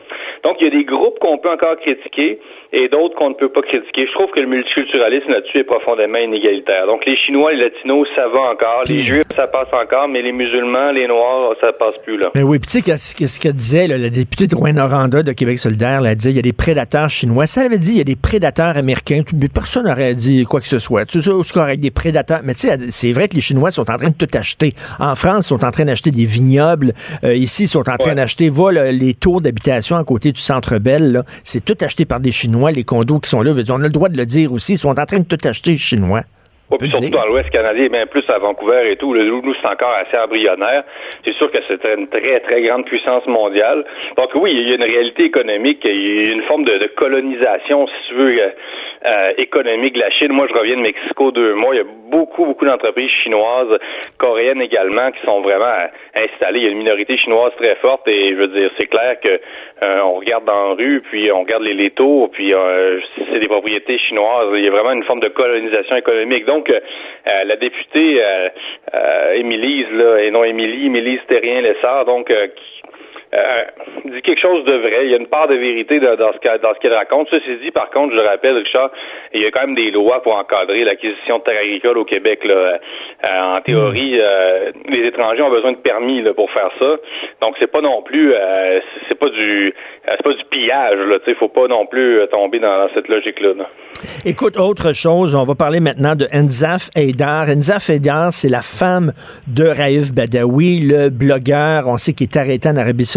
Donc, 0.44 0.58
il 0.62 0.66
y 0.66 0.68
a 0.68 0.72
des 0.72 0.86
groupes 0.86 1.20
qu'on 1.20 1.38
peut 1.38 1.50
encore 1.50 1.78
critiquer 1.78 2.40
et 2.74 2.88
d'autres 2.90 3.16
qu'on 3.16 3.30
ne 3.30 3.36
peut 3.36 3.50
pas 3.50 3.62
critiquer. 3.62 4.06
Je 4.06 4.12
trouve 4.13 4.32
que 4.32 4.40
le 4.40 4.48
multiculturalisme 4.48 5.32
là-dessus 5.32 5.60
est 5.60 5.63
profondément 5.63 6.18
inégalitaire. 6.18 6.86
Donc, 6.88 7.06
les 7.06 7.18
Chinois, 7.18 7.54
les 7.54 7.63
Latinos, 7.63 8.08
ça 8.16 8.28
va 8.28 8.40
encore. 8.52 8.84
Les 8.88 9.02
Juifs, 9.02 9.28
ça 9.36 9.48
passe 9.48 9.72
encore, 9.74 10.08
mais 10.08 10.22
les 10.22 10.32
musulmans, 10.32 10.92
les 10.92 11.07
Noirs, 11.08 11.56
ça 11.62 11.74
passe 11.74 11.96
plus 12.04 12.17
là. 12.17 12.30
Mais 12.36 12.43
oui, 12.43 12.60
puis 12.60 12.82
tu 12.82 12.91
sais, 12.98 13.28
ce 13.28 13.39
que 13.39 13.50
disait 13.50 13.88
le 13.88 14.10
député 14.10 14.48
de 14.48 14.56
Rouen-Noranda 14.56 15.24
de 15.24 15.32
Québec 15.32 15.60
solidaire, 15.60 16.02
là, 16.02 16.15
dit 16.15 16.30
il 16.30 16.36
y 16.36 16.39
a 16.39 16.41
des 16.41 16.54
prédateurs 16.54 17.10
chinois. 17.10 17.48
Ça 17.48 17.62
avait 17.62 17.78
dit 17.78 17.91
il 17.91 17.98
y 17.98 18.02
a 18.02 18.06
des 18.06 18.15
prédateurs 18.15 18.78
américains. 18.78 19.22
Personne 19.54 19.86
n'aurait 19.86 20.15
dit 20.15 20.43
quoi 20.43 20.62
que 20.62 20.67
ce 20.67 20.80
soit. 20.80 21.06
Tu 21.06 21.22
sais, 21.22 21.32
c'est 21.43 21.54
correct, 21.54 21.80
des 21.80 21.91
prédateurs. 21.91 22.41
Mais 22.43 22.54
tu 22.54 22.67
sais, 22.67 22.78
c'est 22.89 23.12
vrai 23.12 23.28
que 23.28 23.36
les 23.36 23.41
Chinois 23.41 23.72
sont 23.72 23.89
en 23.89 23.98
train 23.98 24.10
de 24.10 24.15
tout 24.15 24.38
acheter. 24.38 24.74
En 25.00 25.15
France, 25.15 25.46
ils 25.46 25.50
sont 25.50 25.65
en 25.65 25.72
train 25.72 25.86
d'acheter 25.86 26.12
des 26.12 26.26
vignobles. 26.26 26.93
Euh, 27.24 27.36
ici, 27.36 27.63
ils 27.63 27.67
sont 27.67 27.89
en 27.89 27.98
train 27.98 28.15
d'acheter, 28.15 28.50
voilà, 28.50 28.91
les 28.91 29.13
tours 29.13 29.41
d'habitation 29.41 29.96
à 29.96 30.04
côté 30.04 30.32
du 30.32 30.41
Centre 30.41 30.78
Bell. 30.78 31.24
C'est 31.43 31.63
tout 31.63 31.78
acheté 31.82 32.06
par 32.06 32.20
des 32.20 32.32
Chinois, 32.32 32.72
les 32.72 32.84
condos 32.84 33.20
qui 33.20 33.30
sont 33.30 33.41
là. 33.41 33.54
On 33.70 33.82
a 33.82 33.84
le 33.84 33.89
droit 33.89 34.10
de 34.10 34.17
le 34.17 34.26
dire 34.26 34.54
aussi. 34.54 34.74
Ils 34.74 34.78
sont 34.78 35.00
en 35.00 35.06
train 35.06 35.20
de 35.20 35.26
tout 35.26 35.38
acheter, 35.48 35.72
les 35.72 35.78
Chinois. 35.78 36.24
Surtout 36.69 37.10
dans 37.10 37.25
l'Ouest 37.25 37.49
canadien, 37.49 37.89
même 37.89 38.08
plus 38.08 38.23
à 38.30 38.38
Vancouver 38.39 38.91
et 38.91 38.97
tout. 38.97 39.13
Le 39.13 39.23
nous, 39.25 39.53
c'est 39.62 39.67
encore 39.67 39.93
assez 39.93 40.17
embryonnaire. 40.17 40.84
C'est 41.23 41.34
sûr 41.36 41.51
que 41.51 41.60
c'est 41.67 41.84
une 41.86 42.08
très, 42.08 42.39
très 42.41 42.62
grande 42.62 42.86
puissance 42.86 43.25
mondiale. 43.27 43.86
Donc 44.17 44.30
oui, 44.36 44.51
il 44.53 44.69
y 44.69 44.71
a 44.71 44.75
une 44.75 44.84
réalité 44.84 45.25
économique, 45.25 45.82
il 45.86 46.25
y 46.25 46.30
a 46.30 46.34
une 46.34 46.43
forme 46.43 46.65
de, 46.65 46.77
de 46.77 46.88
colonisation, 46.88 47.88
si 47.88 48.10
tu 48.10 48.15
veux, 48.15 48.41
euh, 49.08 49.17
euh, 49.28 49.34
économique 49.38 49.93
de 49.93 50.00
la 50.00 50.10
Chine. 50.12 50.32
Moi, 50.32 50.48
je 50.50 50.54
reviens 50.54 50.78
de 50.78 50.82
Mexico 50.82 51.32
deux 51.32 51.54
mois. 51.56 51.74
Il 51.74 51.78
y 51.78 51.82
a 51.82 51.86
beaucoup, 52.10 52.46
beaucoup 52.46 52.65
d'entreprises 52.65 53.12
chinoises, 53.24 53.80
coréennes 54.17 54.62
également, 54.62 55.12
qui 55.12 55.26
sont 55.26 55.41
vraiment 55.41 55.88
installées. 56.15 56.60
Il 56.60 56.65
y 56.65 56.67
a 56.67 56.72
une 56.72 56.78
minorité 56.78 57.17
chinoise 57.17 57.52
très 57.58 57.76
forte 57.76 58.08
et 58.08 58.32
je 58.32 58.36
veux 58.36 58.48
dire, 58.48 58.70
c'est 58.78 58.88
clair 58.88 59.20
que 59.20 59.39
euh, 59.82 60.02
on 60.04 60.13
regarde 60.13 60.46
dans 60.46 60.70
la 60.70 60.76
rue, 60.76 61.02
puis 61.10 61.32
on 61.32 61.41
regarde 61.41 61.63
les, 61.63 61.74
les 61.74 61.91
puis 62.32 62.54
euh, 62.54 63.00
c'est 63.32 63.39
des 63.39 63.48
propriétés 63.48 63.98
chinoises. 64.00 64.50
Il 64.54 64.63
y 64.63 64.67
a 64.67 64.72
vraiment 64.72 64.91
une 64.91 65.04
forme 65.04 65.20
de 65.20 65.30
colonisation 65.30 65.96
économique. 65.96 66.46
Donc, 66.46 66.72
la 67.26 67.56
députée 67.56 68.22
Émilise, 69.34 69.88
là, 69.91 70.20
et 70.20 70.32
non 70.32 70.43
Émilie, 70.43 70.86
Émilie 70.86 71.20
Terrien-Lessard, 71.28 72.06
donc 72.06 72.28
qui 72.28 72.78
euh, 73.34 73.63
dit 74.06 74.22
quelque 74.22 74.42
chose 74.42 74.63
de 74.66 74.74
vrai. 74.74 75.06
Il 75.06 75.12
y 75.12 75.13
a 75.13 75.18
une 75.18 75.28
part 75.28 75.48
de 75.48 75.56
vérité 75.56 76.00
dans, 76.00 76.16
ce 76.34 76.80
qu'elle 76.80 76.94
raconte. 76.94 77.28
Ceci 77.30 77.58
dit, 77.63 77.72
par 77.72 77.90
contre, 77.90 78.13
je 78.13 78.18
le 78.18 78.26
rappelle, 78.26 78.58
Richard, 78.58 78.92
il 79.34 79.42
y 79.42 79.46
a 79.46 79.52
quand 79.52 79.62
même 79.62 79.76
des 79.76 79.92
lois 79.92 80.22
pour 80.22 80.36
encadrer 80.36 80.84
l'acquisition 80.84 81.40
de 81.40 81.44
terres 81.44 81.62
agricoles 81.62 81.98
au 81.98 82.06
Québec. 82.06 82.44
Là. 82.46 82.54
Euh, 82.54 83.58
en 83.58 83.62
théorie, 83.62 84.16
hmm. 84.16 84.22
euh, 84.22 84.72
les 84.90 85.08
étrangers 85.08 85.42
ont 85.42 85.50
besoin 85.50 85.72
de 85.72 85.78
permis 85.78 86.22
là, 86.22 86.34
pour 86.34 86.50
faire 86.52 86.70
ça. 86.80 86.96
Donc 87.42 87.56
c'est 87.60 87.72
pas 87.72 87.82
non 87.82 88.02
plus, 88.02 88.34
euh, 88.34 88.80
c'est 89.08 89.20
pas 89.20 89.30
du, 89.30 89.74
c'est 90.06 90.24
pas 90.24 90.34
du 90.34 90.44
pillage. 90.50 90.98
Il 91.28 91.36
faut 91.36 91.50
pas 91.50 91.68
non 91.68 91.86
plus 91.86 92.20
tomber 92.32 92.60
dans, 92.60 92.88
cette 92.94 93.08
logique-là. 93.08 93.54
là 93.58 93.66
Écoute, 94.26 94.58
autre 94.58 94.94
chose, 94.94 95.36
on 95.36 95.44
va 95.44 95.56
parler 95.56 95.80
maintenant 95.80 96.16
de 96.16 96.28
Enzaf 96.34 96.90
Eidar. 96.96 97.48
Enzaf 97.50 97.90
Eidar, 97.90 98.32
c'est 98.32 98.50
la 98.50 98.62
femme 98.62 99.12
de 99.48 99.66
Raif 99.66 100.13
Badawi, 100.13 100.82
le 100.82 101.10
blogueur, 101.10 101.88
on 101.88 101.98
sait 101.98 102.13
qu'il 102.13 102.28
est 102.28 102.38
arrêté 102.38 102.70
en 102.70 102.78
Arabie 102.78 103.06
Saoudite, 103.06 103.16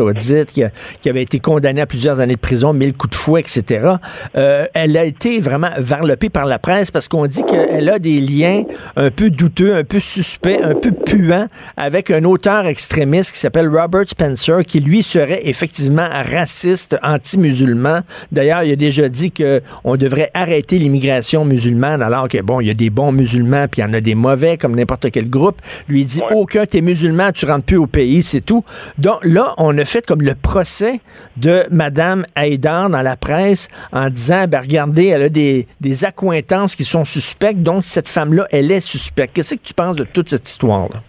qui, 0.53 1.09
avait 1.09 1.23
été 1.23 1.39
condamné 1.39 1.81
à 1.81 1.87
plusieurs 1.87 2.21
années 2.21 2.35
de 2.35 2.41
prison, 2.41 2.73
mille 2.73 2.93
coups 2.93 3.11
de 3.11 3.17
fouet, 3.17 3.41
etc. 3.41 3.95
Euh, 4.37 4.67
elle 4.75 4.97
a 4.97 5.05
été 5.05 5.41
vraiment 5.41 5.71
varlopée 5.79 6.31
par 6.31 6.47
la 6.47 6.59
presse 6.59 6.91
parce 6.91 7.09
qu'on 7.09 7.27
dit 7.27 7.45
qu'elle 7.45 7.89
a 7.89 7.99
des 7.99 8.21
liens 8.21 8.63
un 8.97 9.11
peu 9.11 9.31
douteux, 9.31 9.75
un 9.75 9.85
peu 9.85 10.01
suspects, 10.01 10.61
un 10.63 10.75
peu 10.75 10.93
puants 10.93 11.47
avec 11.77 12.11
un 12.11 12.25
auteur 12.25 12.67
extrémiste 12.67 13.33
qui 13.33 13.39
s'appelle 13.39 13.69
Robert 13.69 14.09
Spencer, 14.09 14.65
qui 14.65 14.81
lui 14.81 15.03
serait 15.03 15.41
effectivement 15.45 16.09
raciste, 16.11 16.97
anti-musulman. 17.03 18.01
D'ailleurs, 18.33 18.63
il 18.63 18.73
a 18.73 18.77
déjà 18.77 19.09
dit 19.09 19.33
qu'on 19.33 19.97
devrait 19.97 20.31
arrêter 20.35 20.79
l'immigration 20.79 21.45
musulmane, 21.45 22.03
alors 22.03 22.29
que, 22.29 22.41
bon, 22.43 22.61
il 22.61 22.69
y 22.69 22.71
a 22.71 22.75
des 22.75 22.91
bons 22.91 23.13
musulmans, 23.13 23.67
puis 23.71 23.83
il 23.83 23.85
y 23.85 23.89
en 23.89 23.95
a 23.95 24.01
des 24.01 24.15
mauvais, 24.15 24.57
comme 24.57 24.75
n'importe 24.77 25.11
quel 25.11 25.29
groupe. 25.29 25.61
Lui, 25.89 26.05
dit, 26.05 26.23
aucun, 26.31 26.67
t'es 26.67 26.81
musulman, 26.81 27.33
tu 27.33 27.47
rentres 27.47 27.65
plus 27.65 27.77
au 27.77 27.87
pays, 27.87 28.23
c'est 28.23 28.41
tout. 28.41 28.65
Donc 28.99 29.19
là, 29.25 29.55
on 29.59 29.77
a 29.79 29.85
fait 29.93 30.07
comme 30.07 30.23
le 30.23 30.35
procès 30.41 31.01
de 31.37 31.65
Madame 31.71 32.25
Haïdar 32.37 32.91
dans 32.91 33.03
la 33.03 33.17
presse 33.17 33.69
en 33.93 34.09
disant, 34.09 34.45
ben 34.49 34.61
regardez, 34.61 35.09
elle 35.09 35.23
a 35.23 35.29
des, 35.29 35.67
des 35.81 36.05
accointances 36.05 36.77
qui 36.77 36.85
sont 36.85 37.05
suspectes, 37.05 37.63
donc 37.63 37.83
cette 37.83 38.09
femme-là, 38.09 38.47
elle 38.53 38.71
est 38.71 38.81
suspecte. 38.81 39.35
Qu'est-ce 39.35 39.57
que 39.57 39.67
tu 39.67 39.75
penses 39.75 39.97
de 39.97 40.05
toute 40.05 40.29
cette 40.29 40.49
histoire-là? 40.49 41.01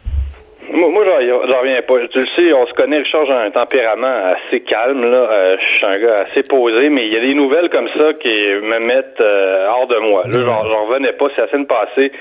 Moi, 0.74 1.06
j'en 1.06 1.60
reviens 1.60 1.82
pas. 1.82 1.96
Tu 2.12 2.20
le 2.20 2.28
sais, 2.36 2.54
on 2.54 2.66
se 2.66 2.74
connaît, 2.74 3.00
Richard, 3.00 3.26
j'ai 3.26 3.34
un 3.34 3.52
tempérament 3.52 4.34
assez 4.34 4.62
calme, 4.62 5.04
là. 5.04 5.28
Euh, 5.30 5.58
je 5.60 5.78
suis 5.78 5.86
un 5.86 6.00
gars 6.00 6.26
assez 6.30 6.44
posé, 6.44 6.90
mais 6.90 7.08
il 7.08 7.14
y 7.14 7.18
a 7.18 7.22
des 7.22 7.34
nouvelles 7.34 7.70
comme 7.70 7.90
ça 7.90 8.14
qui 8.22 8.30
me 8.30 8.80
mettent 8.80 9.20
euh, 9.20 9.68
hors 9.70 9.88
de 9.88 9.98
moi. 9.98 10.24
Là, 10.28 10.40
j'en 10.46 10.86
revenais 10.86 11.14
pas, 11.14 11.28
c'est 11.36 11.42
la 11.42 11.48
semaine 11.50 11.68
passée. 11.68 12.12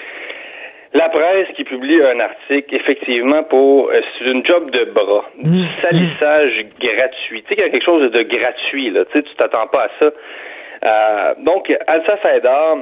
La 0.92 1.08
presse 1.08 1.46
qui 1.54 1.64
publie 1.64 2.02
un 2.02 2.18
article, 2.18 2.74
effectivement, 2.74 3.44
pour 3.44 3.90
euh, 3.90 4.00
c'est 4.18 4.24
une 4.24 4.44
job 4.44 4.70
de 4.70 4.84
bras, 4.86 5.24
du 5.38 5.62
salissage 5.80 6.66
gratuit. 6.80 7.42
Tu 7.42 7.48
sais 7.48 7.54
qu'il 7.54 7.64
y 7.64 7.68
a 7.68 7.70
quelque 7.70 7.84
chose 7.84 8.10
de 8.10 8.22
gratuit, 8.22 8.90
là. 8.90 9.04
Tu 9.06 9.12
sais, 9.12 9.22
tu 9.22 9.34
t'attends 9.36 9.68
pas 9.68 9.84
à 9.84 9.90
ça. 10.00 11.34
donc, 11.38 11.72
Alsa 11.86 12.16
Faidar, 12.16 12.78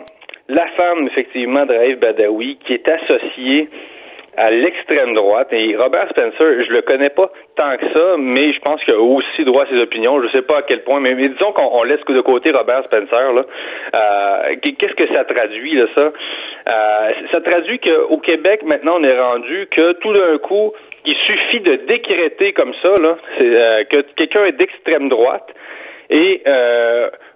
la 0.49 0.67
femme, 0.69 1.07
effectivement, 1.07 1.67
de 1.67 1.75
Raif 1.75 1.99
Badawi, 1.99 2.57
qui 2.65 2.75
est 2.75 2.89
associée 2.89 3.69
à 4.39 4.51
l'extrême 4.51 5.15
droite. 5.15 5.49
Et 5.53 5.77
Robert 5.77 6.09
Spencer, 6.11 6.65
je 6.65 6.73
le 6.73 6.83
connais 6.83 7.11
pas 7.11 7.31
tant 7.57 7.77
que 7.77 7.93
ça, 7.93 8.17
mais 8.19 8.53
je 8.53 8.61
pense 8.61 8.83
qu'il 8.85 8.95
a 8.95 9.01
aussi 9.01 9.45
droit 9.45 9.65
à 9.65 9.67
ses 9.67 9.81
opinions. 9.81 10.23
Je 10.23 10.29
sais 10.29 10.43
pas 10.43 10.59
à 10.59 10.63
quel 10.63 10.83
point, 10.85 11.01
mais, 11.01 11.15
disons 11.15 11.53
qu'on 11.53 11.83
laisse 11.83 12.05
de 12.09 12.21
côté 12.21 12.51
Robert 12.53 12.85
Spencer. 12.85 13.33
Là. 13.33 13.45
Euh, 13.95 14.55
qu'est-ce 14.63 14.95
que 14.95 15.13
ça 15.13 15.25
traduit, 15.25 15.75
là, 15.75 15.87
ça? 15.95 16.13
Euh, 16.69 17.13
ça 17.33 17.41
traduit 17.41 17.81
qu'au 17.81 18.19
Québec, 18.19 18.63
maintenant, 18.65 18.97
on 18.99 19.05
est 19.05 19.21
rendu 19.21 19.67
que 19.71 19.93
tout 19.95 20.13
d'un 20.13 20.39
coup, 20.39 20.73
il 21.05 21.17
suffit 21.27 21.61
de 21.61 21.77
décréter 21.87 22.53
comme 22.53 22.75
ça 22.83 22.95
là, 23.03 23.17
euh, 23.41 23.85
que 23.85 24.03
quelqu'un 24.17 24.45
est 24.45 24.53
d'extrême 24.53 25.09
droite 25.09 25.49
et 26.11 26.43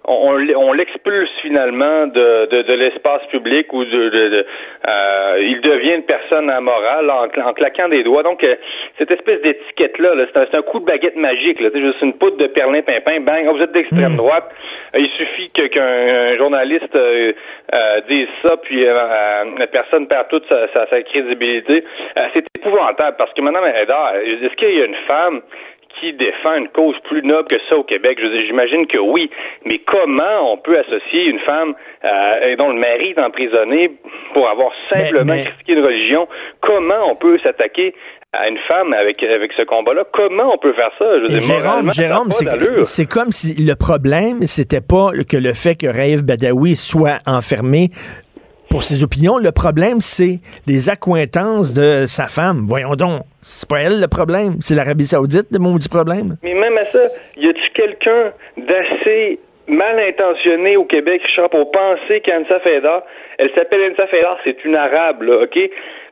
on, 0.04 0.72
l'expulse 0.72 1.30
finalement 1.40 2.06
de, 2.08 2.62
de, 2.62 2.72
l'espace 2.74 3.22
public 3.30 3.72
ou 3.72 3.84
de, 3.84 4.08
de, 4.08 4.46
euh, 4.88 5.36
il 5.40 5.60
devient 5.60 5.94
une 5.94 6.02
personne 6.02 6.50
amorale 6.50 7.08
en, 7.10 7.24
en 7.24 7.52
claquant 7.52 7.88
des 7.88 8.02
doigts. 8.02 8.22
Donc 8.22 8.42
euh, 8.42 8.56
cette 8.98 9.10
espèce 9.10 9.40
d'étiquette 9.42 9.98
là, 9.98 10.10
c'est 10.34 10.54
un, 10.54 10.62
coup 10.62 10.80
de 10.80 10.86
baguette 10.86 11.16
magique. 11.16 11.58
C'est 11.60 11.80
juste 11.80 12.02
une 12.02 12.14
poudre 12.14 12.36
de 12.36 12.46
perlin 12.48 12.82
pimpin, 12.82 13.20
bang, 13.20 13.46
oh, 13.48 13.54
vous 13.54 13.62
êtes 13.62 13.72
d'extrême 13.72 14.14
hmm. 14.14 14.16
droite. 14.16 14.50
il 14.96 15.08
suffit 15.10 15.50
qu'un 15.50 16.36
journaliste 16.36 16.96
euh, 16.96 17.32
dise 18.08 18.28
ça, 18.44 18.56
puis 18.56 18.84
la 18.84 19.66
personne 19.70 20.08
perd 20.08 20.28
toute 20.28 20.46
sa, 20.48 20.66
sa, 20.72 21.02
crédibilité. 21.02 21.84
c'est 22.34 22.44
épouvantable 22.56 23.16
parce 23.16 23.32
que 23.34 23.40
Mme 23.40 23.64
Haddad, 23.64 24.22
est-ce 24.24 24.54
qu'il 24.56 24.74
y 24.76 24.82
a 24.82 24.86
une 24.86 24.96
femme 25.06 25.42
qui 25.98 26.12
défend 26.14 26.54
une 26.56 26.68
cause 26.68 26.96
plus 27.04 27.22
noble 27.22 27.48
que 27.48 27.58
ça 27.68 27.76
au 27.76 27.84
Québec? 27.84 28.18
J'imagine 28.46 28.86
que 28.86 28.98
oui. 28.98 29.30
Mais 29.64 29.78
comment 29.86 30.52
on 30.52 30.56
peut 30.56 30.78
associer 30.78 31.24
une 31.24 31.38
femme 31.40 31.74
euh, 32.04 32.56
dont 32.56 32.72
le 32.72 32.78
mari 32.78 33.14
est 33.16 33.20
emprisonné 33.20 33.92
pour 34.34 34.48
avoir 34.48 34.70
simplement 34.90 35.34
critiqué 35.34 35.72
une 35.72 35.84
religion? 35.84 36.28
Comment 36.60 37.10
on 37.10 37.16
peut 37.16 37.38
s'attaquer 37.42 37.94
à 38.32 38.48
une 38.48 38.58
femme 38.66 38.92
avec, 38.94 39.22
avec 39.22 39.52
ce 39.52 39.62
combat-là? 39.62 40.04
Comment 40.12 40.54
on 40.54 40.58
peut 40.58 40.72
faire 40.72 40.90
ça? 40.98 41.04
Je 41.28 41.38
Jérôme, 41.38 41.90
Jérôme 41.92 42.30
c'est 42.84 43.06
comme 43.06 43.30
si 43.30 43.54
le 43.62 43.74
problème, 43.74 44.42
c'était 44.42 44.80
pas 44.80 45.10
que 45.30 45.36
le 45.36 45.52
fait 45.52 45.74
que 45.74 45.86
Raif 45.86 46.22
Badawi 46.22 46.74
soit 46.76 47.18
enfermé 47.26 47.88
pour 48.72 48.84
ses 48.84 49.04
opinions. 49.04 49.36
Le 49.36 49.52
problème, 49.52 50.00
c'est 50.00 50.40
les 50.66 50.88
accointances 50.88 51.74
de 51.74 52.06
sa 52.06 52.24
femme. 52.24 52.64
Voyons 52.66 52.96
donc, 52.96 53.20
c'est 53.42 53.68
pas 53.68 53.80
elle 53.82 54.00
le 54.00 54.08
problème, 54.08 54.56
c'est 54.60 54.74
l'Arabie 54.74 55.04
Saoudite 55.04 55.52
le 55.52 55.58
maudit 55.58 55.90
problème. 55.90 56.36
Mais 56.42 56.54
même 56.54 56.78
à 56.78 56.86
ça, 56.86 57.04
y 57.36 57.48
a-tu 57.48 57.68
quelqu'un 57.74 58.32
d'assez 58.56 59.38
mal 59.68 59.98
intentionné 60.00 60.78
au 60.78 60.86
Québec, 60.86 61.20
Richard, 61.22 61.50
pour 61.50 61.70
penser 61.70 62.22
qu'Ansa 62.24 62.60
Feda, 62.60 63.04
elle 63.36 63.50
s'appelle 63.54 63.92
Ansa 63.92 64.06
Feda, 64.06 64.38
c'est 64.42 64.64
une 64.64 64.74
arabe, 64.74 65.20
là, 65.20 65.42
OK? 65.44 65.58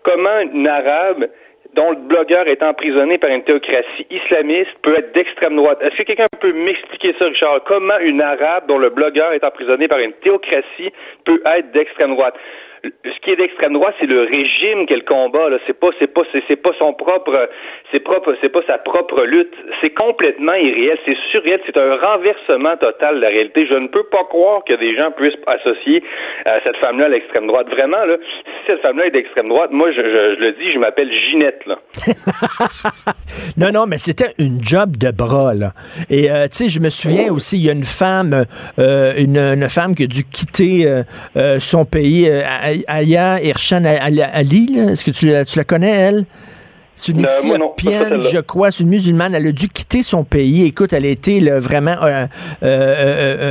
Comment 0.03 0.41
une 0.53 0.69
arabe 0.69 1.29
dont 1.75 1.91
le 1.91 1.97
blogueur 1.97 2.49
est 2.49 2.63
emprisonné 2.63 3.19
par 3.19 3.31
une 3.31 3.43
théocratie 3.43 4.07
islamiste 4.11 4.71
peut 4.83 4.97
être 4.99 5.13
d'extrême 5.13 5.57
droite. 5.57 5.79
Est-ce 5.83 5.97
que 5.97 6.03
quelqu'un 6.03 6.27
peut 6.41 6.53
m'expliquer 6.53 7.15
ça, 7.19 7.27
Richard? 7.27 7.63
Comment 7.65 7.99
une 7.99 8.21
arabe 8.21 8.67
dont 8.67 8.79
le 8.79 8.91
blogueur 8.91 9.33
est 9.33 9.45
emprisonné 9.45 9.89
par 9.89 9.99
une 9.99 10.13
théocratie 10.15 10.93
peut 11.25 11.41
être 11.45 11.71
d'extrême 11.73 12.15
droite? 12.15 12.35
Ce 12.83 13.21
qui 13.25 13.31
est 13.31 13.37
d'extrême 13.37 13.75
droite, 13.75 13.95
c'est 14.01 14.07
le 14.07 14.23
régime 14.23 14.87
qu'elle 14.87 15.05
combat. 15.05 15.51
Là, 15.51 15.59
c'est 15.67 15.79
pas, 15.79 15.89
c'est 15.99 16.07
pas, 16.07 16.23
c'est, 16.33 16.57
pas 16.57 16.73
son 16.79 16.93
propre, 16.95 17.49
c'est 17.93 18.01
propre, 18.01 18.35
c'est 18.41 18.49
pas 18.49 18.63
sa 18.67 18.79
propre 18.79 19.25
lutte. 19.25 19.55
C'est 19.81 19.91
complètement 19.91 20.55
irréel, 20.55 20.99
c'est 21.05 21.17
surréel, 21.31 21.61
c'est 21.67 21.77
un 21.77 21.97
renversement 21.97 22.77
total 22.79 23.17
de 23.17 23.21
la 23.21 23.29
réalité. 23.29 23.67
Je 23.67 23.75
ne 23.75 23.89
peux 23.89 24.05
pas 24.05 24.25
croire 24.25 24.65
que 24.65 24.75
des 24.75 24.97
gens 24.97 25.11
puissent 25.11 25.35
associer 25.47 26.03
euh, 26.47 26.59
cette 26.65 26.77
femme-là 26.77 27.07
à 27.07 27.09
l'extrême 27.09 27.47
droite. 27.47 27.69
Vraiment, 27.71 28.05
là, 28.05 28.17
si 28.35 28.67
cette 28.67 28.81
femme-là 28.81 29.07
est 29.07 29.11
d'extrême 29.11 29.49
droite, 29.49 29.71
moi, 29.73 29.93
je, 29.93 30.01
le 30.01 30.53
dis, 30.53 30.73
je 30.73 30.79
m'appelle 30.79 31.11
Ginette, 31.13 31.65
là. 31.67 31.79
non, 33.59 33.71
non, 33.73 33.87
mais 33.87 33.99
c'était 33.99 34.33
une 34.39 34.63
job 34.63 34.97
de 34.97 35.11
bras, 35.11 35.53
là. 35.55 35.73
Et 36.09 36.31
euh, 36.31 36.45
tu 36.45 36.65
sais, 36.65 36.69
je 36.69 36.81
me 36.81 36.89
souviens 36.89 37.33
aussi, 37.33 37.59
il 37.59 37.67
y 37.67 37.69
a 37.69 37.73
une 37.73 37.85
femme, 37.85 38.45
euh, 38.79 39.13
une, 39.19 39.37
une, 39.37 39.69
femme 39.69 39.95
qui 39.95 40.05
a 40.05 40.07
dû 40.07 40.25
quitter 40.25 40.87
son 41.59 41.85
pays. 41.85 42.29
Aya 42.87 43.43
Irshan 43.43 43.85
Ali, 43.85 44.79
est-ce 44.79 45.05
que 45.05 45.11
tu 45.11 45.27
la, 45.27 45.45
tu 45.45 45.59
la 45.59 45.65
connais, 45.65 45.91
elle? 45.91 46.27
C'est 47.01 47.13
une 47.13 47.21
Éthiopienne, 47.21 48.21
je 48.31 48.41
crois, 48.41 48.71
c'est 48.71 48.83
une 48.83 48.91
musulmane. 48.91 49.35
Elle 49.35 49.47
a 49.47 49.53
dû 49.53 49.71
quitter 49.71 50.03
son 50.03 50.23
pays. 50.23 50.67
Écoute, 50.67 50.93
elle 50.93 51.07
a 51.07 51.09
été 51.09 51.41
vraiment 51.41 51.97
euh, 52.03 52.27
euh, 52.63 52.67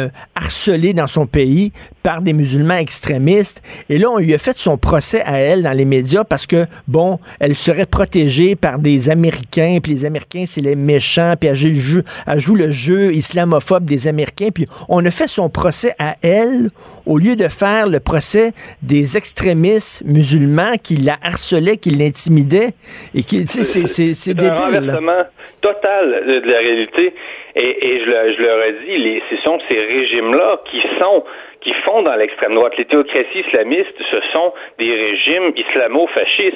euh, 0.06 0.10
harcelée 0.36 0.94
dans 0.94 1.08
son 1.08 1.26
pays 1.26 1.72
par 2.04 2.22
des 2.22 2.34
musulmans 2.34 2.76
extrémistes. 2.76 3.64
Et 3.90 3.98
là, 3.98 4.12
on 4.12 4.20
lui 4.20 4.36
a 4.36 4.38
fait 4.38 4.56
son 4.60 4.78
procès 4.78 5.24
à 5.24 5.40
elle 5.40 5.64
dans 5.64 5.72
les 5.72 5.86
médias 5.86 6.24
parce 6.24 6.46
que, 6.46 6.68
bon, 6.88 7.18
elle 7.40 7.56
serait 7.56 7.88
protégée 7.88 8.56
par 8.56 8.78
des 8.78 9.10
Américains, 9.10 9.80
puis 9.82 9.94
les 9.94 10.06
Américains, 10.06 10.44
c'est 10.46 10.62
les 10.62 10.76
méchants, 10.76 11.34
puis 11.40 11.50
elle 11.50 11.56
joue, 11.56 12.02
elle 12.28 12.40
joue 12.40 12.54
le 12.54 12.70
jeu 12.70 13.16
islamophobe 13.16 13.84
des 13.84 14.08
Américains. 14.08 14.50
Puis 14.54 14.68
on 14.90 15.04
a 15.04 15.10
fait 15.10 15.28
son 15.28 15.50
procès 15.50 15.96
à 15.98 16.18
elle 16.22 16.70
au 17.10 17.18
lieu 17.18 17.36
de 17.36 17.48
faire 17.48 17.90
le 17.90 18.00
procès 18.00 18.52
des 18.84 19.18
extrémistes 19.18 20.04
musulmans 20.06 20.76
qui 20.82 20.96
la 20.96 21.18
harcelaient, 21.24 21.78
qui 21.78 21.90
l'intimidaient 21.90 22.74
et 23.16 23.24
qui 23.24 23.48
c'est 23.48 24.34
débile. 24.34 24.52
un 24.52 24.56
renversement 24.58 25.24
total 25.60 26.24
de 26.28 26.52
la 26.52 26.60
réalité. 26.60 27.14
Et, 27.56 28.02
je, 28.06 28.42
leur 28.42 28.64
ai 28.64 28.74
dit, 28.86 28.98
les, 28.98 29.24
ce 29.30 29.38
sont 29.38 29.60
ces 29.70 29.80
régimes-là 29.80 30.62
qui 30.66 30.82
sont 31.00 31.24
qui 31.62 31.74
font 31.84 32.02
dans 32.04 32.16
l'extrême 32.16 32.56
droite. 32.56 32.78
Les 32.78 32.86
théocraties 32.86 33.40
islamistes, 33.40 33.96
ce 34.10 34.22
sont 34.34 34.54
des 34.78 34.94
régimes 34.94 35.52
islamo-fascistes. 35.56 36.56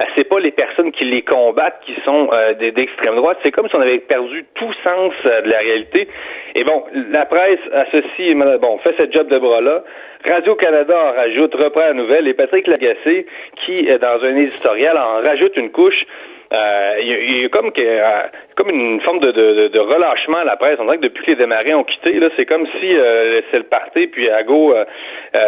Euh, 0.00 0.04
c'est 0.14 0.28
pas 0.28 0.38
les 0.38 0.52
personnes 0.52 0.92
qui 0.92 1.04
les 1.04 1.22
combattent 1.22 1.80
qui 1.84 1.94
sont 2.04 2.28
euh, 2.32 2.54
d'extrême 2.54 3.16
droite. 3.16 3.38
C'est 3.42 3.50
comme 3.50 3.68
si 3.68 3.74
on 3.74 3.80
avait 3.80 3.98
perdu 3.98 4.44
tout 4.54 4.72
sens 4.84 5.12
euh, 5.26 5.42
de 5.42 5.50
la 5.50 5.58
réalité. 5.58 6.08
Et 6.54 6.62
bon, 6.62 6.84
la 7.10 7.26
presse 7.26 7.58
associe, 7.72 8.36
bon, 8.60 8.78
fait 8.78 8.94
ce 8.96 9.10
job 9.10 9.28
de 9.28 9.38
bras-là. 9.38 9.82
Radio-Canada 10.24 10.96
en 10.96 11.16
rajoute, 11.16 11.54
reprend 11.54 11.80
la 11.80 11.92
nouvelle, 11.92 12.28
et 12.28 12.34
Patrick 12.34 12.66
Lagacé, 12.66 13.26
qui, 13.64 13.82
dans 13.82 14.22
un 14.22 14.36
éditorial, 14.36 14.96
en 14.96 15.20
rajoute 15.20 15.56
une 15.56 15.70
couche 15.70 16.06
il 16.52 17.40
y, 17.42 17.44
a 17.44 17.48
comme, 17.48 17.72
que, 17.72 17.80
euh, 17.80 18.22
comme 18.56 18.70
une 18.70 19.00
forme 19.00 19.20
de, 19.20 19.32
de, 19.32 19.68
de, 19.68 19.78
relâchement 19.78 20.38
à 20.38 20.44
la 20.44 20.56
presse. 20.56 20.78
On 20.78 20.84
dirait 20.84 20.98
que 20.98 21.02
depuis 21.02 21.24
que 21.24 21.30
les 21.30 21.36
démarrés 21.36 21.74
ont 21.74 21.84
quitté, 21.84 22.12
là, 22.18 22.28
c'est 22.36 22.46
comme 22.46 22.66
si 22.80 22.96
euh, 22.96 23.40
c'est 23.50 23.58
le 23.58 23.64
parti, 23.64 24.06
puis 24.06 24.30
à 24.30 24.42
go, 24.42 24.74
euh, 24.74 24.84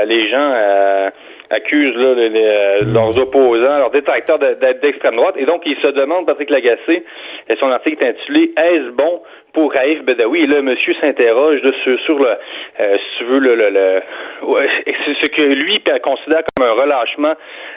les 0.05 0.29
gens 0.29 0.53
accusent 1.51 1.97
là, 1.97 2.15
leurs 2.83 3.19
opposants, 3.19 3.79
leurs 3.79 3.91
détracteurs 3.91 4.39
d'être 4.39 4.81
d'extrême 4.81 5.17
droite. 5.17 5.37
Et 5.39 5.47
donc, 5.47 5.63
il 5.65 5.77
se 5.77 5.89
demande, 5.89 6.27
Patrick 6.27 6.51
Lagacé, 6.51 7.05
et 7.49 7.57
son 7.57 7.71
article 7.71 8.03
est 8.03 8.09
intitulé 8.09 8.53
Est-ce 8.57 8.91
bon 8.91 9.23
pour 9.57 9.73
Raif 9.73 10.03
Bedawi. 10.05 10.47
Là, 10.47 10.61
monsieur 10.61 10.93
s'interroge 11.01 11.63
sur, 12.05 12.19
le, 12.19 12.29
euh, 12.79 12.97
si 12.99 13.19
tu 13.19 13.25
veux, 13.25 13.39
le, 13.39 13.55
le, 13.55 13.71
le 13.71 14.03
c'est 14.85 15.17
ce 15.19 15.27
que 15.29 15.41
lui 15.41 15.83
considère 16.03 16.43
comme 16.55 16.67
un 16.67 16.73
relâchement 16.73 17.33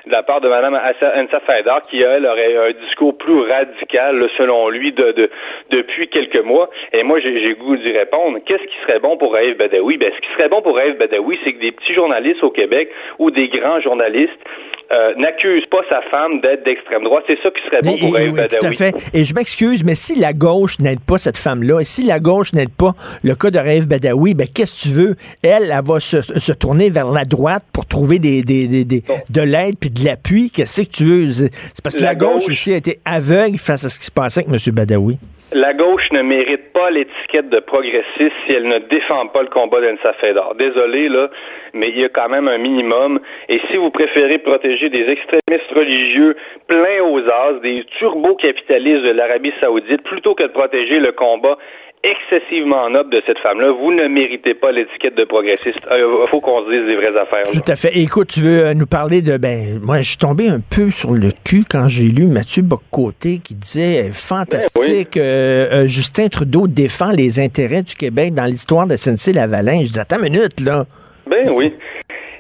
de 0.06 0.12
la 0.12 0.22
part 0.22 0.42
de 0.42 0.50
Mme 0.50 0.76
Ansa 0.76 1.40
Faidar, 1.40 1.82
qui, 1.84 2.02
elle, 2.02 2.26
aurait 2.26 2.58
un 2.58 2.72
discours 2.86 3.18
plus 3.18 3.50
radical, 3.50 4.30
selon 4.38 4.68
lui, 4.68 4.92
de, 4.92 5.14
de, 5.14 5.30
depuis 5.70 6.10
quelques 6.10 6.44
mois. 6.44 6.70
Et 6.92 7.04
moi, 7.04 7.22
j'ai 7.22 7.56
goût 7.56 7.78
d'y 7.78 7.94
répondre. 7.94 8.40
Qu'est-ce 8.46 8.64
qui 8.64 8.78
serait 8.86 9.00
bon 9.00 9.16
pour 9.16 9.34
Raif 9.34 9.58
Badawi? 9.58 9.96
Ben, 9.96 10.12
ce 10.14 10.20
qui 10.20 10.34
serait 10.34 10.50
bon 10.50 10.62
pour 10.62 10.76
Raif 10.76 10.98
Badawi, 10.98 11.40
c'est 11.46 11.54
que 11.54 11.62
des 11.62 11.72
petits 11.72 11.94
journalistes 11.94 12.44
au 12.44 12.50
Québec 12.50 12.90
ou 13.20 13.32
des 13.32 13.48
grands 13.48 13.80
journalistes 13.80 14.44
euh, 14.92 15.14
n'accuse 15.18 15.66
pas 15.70 15.82
sa 15.88 16.02
femme 16.10 16.42
d'être 16.42 16.66
d'extrême 16.66 17.04
droite. 17.04 17.24
C'est 17.28 17.38
ça 17.44 17.50
qui 17.52 17.62
serait 17.66 17.82
bon 17.84 17.98
pour 17.98 18.14
Raif 18.16 18.34
Badawi. 18.34 18.60
Tout 18.60 18.66
à 18.66 18.72
fait. 18.72 18.96
Et 19.14 19.24
je 19.24 19.36
m'excuse, 19.36 19.84
mais 19.84 19.96
si 19.96 20.16
la 20.16 20.34
gauche 20.34 20.80
n'aide 20.80 21.00
pas 21.00 21.18
cette 21.18 21.38
femme-là, 21.38 21.82
et 21.82 21.84
si 21.84 22.04
la 22.04 22.20
gauche 22.20 22.54
n'aide 22.54 22.74
pas 22.74 22.94
le 23.24 23.36
cas 23.36 23.52
de 23.52 23.60
Raif 23.60 23.88
Badawi, 23.88 24.34
ben 24.34 24.48
qu'est-ce 24.48 24.84
que 24.84 24.90
tu 24.90 24.96
veux? 24.96 25.16
Elle, 25.44 25.72
elle 25.72 25.86
va 25.86 26.00
se, 26.00 26.22
se, 26.22 26.52
tourner 26.54 26.90
vers 26.90 27.12
la 27.12 27.24
droite 27.24 27.64
pour 27.72 27.86
trouver 27.86 28.18
des, 28.18 28.42
des, 28.42 28.68
des, 28.68 28.84
des 28.84 29.04
de 29.30 29.42
l'aide 29.42 29.76
puis 29.80 29.92
de 29.92 30.04
l'appui. 30.04 30.50
Qu'est-ce 30.50 30.82
que 30.82 30.88
tu 30.88 31.04
veux? 31.04 31.34
C'est 31.34 31.84
parce 31.84 31.96
que 31.96 32.04
la, 32.04 32.16
gauche, 32.16 32.46
gauche 32.46 32.50
aussi 32.50 32.74
a 32.74 32.78
été 32.78 33.00
aveugle 33.06 33.60
face 33.60 33.86
à 33.86 33.90
ce 33.90 34.00
qui 34.00 34.06
se 34.06 34.12
passait 34.12 34.44
avec 34.44 34.52
M. 34.52 34.74
Badawi. 34.74 35.20
La 35.52 35.74
gauche 35.74 36.12
ne 36.12 36.22
mérite 36.22 36.72
pas 36.74 36.91
l'étiquette 36.91 37.50
de 37.50 37.60
progressiste 37.60 38.36
si 38.45 38.54
elle 38.54 38.68
ne 38.68 38.78
défend 38.78 39.26
pas 39.30 39.41
le 39.41 39.47
combat 39.47 39.82
d'Ensa 39.82 40.14
Fedor. 40.22 40.54
Désolé, 40.54 41.10
là, 41.10 41.28
mais 41.74 41.89
il 41.89 42.00
y 42.00 42.06
a 42.06 42.10
quand 42.10 42.30
même 42.30 42.47
un 42.47 42.60
minimum. 42.60 43.20
Et 43.47 43.60
si 43.68 43.78
vous 43.78 43.89
préférez 43.89 44.38
protéger 44.38 44.89
des 44.89 45.10
extrémistes 45.10 45.72
religieux 45.74 46.36
pleins 46.68 47.02
aux 47.02 47.28
as, 47.28 47.54
des 47.64 47.84
turbo-capitalistes 47.97 49.02
de 49.02 49.10
l'Arabie 49.10 49.54
saoudite, 49.60 50.04
plutôt 50.04 50.36
que 50.36 50.43
de 50.43 50.50
protéger 50.50 51.00
le 51.00 51.14
combat 51.14 51.58
excessivement 52.04 52.89
noble 52.89 53.12
de 53.12 53.22
cette 53.26 53.39
femme-là. 53.39 53.72
Vous 53.72 53.91
ne 53.91 54.08
méritez 54.08 54.54
pas 54.54 54.72
l'étiquette 54.72 55.16
de 55.16 55.26
progressiste. 55.26 55.80
Il 55.91 56.02
euh, 56.02 56.28
faut 56.28 56.39
qu'on 56.39 56.66
se 56.66 56.72
dise 56.72 56.86
des 56.86 56.95
vraies 56.95 57.18
affaires. 57.20 57.43
Tout 57.52 57.72
à 57.72 57.76
fait. 57.76 57.97
écoute, 57.97 58.30
tu 58.30 58.41
veux 58.41 58.66
euh, 58.68 58.74
nous 58.74 58.86
parler 58.86 59.22
de... 59.22 59.38
Ben, 59.38 59.80
moi, 59.82 59.97
je 59.97 60.10
suis 60.10 60.18
tombé 60.18 60.47
un 60.47 60.60
peu 60.60 60.91
sur 60.91 61.12
le 61.12 61.30
cul 61.45 61.64
quand 61.70 61.88
j'ai 61.88 62.08
lu 62.08 62.28
Mathieu 62.28 62.64
Boccoté 62.64 63.39
qui 63.43 63.56
disait 63.56 64.10
euh, 64.10 64.12
fantastique, 64.14 65.16
ben 65.16 65.88
Justin 65.88 66.28
Trudeau 66.30 66.68
défend 66.68 67.12
les 67.12 67.39
intérêts 67.39 67.84
du 67.84 67.95
Québec 67.95 68.34
dans 68.34 68.45
l'histoire 68.45 68.88
de 68.88 68.95
SNC-Lavalin. 68.95 69.84
Je 69.84 69.91
dis, 69.91 70.00
attends 70.00 70.18
une 70.18 70.32
minute, 70.32 70.62
là. 70.62 70.86
Ben 71.28 71.50
oui. 71.52 71.74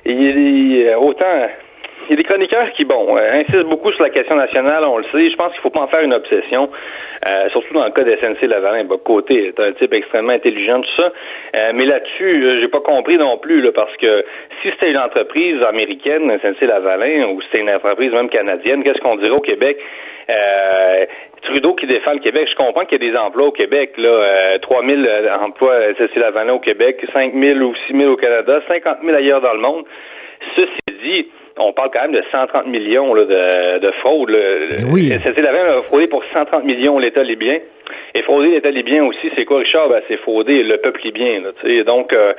Il, 0.05 0.89
autant 0.99 1.47
y 2.11 2.13
a 2.13 2.15
des 2.17 2.23
chroniqueurs 2.23 2.71
qui, 2.73 2.85
bon, 2.85 3.17
euh, 3.17 3.27
insistent 3.31 3.69
beaucoup 3.69 3.91
sur 3.91 4.03
la 4.03 4.09
question 4.09 4.35
nationale, 4.35 4.83
on 4.85 4.97
le 4.97 5.03
sait. 5.11 5.29
Je 5.29 5.35
pense 5.35 5.51
qu'il 5.53 5.61
faut 5.61 5.69
pas 5.69 5.81
en 5.81 5.87
faire 5.87 6.01
une 6.01 6.13
obsession, 6.13 6.69
euh, 7.25 7.49
surtout 7.49 7.73
dans 7.73 7.85
le 7.85 7.91
cas 7.91 8.03
de 8.03 8.15
SNC 8.15 8.47
Lavalin. 8.47 8.85
Bob 8.85 9.03
Côté 9.03 9.47
est 9.47 9.59
un 9.59 9.71
type 9.73 9.93
extrêmement 9.93 10.33
intelligent, 10.33 10.81
tout 10.81 10.95
ça. 10.97 11.11
Euh, 11.55 11.71
mais 11.73 11.85
là-dessus, 11.85 12.59
j'ai 12.61 12.67
pas 12.67 12.81
compris 12.81 13.17
non 13.17 13.37
plus, 13.37 13.61
là, 13.61 13.71
parce 13.71 13.95
que 13.97 14.25
si 14.61 14.69
c'était 14.71 14.91
une 14.91 14.97
entreprise 14.97 15.61
américaine, 15.63 16.31
SNC 16.41 16.65
Lavalin, 16.67 17.27
ou 17.27 17.41
c'était 17.43 17.59
une 17.59 17.69
entreprise 17.69 18.11
même 18.11 18.29
canadienne, 18.29 18.83
qu'est-ce 18.83 18.99
qu'on 18.99 19.15
dirait 19.15 19.29
au 19.29 19.41
Québec? 19.41 19.77
Trudeau 21.41 21.73
qui 21.73 21.87
défend 21.87 22.13
le 22.13 22.19
Québec, 22.19 22.47
je 22.51 22.55
comprends 22.55 22.85
qu'il 22.85 23.01
y 23.01 23.07
a 23.07 23.11
des 23.11 23.17
emplois 23.17 23.47
au 23.47 23.51
Québec, 23.51 23.93
là, 23.97 24.09
euh, 24.09 24.57
3 24.59 24.85
000 24.85 25.01
emplois 25.41 25.93
SNC 25.97 26.15
Lavalin 26.17 26.53
au 26.53 26.59
Québec, 26.59 27.03
5 27.13 27.33
000 27.33 27.59
ou 27.59 27.73
6 27.87 27.97
000 27.97 28.11
au 28.11 28.17
Canada, 28.17 28.61
50 28.67 28.97
000 29.03 29.15
ailleurs 29.15 29.41
dans 29.41 29.53
le 29.53 29.59
monde. 29.59 29.85
Ceci 30.55 30.99
dit, 31.03 31.27
on 31.59 31.73
parle 31.73 31.89
quand 31.91 32.01
même 32.01 32.13
de 32.13 32.23
130 32.31 32.67
millions 32.67 33.13
de, 33.13 33.79
de 33.79 33.91
fraude. 33.99 34.35
Oui. 34.91 35.11
C'est 35.21 35.37
la 35.37 35.77
a 35.77 35.81
fraudé 35.83 36.07
pour 36.07 36.23
130 36.33 36.63
millions 36.63 36.97
l'État 36.99 37.23
libyen. 37.23 37.59
Et 38.15 38.21
frauder 38.23 38.49
l'État 38.51 38.71
libyen 38.71 39.05
aussi, 39.05 39.29
c'est 39.35 39.45
quoi, 39.45 39.59
Richard? 39.59 39.89
Ben, 39.89 40.01
c'est 40.07 40.17
frauder 40.17 40.63
le 40.63 40.77
peuple 40.77 41.01
libyen. 41.03 41.41
Là, 41.41 41.83
donc, 41.83 42.13
euh, 42.13 42.33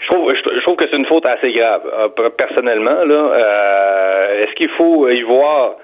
je 0.00 0.06
trouve, 0.06 0.34
je, 0.34 0.60
trouve 0.62 0.76
que 0.76 0.84
c'est 0.90 0.96
une 0.96 1.06
faute 1.06 1.24
assez 1.26 1.52
grave. 1.52 1.82
Euh, 1.98 2.28
personnellement, 2.30 3.04
là, 3.04 3.14
euh, 3.14 4.44
est-ce 4.44 4.54
qu'il 4.54 4.68
faut 4.70 5.08
y 5.08 5.22
voir 5.22 5.76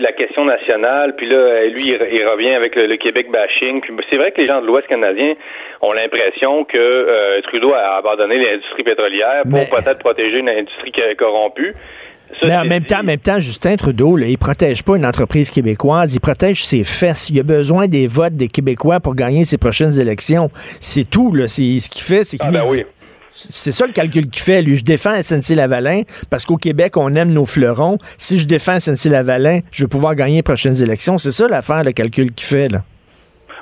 la 0.00 0.12
question 0.12 0.44
nationale, 0.44 1.14
puis 1.16 1.28
là, 1.28 1.66
lui, 1.66 1.88
il, 1.88 2.24
revient 2.26 2.54
avec 2.54 2.74
le, 2.76 2.96
Québec 2.96 3.30
bashing. 3.30 3.80
Puis 3.80 3.94
c'est 4.10 4.16
vrai 4.16 4.32
que 4.32 4.40
les 4.40 4.46
gens 4.46 4.60
de 4.60 4.66
l'Ouest 4.66 4.86
canadien 4.88 5.34
ont 5.80 5.92
l'impression 5.92 6.64
que 6.64 6.78
euh, 6.78 7.40
Trudeau 7.42 7.72
a 7.72 7.96
abandonné 7.96 8.38
l'industrie 8.38 8.82
pétrolière 8.82 9.42
pour 9.50 9.68
peut-être 9.68 9.98
protéger 9.98 10.38
une 10.38 10.48
industrie 10.48 10.92
corrompue. 11.16 11.74
mais 12.42 12.56
en 12.56 12.64
même 12.64 12.84
temps, 12.84 13.00
en 13.00 13.04
même 13.04 13.20
temps, 13.20 13.40
Justin 13.40 13.76
Trudeau, 13.76 14.16
là, 14.16 14.26
il 14.26 14.38
protège 14.38 14.82
pas 14.84 14.96
une 14.96 15.06
entreprise 15.06 15.50
québécoise, 15.50 16.14
il 16.14 16.20
protège 16.20 16.64
ses 16.64 16.84
fesses. 16.84 17.30
Il 17.30 17.40
a 17.40 17.42
besoin 17.42 17.88
des 17.88 18.06
votes 18.06 18.34
des 18.34 18.48
Québécois 18.48 19.00
pour 19.00 19.14
gagner 19.14 19.44
ses 19.44 19.58
prochaines 19.58 19.98
élections. 20.00 20.48
C'est 20.80 21.08
tout, 21.08 21.34
là. 21.34 21.48
C'est 21.48 21.80
ce 21.80 21.90
qu'il 21.90 22.02
fait, 22.02 22.24
c'est 22.24 22.38
qu'il 22.38 22.48
ah, 22.48 22.52
ben 22.52 22.64
oui. 22.68 22.84
C'est 23.34 23.72
ça 23.72 23.86
le 23.86 23.92
calcul 23.92 24.28
qu'il 24.28 24.42
fait. 24.42 24.60
Lui, 24.62 24.76
je 24.76 24.84
défends 24.84 25.14
SNC-Lavalin 25.14 26.02
parce 26.30 26.44
qu'au 26.44 26.56
Québec, 26.56 26.96
on 26.96 27.14
aime 27.14 27.32
nos 27.32 27.46
fleurons. 27.46 27.96
Si 28.18 28.38
je 28.38 28.46
défends 28.46 28.78
SNC-Lavalin, 28.78 29.60
je 29.72 29.84
vais 29.84 29.88
pouvoir 29.88 30.14
gagner 30.14 30.36
les 30.36 30.42
prochaines 30.42 30.80
élections. 30.82 31.16
C'est 31.18 31.30
ça 31.30 31.48
l'affaire, 31.48 31.82
le 31.82 31.92
calcul 31.92 32.32
qu'il 32.32 32.46
fait, 32.46 32.70
là. 32.70 32.80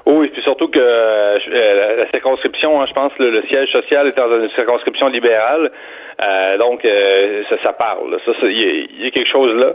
Oui, 0.07 0.29
puis 0.29 0.43
surtout 0.43 0.69
que 0.69 0.79
euh, 0.81 1.97
la 1.99 2.11
circonscription, 2.11 2.81
hein, 2.81 2.87
je 2.89 2.95
pense, 2.95 3.13
le, 3.19 3.43
siège 3.49 3.71
social 3.71 4.09
est 4.09 4.17
dans 4.17 4.43
une 4.43 4.51
circonscription 4.51 5.09
libérale. 5.09 5.71
Euh, 6.21 6.59
donc, 6.59 6.85
euh, 6.85 7.43
ça, 7.49 7.57
ça 7.63 7.73
parle. 7.73 8.19
Ça, 8.25 8.33
il 8.43 8.89
y, 8.99 9.07
a 9.07 9.11
quelque 9.11 9.31
chose 9.31 9.55
là. 9.55 9.75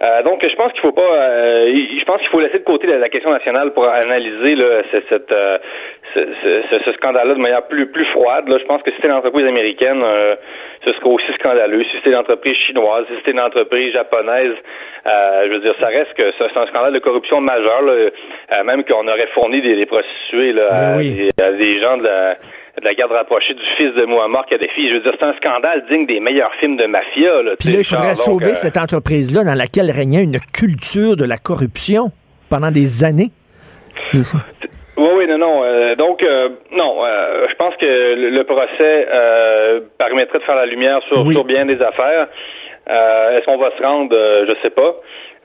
Euh, 0.00 0.22
donc, 0.22 0.46
je 0.48 0.54
pense 0.54 0.70
qu'il 0.72 0.80
faut 0.80 0.92
pas. 0.92 1.02
Euh, 1.02 1.74
je 1.74 2.04
pense 2.04 2.20
qu'il 2.20 2.28
faut 2.28 2.38
laisser 2.38 2.58
de 2.60 2.64
côté 2.64 2.86
la, 2.86 3.08
question 3.08 3.32
nationale 3.32 3.72
pour 3.72 3.88
analyser 3.88 4.54
là, 4.54 4.82
cette, 4.92 5.32
euh, 5.32 5.58
ce, 6.14 6.20
ce, 6.70 6.78
ce 6.84 6.92
scandale-là 6.92 7.34
de 7.34 7.40
manière 7.40 7.66
plus 7.66 7.86
plus 7.86 8.04
froide. 8.06 8.48
Là, 8.48 8.58
je 8.58 8.64
pense 8.64 8.80
que 8.82 8.90
si 8.90 8.96
c'était 8.96 9.08
une 9.08 9.14
entreprise 9.14 9.46
américaine, 9.46 10.00
ce 10.84 10.92
serait 10.92 11.08
aussi 11.08 11.32
scandaleux. 11.40 11.82
Si 11.82 11.96
c'était 11.96 12.10
une 12.10 12.16
entreprise 12.16 12.56
chinoise, 12.66 13.06
si 13.08 13.16
c'était 13.16 13.32
une 13.32 13.40
entreprise 13.40 13.92
japonaise, 13.92 14.54
je 15.04 15.48
veux 15.48 15.60
dire, 15.60 15.74
ça 15.80 15.88
reste 15.88 16.14
que 16.14 16.30
c'est 16.38 16.56
un 16.56 16.66
scandale 16.66 16.92
de 16.92 17.00
corruption 17.00 17.40
majeur. 17.40 17.82
Là, 17.82 18.62
même 18.62 18.84
qu'on 18.84 19.08
aurait 19.08 19.28
fourni 19.34 19.60
des, 19.62 19.74
des 19.74 19.86
prostituées 19.86 20.52
là, 20.52 20.94
à, 20.94 20.98
des, 20.98 21.28
à, 21.42 21.50
des, 21.52 21.80
gens 21.80 21.96
de 21.96 22.04
la 22.04 22.36
de 22.80 22.84
la 22.84 22.94
garde 22.94 23.12
rapprochée 23.12 23.54
du 23.54 23.64
fils 23.76 23.94
de 23.94 24.04
Muammar 24.04 24.46
Kadhafi. 24.46 24.88
Je 24.88 24.94
veux 24.94 25.00
dire, 25.00 25.12
c'est 25.18 25.24
un 25.24 25.34
scandale 25.34 25.84
digne 25.90 26.06
des 26.06 26.20
meilleurs 26.20 26.52
films 26.60 26.76
de 26.76 26.86
mafia. 26.86 27.42
Là, 27.42 27.52
Puis 27.58 27.70
là, 27.70 27.78
il 27.80 27.84
faudrait 27.84 28.14
sauver 28.14 28.52
euh, 28.52 28.54
cette 28.54 28.76
entreprise-là 28.76 29.44
dans 29.44 29.54
laquelle 29.54 29.90
régnait 29.90 30.22
une 30.22 30.38
culture 30.52 31.16
de 31.16 31.24
la 31.24 31.38
corruption 31.38 32.10
pendant 32.50 32.70
des 32.70 33.04
années. 33.04 33.30
Oui, 34.14 35.10
oui, 35.16 35.26
non, 35.28 35.38
non. 35.38 35.62
Euh, 35.62 35.94
donc, 35.94 36.22
euh, 36.24 36.48
non, 36.72 36.96
je 37.48 37.54
pense 37.54 37.74
que 37.76 37.86
le, 37.86 38.42
procès 38.42 39.06
permettrait 39.96 40.40
de 40.40 40.44
faire 40.44 40.56
la 40.56 40.66
lumière 40.66 41.00
sur, 41.12 41.30
sur 41.30 41.44
bien 41.44 41.66
des 41.66 41.80
affaires. 41.80 42.26
Est-ce 42.88 43.44
qu'on 43.44 43.58
va 43.58 43.70
se 43.76 43.82
rendre? 43.82 44.10
je 44.10 44.54
sais 44.62 44.70
pas. 44.70 44.96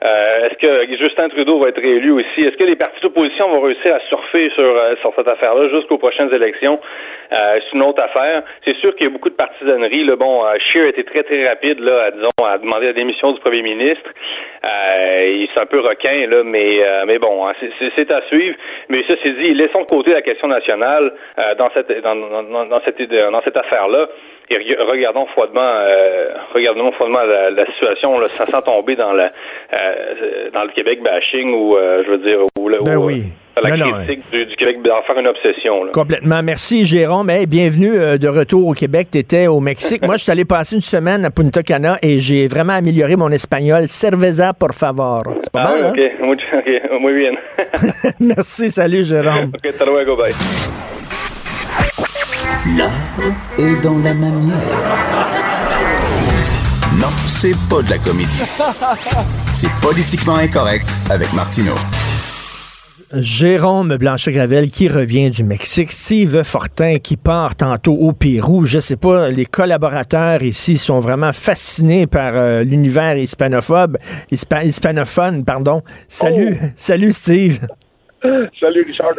Euh, 0.04 0.48
est-ce 0.48 0.58
que 0.58 0.96
Justin 0.96 1.28
Trudeau 1.30 1.58
va 1.58 1.68
être 1.68 1.80
réélu 1.80 2.10
aussi? 2.10 2.42
Est-ce 2.42 2.56
que 2.56 2.64
les 2.64 2.76
partis 2.76 3.00
d'opposition 3.00 3.48
vont 3.48 3.62
réussir 3.62 3.94
à 3.94 4.00
surfer 4.08 4.50
sur, 4.50 4.64
euh, 4.64 4.94
sur 5.00 5.14
cette 5.16 5.28
affaire-là 5.28 5.68
jusqu'aux 5.70 5.96
prochaines 5.96 6.32
élections? 6.32 6.78
Euh, 7.32 7.60
c'est 7.60 7.74
une 7.74 7.82
autre 7.82 8.02
affaire. 8.02 8.42
C'est 8.64 8.76
sûr 8.76 8.94
qu'il 8.94 9.06
y 9.06 9.06
a 9.08 9.12
beaucoup 9.12 9.30
de 9.30 9.34
partisanerie. 9.34 10.04
Là. 10.04 10.16
Bon, 10.16 10.44
Scheer 10.58 10.84
a 10.84 10.88
été 10.88 11.04
très, 11.04 11.22
très 11.22 11.48
rapide, 11.48 11.80
là, 11.80 12.04
à, 12.04 12.10
disons, 12.10 12.28
à 12.44 12.58
demander 12.58 12.86
la 12.86 12.92
démission 12.92 13.32
du 13.32 13.40
premier 13.40 13.62
ministre. 13.62 14.10
il 14.62 15.44
est 15.44 15.58
un 15.58 15.66
peu 15.66 15.80
requin, 15.80 16.26
là, 16.28 16.42
mais, 16.44 16.80
mais 17.06 17.18
bon, 17.18 17.46
hein, 17.46 17.52
c'est 17.96 18.10
à 18.10 18.20
suivre. 18.28 18.56
Mais 18.90 19.04
ça, 19.08 19.14
c'est 19.22 19.30
dit, 19.30 19.54
laissons 19.54 19.80
de 19.80 19.86
côté 19.86 20.12
la 20.12 20.22
question 20.22 20.48
nationale 20.48 21.12
dans 21.58 21.70
cette, 21.70 21.90
dans, 22.02 22.14
dans, 22.14 22.66
dans 22.66 22.80
cette, 22.84 23.00
dans 23.02 23.42
cette 23.42 23.56
affaire-là 23.56 24.08
et 24.50 24.76
regardons 24.90 25.26
froidement, 25.26 25.60
euh, 25.62 26.28
regardons 26.54 26.92
froidement 26.92 27.22
la, 27.22 27.66
situation, 27.72 28.18
là, 28.18 28.28
sans 28.28 28.62
tomber 28.62 28.96
dans 28.96 29.12
la 29.12 29.32
euh, 29.72 30.50
dans 30.52 30.64
le 30.64 30.70
Québec 30.70 31.02
bashing 31.02 31.52
ou 31.54 31.76
euh, 31.76 32.02
je 32.04 32.10
veux 32.10 32.18
dire 32.18 32.38
ou, 32.58 32.70
ben 32.84 32.96
oui. 32.96 33.24
la 33.60 33.70
critique 33.70 34.20
du, 34.30 34.46
Québec 34.56 34.82
d'en 34.82 35.02
faire 35.02 35.18
une 35.18 35.28
obsession. 35.28 35.86
Complètement. 35.92 36.42
Merci 36.42 36.84
Jérôme. 36.84 37.30
bienvenue 37.48 38.18
de 38.18 38.28
retour 38.28 38.68
au 38.68 38.72
Québec. 38.72 39.08
Tu 39.12 39.18
étais 39.18 39.46
au 39.46 39.60
Mexique. 39.60 40.02
Moi, 40.02 40.16
je 40.16 40.22
suis 40.22 40.32
allé 40.32 40.44
passer 40.44 40.76
une 40.76 40.82
semaine 40.82 41.24
à 41.24 41.30
Punta 41.30 41.62
Cana 41.62 41.96
et 42.02 42.20
j'ai 42.20 42.46
vraiment 42.46 42.74
amélioré 42.74 43.16
mon 43.16 43.30
espagnol. 43.30 43.84
Cerveza, 43.88 44.52
por 44.52 44.72
favor. 44.72 45.22
C'est 45.40 45.52
pas 45.52 45.64
ah, 45.66 45.74
mal, 45.74 45.90
okay. 45.92 46.12
hein? 46.20 46.28
Ok, 46.30 47.00
muy 47.00 47.14
bien. 47.14 47.32
Merci. 48.20 48.70
Salut 48.70 49.04
Jérôme. 49.04 49.52
Ok, 49.54 49.66
hasta 49.66 49.84
luego. 49.84 50.16
Bye. 50.16 50.32
L'art 52.66 52.90
est 53.58 53.76
dans 53.82 53.98
la 53.98 54.14
manière. 54.14 54.56
Non, 56.98 57.08
c'est 57.26 57.54
pas 57.68 57.82
de 57.82 57.90
la 57.90 57.98
comédie. 57.98 58.40
C'est 59.52 59.70
politiquement 59.82 60.36
incorrect 60.36 60.88
avec 61.10 61.30
Martineau. 61.34 61.74
Jérôme 63.12 63.98
Blanchet-Gravel 63.98 64.70
qui 64.70 64.88
revient 64.88 65.28
du 65.28 65.44
Mexique, 65.44 65.92
Steve 65.92 66.42
Fortin 66.42 66.98
qui 67.00 67.18
part 67.18 67.54
tantôt 67.54 67.92
au 67.92 68.14
Pérou. 68.14 68.64
Je 68.64 68.80
sais 68.80 68.96
pas, 68.96 69.28
les 69.28 69.44
collaborateurs 69.44 70.42
ici 70.42 70.78
sont 70.78 71.00
vraiment 71.00 71.34
fascinés 71.34 72.06
par 72.06 72.34
euh, 72.34 72.64
l'univers 72.64 73.18
hispanophobe, 73.18 73.98
hispanophone, 74.30 75.44
pardon. 75.44 75.82
Salut, 76.08 76.58
oh. 76.60 76.66
salut 76.76 77.12
Steve. 77.12 77.60
Salut 78.60 78.84
Richard, 78.86 79.12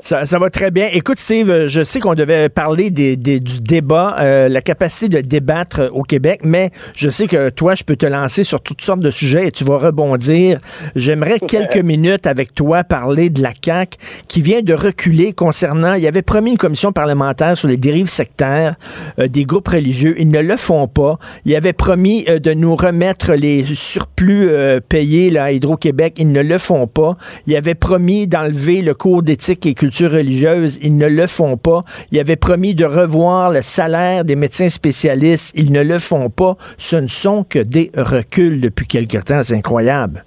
ça, 0.00 0.26
ça, 0.26 0.38
va 0.38 0.50
très 0.50 0.70
bien. 0.70 0.88
Écoute, 0.92 1.18
Steve, 1.18 1.66
je 1.68 1.84
sais 1.84 2.00
qu'on 2.00 2.14
devait 2.14 2.48
parler 2.48 2.90
des, 2.90 3.16
du 3.16 3.60
débat, 3.60 4.16
euh, 4.20 4.48
la 4.48 4.60
capacité 4.62 5.08
de 5.08 5.20
débattre 5.20 5.90
au 5.92 6.02
Québec, 6.02 6.40
mais 6.42 6.70
je 6.94 7.08
sais 7.08 7.26
que 7.26 7.50
toi, 7.50 7.74
je 7.74 7.84
peux 7.84 7.94
te 7.94 8.06
lancer 8.06 8.42
sur 8.42 8.60
toutes 8.60 8.82
sortes 8.82 9.00
de 9.00 9.10
sujets 9.10 9.48
et 9.48 9.50
tu 9.52 9.64
vas 9.64 9.78
rebondir. 9.78 10.60
J'aimerais 10.96 11.38
quelques 11.48 11.78
minutes 11.78 12.26
avec 12.26 12.54
toi 12.54 12.82
parler 12.82 13.30
de 13.30 13.42
la 13.42 13.52
CAQ 13.64 13.96
qui 14.26 14.40
vient 14.40 14.62
de 14.62 14.74
reculer 14.74 15.32
concernant, 15.32 15.94
il 15.94 16.02
y 16.02 16.08
avait 16.08 16.22
promis 16.22 16.50
une 16.50 16.58
commission 16.58 16.92
parlementaire 16.92 17.56
sur 17.56 17.68
les 17.68 17.76
dérives 17.76 18.08
sectaires 18.08 18.74
euh, 19.18 19.28
des 19.28 19.44
groupes 19.44 19.68
religieux. 19.68 20.16
Ils 20.18 20.30
ne 20.30 20.40
le 20.40 20.56
font 20.56 20.88
pas. 20.88 21.18
Il 21.44 21.54
avait 21.54 21.72
promis 21.72 22.24
euh, 22.28 22.38
de 22.38 22.54
nous 22.54 22.74
remettre 22.74 23.34
les 23.34 23.64
surplus 23.64 24.50
payés 24.88 25.30
là, 25.30 25.44
à 25.44 25.52
Hydro-Québec. 25.52 26.14
Ils 26.18 26.32
ne 26.32 26.40
le 26.40 26.58
font 26.58 26.86
pas. 26.86 27.16
Il 27.46 27.54
avait 27.56 27.74
promis 27.74 28.26
dans 28.26 28.47
le 28.48 28.92
cours 28.92 29.22
d'éthique 29.22 29.66
et 29.66 29.74
culture 29.74 30.10
religieuse. 30.10 30.78
Ils 30.82 30.96
ne 30.96 31.06
le 31.06 31.26
font 31.26 31.56
pas. 31.56 31.82
Ils 32.12 32.20
avaient 32.20 32.36
promis 32.36 32.74
de 32.74 32.84
revoir 32.84 33.50
le 33.50 33.62
salaire 33.62 34.24
des 34.24 34.36
médecins 34.36 34.68
spécialistes. 34.68 35.52
Ils 35.56 35.72
ne 35.72 35.82
le 35.82 35.98
font 35.98 36.30
pas. 36.30 36.56
Ce 36.76 36.96
ne 36.96 37.08
sont 37.08 37.44
que 37.44 37.58
des 37.58 37.90
reculs 37.96 38.60
depuis 38.60 38.86
quelque 38.86 39.18
temps. 39.18 39.42
C'est 39.42 39.54
incroyable. 39.54 40.24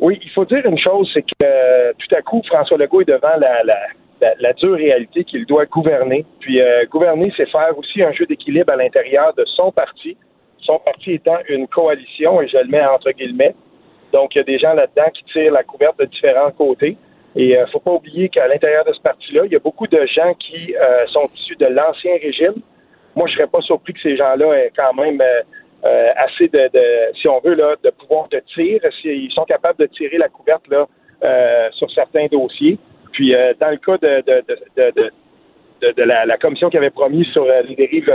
Oui, 0.00 0.18
il 0.22 0.30
faut 0.30 0.44
dire 0.44 0.66
une 0.66 0.78
chose, 0.78 1.08
c'est 1.14 1.22
que 1.22 1.28
euh, 1.44 1.92
tout 1.96 2.12
à 2.16 2.22
coup, 2.22 2.42
François 2.46 2.76
Legault 2.76 3.02
est 3.02 3.08
devant 3.08 3.36
la, 3.38 4.52
dure 4.54 4.74
réalité 4.74 5.22
qu'il 5.22 5.46
doit 5.46 5.66
gouverner. 5.66 6.26
Puis 6.40 6.60
euh, 6.60 6.84
gouverner, 6.90 7.32
c'est 7.36 7.48
faire 7.48 7.78
aussi 7.78 8.02
un 8.02 8.12
jeu 8.12 8.26
d'équilibre 8.26 8.72
à 8.72 8.76
l'intérieur 8.76 9.32
de 9.34 9.44
son 9.54 9.70
parti. 9.70 10.16
Son 10.58 10.80
parti 10.80 11.12
étant 11.12 11.38
une 11.48 11.68
coalition, 11.68 12.42
et 12.42 12.48
je 12.48 12.56
le 12.56 12.68
mets 12.68 12.84
entre 12.84 13.12
guillemets, 13.12 13.54
donc, 14.12 14.34
il 14.34 14.38
y 14.38 14.40
a 14.40 14.44
des 14.44 14.58
gens 14.58 14.74
là-dedans 14.74 15.10
qui 15.14 15.24
tirent 15.24 15.52
la 15.52 15.62
couverte 15.62 15.98
de 15.98 16.04
différents 16.04 16.50
côtés. 16.50 16.96
Et 17.34 17.46
il 17.46 17.56
euh, 17.56 17.62
ne 17.62 17.66
faut 17.66 17.80
pas 17.80 17.92
oublier 17.92 18.28
qu'à 18.28 18.46
l'intérieur 18.46 18.84
de 18.84 18.92
ce 18.92 19.00
parti-là, 19.00 19.42
il 19.46 19.52
y 19.52 19.56
a 19.56 19.58
beaucoup 19.58 19.86
de 19.86 20.06
gens 20.06 20.34
qui 20.34 20.74
euh, 20.74 20.98
sont 21.08 21.28
issus 21.34 21.56
de 21.56 21.66
l'ancien 21.66 22.12
régime. 22.20 22.54
Moi, 23.16 23.26
je 23.28 23.34
serais 23.34 23.46
pas 23.46 23.60
surpris 23.62 23.94
que 23.94 24.00
ces 24.00 24.16
gens-là 24.16 24.52
aient 24.54 24.72
quand 24.76 24.92
même 24.94 25.20
euh, 25.20 26.08
assez 26.16 26.48
de, 26.48 26.70
si 27.20 27.28
on 27.28 27.40
veut, 27.40 27.54
là, 27.54 27.74
de 27.82 27.90
pouvoir 27.90 28.28
de 28.28 28.42
tir. 28.54 28.80
S'ils 29.00 29.32
sont 29.32 29.44
capables 29.44 29.78
de 29.78 29.86
tirer 29.86 30.18
la 30.18 30.28
couverte 30.28 30.64
là, 30.68 30.86
sur 31.72 31.90
certains 31.90 32.26
dossiers. 32.26 32.78
Puis, 33.12 33.34
dans 33.60 33.70
le 33.70 33.76
cas 33.76 33.98
de, 33.98 35.10
la, 35.96 36.36
commission 36.38 36.70
qui 36.70 36.76
avait 36.76 36.90
promis 36.90 37.24
sur 37.26 37.44
les 37.44 37.74
dérives 37.74 38.10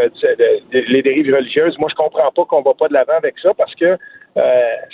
les 0.72 1.02
dérives 1.02 1.34
religieuses. 1.34 1.78
Moi, 1.78 1.90
je 1.90 1.96
comprends 1.96 2.32
pas 2.32 2.46
qu'on 2.46 2.62
va 2.62 2.74
pas 2.74 2.88
de 2.88 2.94
l'avant 2.94 3.18
avec 3.18 3.36
ça 3.40 3.54
parce 3.54 3.74
que 3.76 3.98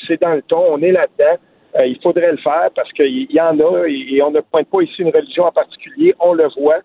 c'est 0.08 0.22
dans 0.22 0.34
le 0.34 0.42
ton, 0.42 0.64
on 0.70 0.82
est 0.82 0.92
là-dedans. 0.92 1.38
il 1.86 2.00
faudrait 2.02 2.32
le 2.32 2.38
faire 2.38 2.70
parce 2.76 2.92
qu'il 2.94 3.32
y 3.32 3.42
en 3.42 3.60
a 3.60 3.88
et, 3.88 4.22
on 4.22 4.32
ne 4.32 4.40
pointe 4.40 4.68
pas 4.70 4.82
ici 4.82 5.02
une 5.02 5.10
religion 5.10 5.46
en 5.46 5.52
particulier, 5.52 6.16
on 6.20 6.34
le 6.34 6.48
voit. 6.58 6.80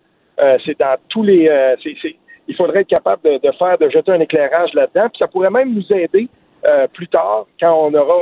c'est 0.65 0.77
dans 0.79 0.95
tous 1.09 1.23
les. 1.23 1.49
il 2.47 2.55
faudrait 2.55 2.81
être 2.81 2.87
capable 2.87 3.23
de, 3.23 3.51
faire, 3.57 3.77
de 3.77 3.89
jeter 3.89 4.11
un 4.11 4.19
éclairage 4.19 4.73
là-dedans. 4.73 5.09
Puis 5.09 5.19
ça 5.19 5.27
pourrait 5.27 5.51
même 5.51 5.73
nous 5.73 5.93
aider 5.93 6.27
plus 6.93 7.07
tard 7.07 7.45
quand 7.59 7.73
on 7.73 7.93
aura 7.93 8.19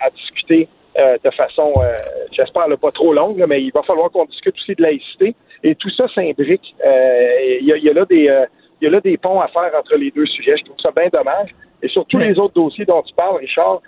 à 0.00 0.10
discuter 0.10 0.68
euh, 0.68 0.77
de 0.98 1.30
façon, 1.30 1.72
euh, 1.76 1.92
j'espère, 2.32 2.66
pas 2.80 2.90
trop 2.90 3.12
longue, 3.12 3.44
mais 3.48 3.62
il 3.62 3.70
va 3.72 3.82
falloir 3.82 4.10
qu'on 4.10 4.24
discute 4.24 4.54
aussi 4.56 4.74
de 4.74 4.82
laïcité. 4.82 5.34
Et 5.62 5.74
tout 5.74 5.90
ça 5.90 6.06
s'imbrique. 6.14 6.74
Euh, 6.84 7.58
il 7.60 7.66
y, 7.66 7.88
a, 7.88 7.92
là 7.92 8.04
des 8.04 8.46
il 8.80 8.84
y 8.84 8.86
a 8.86 8.90
là 8.90 9.00
des 9.00 9.16
ponts 9.16 9.40
à 9.40 9.48
faire 9.48 9.70
entre 9.78 9.96
les 9.96 10.10
deux 10.10 10.26
sujets. 10.26 10.56
Je 10.56 10.64
trouve 10.64 10.80
ça 10.82 10.90
bien 10.90 11.08
dommage. 11.12 11.50
Et 11.82 11.88
sur 11.88 12.04
tous 12.06 12.18
les 12.18 12.38
autres 12.38 12.54
dossiers 12.54 12.84
dont 12.84 13.02
tu 13.02 13.14
parles, 13.14 13.36
Richard, 13.36 13.80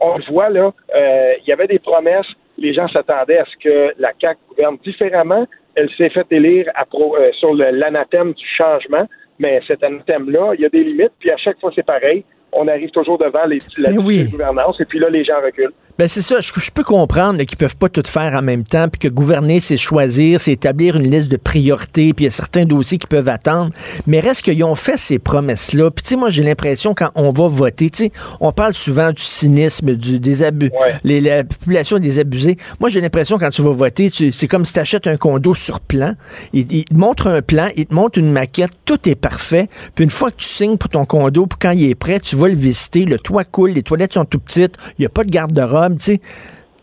on 0.00 0.18
le 0.18 0.24
voit 0.30 0.50
là, 0.50 0.72
il 0.94 1.48
y 1.48 1.52
avait 1.52 1.66
des 1.66 1.78
promesses. 1.78 2.26
Les 2.58 2.74
gens 2.74 2.88
s'attendaient 2.88 3.38
à 3.38 3.44
ce 3.44 3.56
que 3.62 3.94
la 3.98 4.12
CAQ 4.20 4.40
gouverne 4.50 4.78
différemment. 4.84 5.46
Elle 5.74 5.90
s'est 5.96 6.10
fait 6.10 6.26
élire 6.30 6.70
à 6.74 6.84
sur 7.32 7.54
l'anathème 7.54 8.32
du 8.32 8.46
changement, 8.56 9.06
mais 9.38 9.60
cet 9.66 9.82
anathème-là, 9.82 10.52
il 10.54 10.60
y 10.60 10.66
a 10.66 10.68
des 10.68 10.84
limites. 10.84 11.12
Puis 11.18 11.30
à 11.30 11.36
chaque 11.36 11.60
fois, 11.60 11.70
c'est 11.74 11.86
pareil. 11.86 12.24
On 12.52 12.66
arrive 12.68 12.90
toujours 12.90 13.18
devant 13.18 13.44
les, 13.44 13.58
la 13.76 13.92
gouvernance, 13.92 14.80
et 14.80 14.86
puis 14.86 14.98
là, 14.98 15.10
les 15.10 15.24
gens 15.24 15.40
reculent. 15.42 15.72
Ben 15.98 16.06
c'est 16.06 16.22
ça, 16.22 16.40
je, 16.40 16.70
peux 16.70 16.84
comprendre 16.84 17.42
qu'ils 17.42 17.58
peuvent 17.58 17.76
pas 17.76 17.88
tout 17.88 18.04
faire 18.06 18.32
en 18.36 18.40
même 18.40 18.62
temps, 18.62 18.88
puis 18.88 19.00
que 19.00 19.08
gouverner, 19.08 19.58
c'est 19.58 19.76
choisir, 19.76 20.40
c'est 20.40 20.52
établir 20.52 20.94
une 20.94 21.10
liste 21.10 21.28
de 21.28 21.36
priorités, 21.36 22.12
puis 22.12 22.26
il 22.26 22.28
y 22.28 22.28
a 22.28 22.30
certains 22.30 22.64
dossiers 22.66 22.98
qui 22.98 23.08
peuvent 23.08 23.28
attendre. 23.28 23.72
Mais 24.06 24.20
reste 24.20 24.42
qu'ils 24.42 24.62
ont 24.62 24.76
fait 24.76 24.96
ces 24.96 25.18
promesses-là. 25.18 25.90
Puis 25.90 26.04
tu 26.04 26.10
sais, 26.10 26.16
moi 26.16 26.30
j'ai 26.30 26.44
l'impression 26.44 26.94
quand 26.94 27.10
on 27.16 27.30
va 27.30 27.48
voter, 27.48 27.90
tu 27.90 28.04
sais, 28.04 28.12
on 28.38 28.52
parle 28.52 28.74
souvent 28.74 29.10
du 29.10 29.20
cynisme, 29.20 29.96
du, 29.96 30.20
des 30.20 30.44
abus, 30.44 30.70
les, 31.02 31.20
la 31.20 31.42
population 31.42 31.98
des 31.98 32.20
abusés. 32.20 32.58
Moi 32.78 32.90
j'ai 32.90 33.00
l'impression 33.00 33.36
quand 33.36 33.50
tu 33.50 33.62
vas 33.62 33.72
voter, 33.72 34.08
c'est 34.08 34.46
comme 34.46 34.64
si 34.64 34.74
tu 34.74 34.78
achètes 34.78 35.08
un 35.08 35.16
condo 35.16 35.52
sur 35.52 35.80
plan. 35.80 36.14
Il, 36.52 36.84
te 36.84 36.94
montre 36.94 37.26
un 37.26 37.42
plan, 37.42 37.70
il 37.74 37.86
te 37.86 37.94
montre 37.94 38.20
une 38.20 38.30
maquette, 38.30 38.70
tout 38.84 39.08
est 39.08 39.16
parfait. 39.16 39.66
Puis 39.96 40.04
une 40.04 40.10
fois 40.10 40.30
que 40.30 40.36
tu 40.36 40.46
signes 40.46 40.76
pour 40.76 40.90
ton 40.90 41.04
condo, 41.04 41.46
puis 41.46 41.58
quand 41.60 41.72
il 41.72 41.90
est 41.90 41.96
prêt, 41.96 42.20
tu 42.20 42.36
vas 42.36 42.46
le 42.46 42.54
visiter, 42.54 43.04
le 43.04 43.18
toit 43.18 43.42
coule, 43.42 43.70
les 43.70 43.82
toilettes 43.82 44.12
sont 44.12 44.24
tout 44.24 44.38
petites, 44.38 44.76
il 44.96 45.00
n'y 45.00 45.06
a 45.06 45.08
pas 45.08 45.24
de 45.24 45.30
garde-robe 45.30 45.87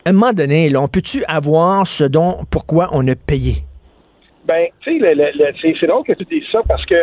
à 0.05 0.09
un 0.09 0.13
moment 0.13 0.33
donné, 0.33 0.69
on 0.75 0.87
peut-tu 0.87 1.23
avoir 1.25 1.87
ce 1.87 2.03
dont, 2.03 2.37
pourquoi 2.51 2.89
on 2.91 3.07
a 3.07 3.15
payé? 3.15 3.63
Ben, 4.45 4.67
tu 4.81 4.99
sais, 4.99 5.75
c'est 5.79 5.87
drôle 5.87 6.03
que 6.03 6.13
tu 6.13 6.25
dises 6.25 6.47
ça 6.51 6.61
parce 6.67 6.85
que 6.85 6.95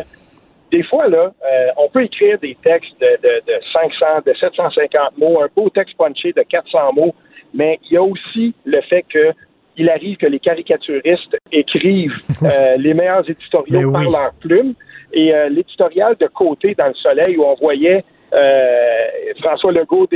des 0.70 0.82
fois, 0.84 1.08
là, 1.08 1.32
euh, 1.44 1.66
on 1.76 1.88
peut 1.88 2.04
écrire 2.04 2.38
des 2.38 2.56
textes 2.62 2.98
de, 3.00 3.18
de, 3.22 3.60
500, 3.72 4.22
de 4.24 4.32
750 4.34 5.18
mots, 5.18 5.42
un 5.42 5.48
beau 5.54 5.68
texte 5.68 5.96
punché 5.98 6.32
de 6.32 6.42
400 6.42 6.94
mots, 6.94 7.14
mais 7.52 7.78
il 7.84 7.94
y 7.94 7.96
a 7.96 8.02
aussi 8.02 8.54
le 8.64 8.80
fait 8.82 9.04
que 9.08 9.32
il 9.76 9.88
arrive 9.88 10.18
que 10.18 10.26
les 10.26 10.38
caricaturistes 10.38 11.36
écrivent 11.50 12.16
euh, 12.42 12.76
les 12.76 12.94
meilleurs 12.94 13.28
éditoriaux 13.28 13.90
ben 13.90 13.92
par 13.92 14.02
leur 14.02 14.32
plume. 14.34 14.74
Et 15.14 15.34
euh, 15.34 15.48
l'éditorial 15.48 16.16
de 16.18 16.26
côté 16.26 16.74
dans 16.74 16.88
le 16.88 16.94
soleil 16.94 17.36
où 17.36 17.44
on 17.44 17.54
voyait 17.54 18.04
François 19.42 19.72
Legault 19.72 20.06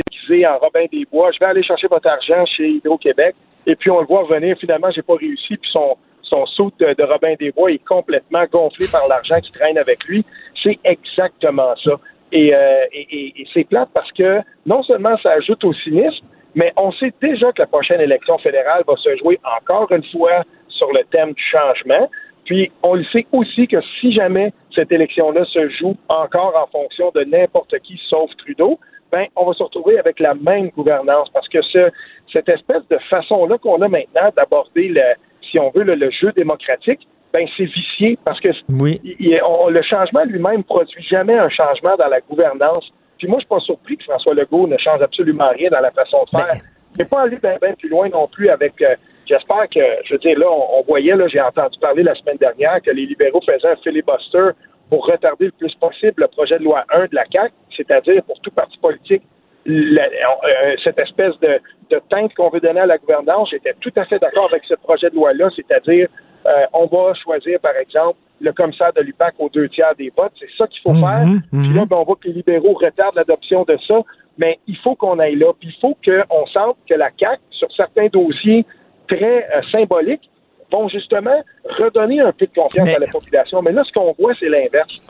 en 0.45 0.57
Robin 0.57 0.85
des 0.91 1.05
Bois. 1.11 1.31
Je 1.31 1.39
vais 1.39 1.45
aller 1.45 1.63
chercher 1.63 1.87
votre 1.87 2.07
argent 2.07 2.45
chez 2.45 2.67
Hydro-Québec. 2.67 3.35
Et 3.65 3.75
puis, 3.75 3.89
on 3.91 3.99
le 3.99 4.05
voit 4.05 4.23
revenir. 4.23 4.57
Finalement, 4.57 4.89
j'ai 4.91 5.01
pas 5.01 5.15
réussi. 5.15 5.57
Puis, 5.57 5.69
son, 5.71 5.97
son 6.23 6.45
saut 6.45 6.71
de, 6.79 7.03
Robin 7.03 7.35
des 7.39 7.51
Bois 7.51 7.71
est 7.71 7.83
complètement 7.85 8.45
gonflé 8.51 8.85
par 8.91 9.07
l'argent 9.07 9.39
qui 9.41 9.51
traîne 9.51 9.77
avec 9.77 10.03
lui. 10.05 10.25
C'est 10.61 10.79
exactement 10.83 11.75
ça. 11.83 11.91
Et, 12.31 12.53
euh, 12.53 12.85
et, 12.91 13.41
et 13.41 13.47
c'est 13.53 13.63
plate 13.63 13.89
parce 13.93 14.11
que 14.11 14.41
non 14.65 14.83
seulement 14.83 15.17
ça 15.23 15.31
ajoute 15.31 15.63
au 15.63 15.73
cynisme, 15.73 16.25
mais 16.55 16.73
on 16.75 16.91
sait 16.93 17.13
déjà 17.21 17.51
que 17.51 17.61
la 17.61 17.67
prochaine 17.67 18.01
élection 18.01 18.37
fédérale 18.39 18.83
va 18.87 18.95
se 18.97 19.15
jouer 19.17 19.39
encore 19.61 19.87
une 19.93 20.03
fois 20.05 20.43
sur 20.69 20.91
le 20.91 21.03
thème 21.11 21.33
du 21.33 21.43
changement. 21.43 22.09
Puis 22.45 22.71
on 22.81 22.95
le 22.95 23.03
sait 23.05 23.27
aussi 23.31 23.67
que 23.67 23.77
si 23.99 24.11
jamais 24.13 24.53
cette 24.73 24.91
élection-là 24.91 25.43
se 25.45 25.69
joue 25.69 25.95
encore 26.07 26.53
en 26.55 26.67
fonction 26.67 27.11
de 27.13 27.23
n'importe 27.25 27.77
qui 27.79 27.99
sauf 28.09 28.29
Trudeau, 28.37 28.79
ben 29.11 29.25
on 29.35 29.45
va 29.45 29.53
se 29.53 29.63
retrouver 29.63 29.99
avec 29.99 30.19
la 30.19 30.33
même 30.33 30.69
gouvernance 30.69 31.29
parce 31.33 31.47
que 31.49 31.61
ce, 31.61 31.89
cette 32.31 32.49
espèce 32.49 32.87
de 32.89 32.97
façon-là 33.09 33.57
qu'on 33.57 33.81
a 33.81 33.87
maintenant 33.87 34.29
d'aborder 34.35 34.89
le, 34.89 35.01
si 35.49 35.59
on 35.59 35.69
veut, 35.71 35.83
le, 35.83 36.09
jeu 36.11 36.31
démocratique, 36.33 37.07
ben 37.33 37.47
c'est 37.55 37.65
vicié 37.65 38.17
parce 38.23 38.39
que 38.39 38.49
oui. 38.69 38.99
le 39.19 39.81
changement 39.81 40.23
lui-même 40.25 40.63
produit 40.63 41.03
jamais 41.03 41.37
un 41.37 41.49
changement 41.49 41.95
dans 41.97 42.07
la 42.07 42.21
gouvernance. 42.21 42.91
Puis 43.17 43.27
moi, 43.27 43.37
je 43.39 43.45
suis 43.45 43.49
pas 43.49 43.59
surpris 43.59 43.97
que 43.97 44.03
François 44.03 44.33
Legault 44.33 44.67
ne 44.67 44.77
change 44.77 45.01
absolument 45.01 45.49
rien 45.49 45.69
dans 45.69 45.79
la 45.79 45.91
façon 45.91 46.23
de 46.25 46.37
faire. 46.37 46.61
Mais, 46.97 47.05
pas 47.05 47.23
aller 47.23 47.37
bien 47.37 47.73
plus 47.77 47.89
loin 47.89 48.09
non 48.09 48.27
plus 48.27 48.49
avec 48.49 48.81
euh, 48.81 48.95
J'espère 49.27 49.67
que, 49.69 49.79
je 50.05 50.13
veux 50.13 50.19
dire, 50.19 50.39
là, 50.39 50.45
on, 50.49 50.83
voyait, 50.83 51.15
là, 51.15 51.27
j'ai 51.27 51.41
entendu 51.41 51.77
parler 51.79 52.01
la 52.01 52.15
semaine 52.15 52.37
dernière 52.37 52.81
que 52.81 52.91
les 52.91 53.05
libéraux 53.05 53.41
faisaient 53.41 53.67
un 53.67 53.75
filibuster 53.77 54.51
pour 54.89 55.05
retarder 55.05 55.45
le 55.45 55.51
plus 55.51 55.73
possible 55.75 56.13
le 56.17 56.27
projet 56.27 56.59
de 56.59 56.63
loi 56.63 56.85
1 56.93 57.05
de 57.05 57.15
la 57.15 57.25
CAQ, 57.31 57.53
c'est-à-dire 57.75 58.23
pour 58.23 58.39
tout 58.41 58.51
parti 58.51 58.77
politique, 58.77 59.23
euh, 59.67 60.75
cette 60.83 60.97
espèce 60.99 61.37
de, 61.41 61.59
de 61.89 62.01
teinte 62.09 62.33
qu'on 62.35 62.49
veut 62.49 62.61
donner 62.61 62.79
à 62.79 62.85
la 62.85 62.97
gouvernance. 62.97 63.49
J'étais 63.51 63.73
tout 63.81 63.91
à 63.97 64.05
fait 64.05 64.19
d'accord 64.19 64.47
avec 64.49 64.63
ce 64.65 64.75
projet 64.75 65.09
de 65.09 65.15
loi-là, 65.15 65.49
c'est-à-dire 65.55 66.07
euh, 66.45 66.65
on 66.73 66.85
va 66.85 67.13
choisir, 67.15 67.59
par 67.59 67.75
exemple, 67.75 68.17
le 68.39 68.53
commissaire 68.53 68.93
de 68.93 69.01
l'UPAC 69.01 69.35
aux 69.39 69.49
deux 69.49 69.67
tiers 69.67 69.95
des 69.97 70.11
votes. 70.15 70.31
C'est 70.39 70.49
ça 70.57 70.67
qu'il 70.67 70.81
faut 70.81 70.93
mhm, 70.93 71.01
faire. 71.01 71.25
Puis 71.51 71.73
là, 71.73 71.81
mhm. 71.81 71.87
ben, 71.87 71.97
on 71.97 72.03
voit 72.03 72.15
que 72.15 72.27
les 72.27 72.35
libéraux 72.35 72.73
retardent 72.73 73.15
l'adoption 73.15 73.63
de 73.63 73.77
ça. 73.87 74.01
Mais 74.37 74.59
il 74.67 74.77
faut 74.77 74.95
qu'on 74.95 75.19
aille 75.19 75.35
là. 75.35 75.51
Puis 75.59 75.69
il 75.75 75.81
faut 75.81 75.97
qu'on 76.05 76.45
sente 76.47 76.77
que 76.87 76.93
la 76.93 77.09
CAQ, 77.19 77.41
sur 77.49 77.71
certains 77.73 78.07
dossiers, 78.07 78.65
très 79.07 79.47
euh, 79.53 79.61
symboliques 79.71 80.29
vont 80.71 80.87
justement 80.87 81.43
redonner 81.65 82.19
un 82.19 82.31
peu 82.31 82.45
de 82.45 82.53
confiance 82.53 82.89
à 82.89 82.99
la 82.99 83.07
population. 83.07 83.61
Mais 83.61 83.71
là, 83.71 83.83
ce 83.83 83.91
qu'on 83.91 84.13
voit, 84.17 84.33
c'est 84.39 84.49
l'inverse. 84.49 85.01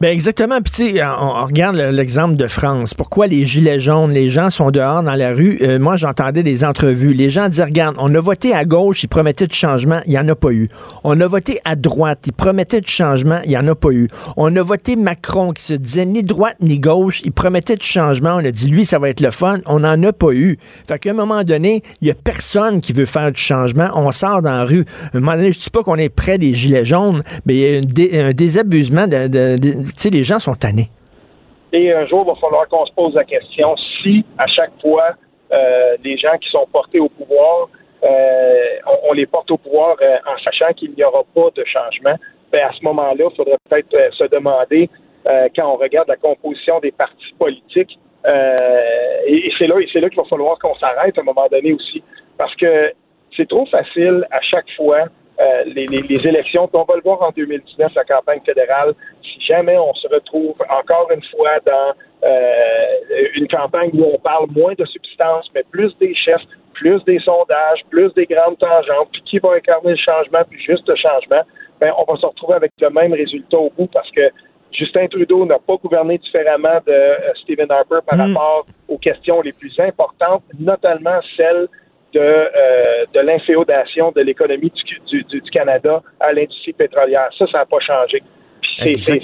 Ben 0.00 0.12
exactement. 0.12 0.60
Puis 0.60 0.72
sais, 0.94 1.02
on, 1.04 1.44
regarde 1.44 1.74
l'exemple 1.76 2.36
de 2.36 2.46
France. 2.46 2.94
Pourquoi 2.94 3.26
les 3.26 3.44
gilets 3.44 3.80
jaunes, 3.80 4.12
les 4.12 4.28
gens 4.28 4.48
sont 4.48 4.70
dehors 4.70 5.02
dans 5.02 5.16
la 5.16 5.32
rue? 5.32 5.58
Euh, 5.62 5.80
moi, 5.80 5.96
j'entendais 5.96 6.44
des 6.44 6.64
entrevues. 6.64 7.14
Les 7.14 7.30
gens 7.30 7.48
disaient, 7.48 7.64
regarde, 7.64 7.96
on 7.98 8.14
a 8.14 8.20
voté 8.20 8.54
à 8.54 8.64
gauche, 8.64 9.02
ils 9.02 9.08
promettaient 9.08 9.48
du 9.48 9.56
changement, 9.56 10.00
il 10.06 10.10
n'y 10.10 10.18
en 10.18 10.28
a 10.28 10.36
pas 10.36 10.52
eu. 10.52 10.68
On 11.02 11.20
a 11.20 11.26
voté 11.26 11.58
à 11.64 11.74
droite, 11.74 12.20
ils 12.26 12.32
promettaient 12.32 12.80
du 12.80 12.90
changement, 12.90 13.40
il 13.42 13.50
n'y 13.50 13.56
en 13.56 13.66
a 13.66 13.74
pas 13.74 13.90
eu. 13.90 14.06
On 14.36 14.54
a 14.54 14.62
voté 14.62 14.94
Macron, 14.94 15.52
qui 15.52 15.64
se 15.64 15.74
disait 15.74 16.06
ni 16.06 16.22
droite 16.22 16.58
ni 16.60 16.78
gauche, 16.78 17.20
il 17.24 17.32
promettait 17.32 17.74
du 17.74 17.86
changement. 17.86 18.36
On 18.36 18.44
a 18.44 18.52
dit, 18.52 18.68
lui, 18.68 18.84
ça 18.84 19.00
va 19.00 19.08
être 19.08 19.20
le 19.20 19.32
fun. 19.32 19.58
On 19.66 19.80
n'en 19.80 20.00
a 20.04 20.12
pas 20.12 20.30
eu. 20.30 20.58
Fait 20.86 21.00
qu'à 21.00 21.10
un 21.10 21.14
moment 21.14 21.42
donné, 21.42 21.82
il 22.00 22.04
n'y 22.04 22.12
a 22.12 22.14
personne 22.14 22.80
qui 22.80 22.92
veut 22.92 23.06
faire 23.06 23.32
du 23.32 23.40
changement. 23.40 23.90
On 23.96 24.12
sort 24.12 24.42
dans 24.42 24.58
la 24.58 24.64
rue. 24.64 24.84
À 25.12 25.16
un 25.16 25.20
moment 25.20 25.34
donné, 25.34 25.50
je 25.50 25.58
dis 25.58 25.70
pas 25.70 25.82
qu'on 25.82 25.96
est 25.96 26.08
près 26.08 26.38
des 26.38 26.54
gilets 26.54 26.84
jaunes, 26.84 27.24
mais 27.46 27.80
il 27.80 28.00
y 28.00 28.16
a 28.16 28.26
un 28.26 28.32
désabusement 28.32 29.08
de, 29.08 29.26
de 29.26 29.87
les 30.10 30.22
gens 30.22 30.38
sont 30.38 30.54
tannés. 30.54 30.88
Et 31.72 31.92
un 31.92 32.06
jour, 32.06 32.24
il 32.26 32.28
va 32.28 32.34
falloir 32.36 32.66
qu'on 32.68 32.86
se 32.86 32.92
pose 32.92 33.14
la 33.14 33.24
question 33.24 33.76
si, 34.02 34.24
à 34.38 34.46
chaque 34.46 34.72
fois, 34.80 35.10
euh, 35.52 35.96
les 36.02 36.16
gens 36.16 36.36
qui 36.40 36.48
sont 36.50 36.66
portés 36.72 37.00
au 37.00 37.08
pouvoir, 37.08 37.68
euh, 38.04 38.64
on, 39.08 39.12
les 39.12 39.26
porte 39.26 39.50
au 39.50 39.58
pouvoir 39.58 39.96
euh, 40.00 40.16
en 40.26 40.38
sachant 40.42 40.72
qu'il 40.74 40.92
n'y 40.92 41.04
aura 41.04 41.22
pas 41.34 41.50
de 41.54 41.64
changement, 41.64 42.16
ben 42.52 42.66
à 42.66 42.72
ce 42.72 42.82
moment-là, 42.84 43.26
il 43.30 43.36
faudrait 43.36 43.58
peut-être 43.68 44.14
se 44.14 44.24
demander, 44.24 44.88
quand 45.54 45.74
on 45.74 45.76
regarde 45.76 46.08
la 46.08 46.16
composition 46.16 46.80
des 46.80 46.90
partis 46.90 47.34
politiques, 47.38 47.98
et, 48.24 49.50
c'est 49.58 49.66
là, 49.66 49.74
c'est 49.92 50.00
là 50.00 50.08
qu'il 50.08 50.16
va 50.16 50.24
falloir 50.24 50.58
qu'on 50.58 50.74
s'arrête 50.76 51.18
à 51.18 51.20
un 51.20 51.24
moment 51.24 51.46
donné 51.50 51.74
aussi, 51.74 52.02
parce 52.38 52.54
que 52.56 52.90
c'est 53.36 53.46
trop 53.46 53.66
facile 53.66 54.26
à 54.30 54.40
chaque 54.40 54.70
fois 54.76 55.04
euh, 55.40 55.64
les, 55.66 55.86
les, 55.86 56.26
élections. 56.26 56.68
on 56.72 56.82
va 56.82 56.96
le 56.96 57.02
voir 57.02 57.22
en 57.22 57.30
2019, 57.30 57.92
la 57.94 58.04
campagne 58.04 58.40
fédérale. 58.44 58.94
Si 59.22 59.40
jamais 59.46 59.78
on 59.78 59.94
se 59.94 60.08
retrouve 60.08 60.56
encore 60.68 61.08
une 61.12 61.22
fois 61.30 61.60
dans 61.64 61.94
euh, 62.24 62.86
une 63.36 63.46
campagne 63.46 63.90
où 63.94 64.04
on 64.14 64.18
parle 64.18 64.50
moins 64.50 64.74
de 64.76 64.84
substance, 64.84 65.48
mais 65.54 65.62
plus 65.70 65.96
des 65.98 66.14
chefs, 66.14 66.42
plus 66.74 67.02
des 67.04 67.20
sondages, 67.20 67.84
plus 67.90 68.12
des 68.14 68.26
grandes 68.26 68.58
tangentes, 68.58 69.08
puis 69.12 69.22
qui 69.22 69.38
va 69.38 69.52
incarner 69.54 69.90
le 69.90 69.96
changement, 69.96 70.40
puis 70.48 70.60
juste 70.60 70.88
le 70.88 70.96
changement, 70.96 71.42
ben, 71.80 71.92
on 71.96 72.12
va 72.12 72.18
se 72.18 72.26
retrouver 72.26 72.54
avec 72.54 72.72
le 72.80 72.90
même 72.90 73.12
résultat 73.12 73.58
au 73.58 73.70
bout 73.70 73.88
parce 73.92 74.10
que 74.10 74.30
Justin 74.72 75.06
Trudeau 75.06 75.46
n'a 75.46 75.58
pas 75.58 75.76
gouverné 75.76 76.18
différemment 76.18 76.80
de 76.86 76.92
euh, 76.92 77.34
Stephen 77.42 77.70
Harper 77.70 78.00
par 78.06 78.18
mm. 78.18 78.34
rapport 78.34 78.66
aux 78.88 78.98
questions 78.98 79.40
les 79.40 79.52
plus 79.52 79.72
importantes, 79.78 80.42
notamment 80.58 81.20
celles 81.36 81.68
de, 82.14 82.20
euh, 82.20 83.04
de 83.12 83.20
l'inféodation 83.20 84.12
de 84.12 84.22
l'économie 84.22 84.72
du, 84.74 85.00
du, 85.06 85.24
du, 85.24 85.50
Canada 85.50 86.02
à 86.20 86.32
l'industrie 86.32 86.72
pétrolière. 86.72 87.28
Ça, 87.38 87.46
ça 87.50 87.58
n'a 87.58 87.66
pas 87.66 87.80
changé. 87.80 88.22
c'est 88.82 89.20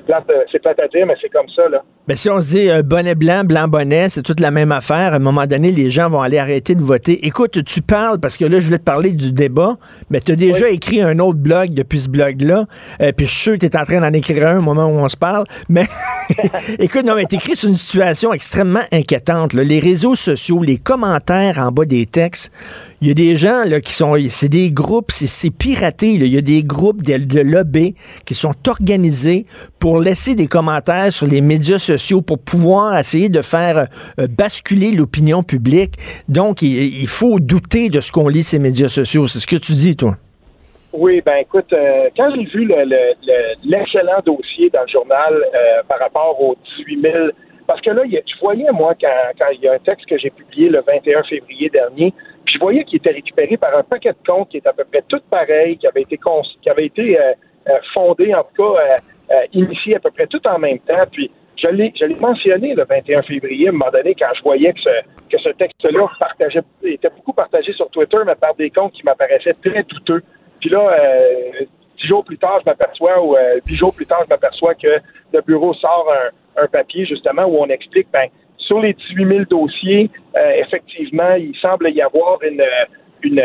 plate 0.00 0.28
à 0.30 0.88
dire, 0.88 1.06
mais 1.06 1.14
c'est 1.20 1.28
comme 1.28 1.48
ça, 1.54 1.68
là. 1.68 1.82
Ben, 2.08 2.16
si 2.16 2.28
on 2.28 2.40
se 2.40 2.48
dit 2.48 2.68
euh, 2.68 2.82
bonnet 2.82 3.14
blanc, 3.14 3.44
blanc 3.44 3.68
bonnet, 3.68 4.08
c'est 4.08 4.22
toute 4.22 4.40
la 4.40 4.50
même 4.50 4.72
affaire, 4.72 5.12
à 5.12 5.16
un 5.16 5.20
moment 5.20 5.46
donné, 5.46 5.70
les 5.70 5.88
gens 5.88 6.10
vont 6.10 6.20
aller 6.20 6.38
arrêter 6.38 6.74
de 6.74 6.82
voter. 6.82 7.26
Écoute, 7.26 7.62
tu 7.64 7.80
parles, 7.80 8.18
parce 8.18 8.36
que 8.36 8.44
là, 8.44 8.58
je 8.58 8.64
voulais 8.64 8.78
te 8.78 8.84
parler 8.84 9.10
du 9.10 9.30
débat, 9.30 9.76
mais 10.10 10.20
tu 10.20 10.32
as 10.32 10.36
déjà 10.36 10.68
écrit 10.68 11.00
un 11.00 11.18
autre 11.20 11.38
blog 11.38 11.74
depuis 11.74 12.00
ce 12.00 12.08
blog-là, 12.08 12.66
euh, 13.00 13.12
puis 13.12 13.26
je 13.26 13.30
suis 13.30 13.40
sûr 13.42 13.52
que 13.52 13.58
tu 13.58 13.66
es 13.66 13.76
en 13.76 13.84
train 13.84 14.00
d'en 14.00 14.12
écrire 14.12 14.48
un 14.48 14.58
au 14.58 14.62
moment 14.62 14.86
où 14.86 14.98
on 14.98 15.08
se 15.08 15.16
parle, 15.16 15.44
mais 15.68 15.86
écoute, 16.78 17.04
non, 17.04 17.14
mais 17.14 17.24
t'écris 17.24 17.56
sur 17.56 17.68
une 17.68 17.76
situation 17.76 18.32
extrêmement 18.32 18.82
inquiétante. 18.92 19.52
Les 19.52 19.80
réseaux 19.80 20.14
sociaux, 20.14 20.62
les 20.62 20.78
commentaires 20.78 21.58
en 21.58 21.72
bas 21.72 21.84
des 21.84 22.06
textes, 22.06 22.52
il 23.00 23.08
y 23.08 23.10
a 23.10 23.14
des 23.14 23.36
gens 23.36 23.64
là, 23.64 23.80
qui 23.80 23.92
sont, 23.92 24.14
c'est 24.28 24.48
des 24.48 24.70
groupes, 24.70 25.10
c'est 25.12 25.50
piraté, 25.50 26.12
il 26.12 26.26
y 26.26 26.38
a 26.38 26.40
des 26.40 26.62
groupes 26.62 27.02
de, 27.02 27.16
de 27.16 27.40
lobby 27.40 27.94
qui 28.24 28.34
sont 28.34 28.54
organisés 28.68 29.46
pour 29.82 30.00
laisser 30.00 30.36
des 30.36 30.46
commentaires 30.46 31.12
sur 31.12 31.26
les 31.26 31.40
médias 31.40 31.80
sociaux 31.80 32.22
pour 32.22 32.38
pouvoir 32.38 32.96
essayer 32.96 33.28
de 33.28 33.42
faire 33.42 33.88
euh, 34.20 34.28
basculer 34.28 34.92
l'opinion 34.92 35.42
publique. 35.42 35.94
Donc, 36.28 36.62
il, 36.62 37.08
faut 37.08 37.40
douter 37.40 37.88
de 37.88 37.98
ce 37.98 38.12
qu'on 38.12 38.28
lit 38.28 38.44
ces 38.44 38.60
médias 38.60 38.86
sociaux. 38.86 39.26
C'est 39.26 39.40
ce 39.40 39.46
que 39.48 39.56
tu 39.56 39.72
dis, 39.72 39.96
toi. 39.96 40.14
Oui, 40.92 41.20
ben 41.26 41.38
écoute, 41.40 41.72
euh, 41.72 42.10
quand 42.16 42.30
j'ai 42.32 42.44
vu 42.44 42.70
l'excellent 43.64 44.20
dossier 44.24 44.70
dans 44.70 44.82
le 44.82 44.88
journal 44.88 45.34
euh, 45.34 45.82
par 45.88 45.98
rapport 45.98 46.40
aux 46.40 46.54
18 46.78 47.02
000, 47.02 47.14
parce 47.66 47.80
que 47.80 47.90
là, 47.90 48.02
tu 48.06 48.38
voyais, 48.40 48.70
moi, 48.72 48.94
quand, 49.00 49.46
il 49.52 49.62
y 49.62 49.66
a 49.66 49.72
un 49.72 49.78
texte 49.78 50.06
que 50.06 50.16
j'ai 50.16 50.30
publié 50.30 50.68
le 50.68 50.80
21 50.86 51.24
février 51.24 51.68
dernier, 51.70 52.14
puis 52.44 52.54
je 52.54 52.60
voyais 52.60 52.84
qu'il 52.84 52.98
était 52.98 53.10
récupéré 53.10 53.56
par 53.56 53.76
un 53.76 53.82
paquet 53.82 54.10
de 54.10 54.30
comptes 54.30 54.50
qui 54.50 54.58
est 54.58 54.66
à 54.68 54.72
peu 54.72 54.84
près 54.84 55.02
tout 55.08 55.20
pareil, 55.28 55.76
qui 55.76 55.88
avait 55.88 56.02
été, 56.02 56.20
qui 56.62 56.70
avait 56.70 56.86
été 56.86 57.18
fondé, 57.92 58.32
en 58.32 58.44
tout 58.44 58.74
cas, 58.74 58.98
initié 59.52 59.96
à 59.96 60.00
peu 60.00 60.10
près 60.10 60.26
tout 60.26 60.46
en 60.46 60.58
même 60.58 60.78
temps. 60.80 61.04
Puis 61.10 61.30
je 61.62 61.68
l'ai, 61.68 61.92
mentionné 62.20 62.74
le 62.74 62.84
21 62.84 63.22
février, 63.22 63.66
à 63.66 63.70
un 63.70 63.72
moment 63.72 63.90
donné, 63.92 64.14
quand 64.18 64.32
je 64.34 64.42
voyais 64.42 64.72
que 64.72 64.80
ce, 64.80 64.90
que 65.30 65.38
ce 65.38 65.50
texte-là 65.50 66.08
était 66.82 67.10
beaucoup 67.10 67.32
partagé 67.32 67.72
sur 67.72 67.88
Twitter, 67.90 68.18
mais 68.26 68.34
par 68.34 68.54
des 68.54 68.70
comptes 68.70 68.92
qui 68.92 69.04
m'apparaissaient 69.04 69.56
très 69.64 69.82
douteux. 69.84 70.22
Puis 70.60 70.70
là, 70.70 70.80
euh, 70.80 71.64
dix 71.98 72.06
jours 72.06 72.24
plus 72.24 72.38
tard, 72.38 72.60
je 72.64 72.70
m'aperçois, 72.70 73.22
ou 73.22 73.36
euh, 73.36 73.60
jours 73.66 73.94
plus 73.94 74.06
tard, 74.06 74.22
je 74.24 74.28
m'aperçois 74.28 74.74
que 74.74 74.98
le 75.32 75.40
bureau 75.42 75.72
sort 75.74 76.12
un, 76.56 76.66
papier, 76.66 77.06
justement, 77.06 77.44
où 77.44 77.58
on 77.58 77.68
explique, 77.68 78.08
ben, 78.12 78.28
sur 78.58 78.80
les 78.80 78.94
18 78.94 79.26
000 79.26 79.40
dossiers, 79.48 80.10
euh, 80.36 80.50
effectivement, 80.58 81.34
il 81.34 81.54
semble 81.60 81.90
y 81.90 82.00
avoir 82.00 82.42
une, 82.42 82.62
une, 83.24 83.42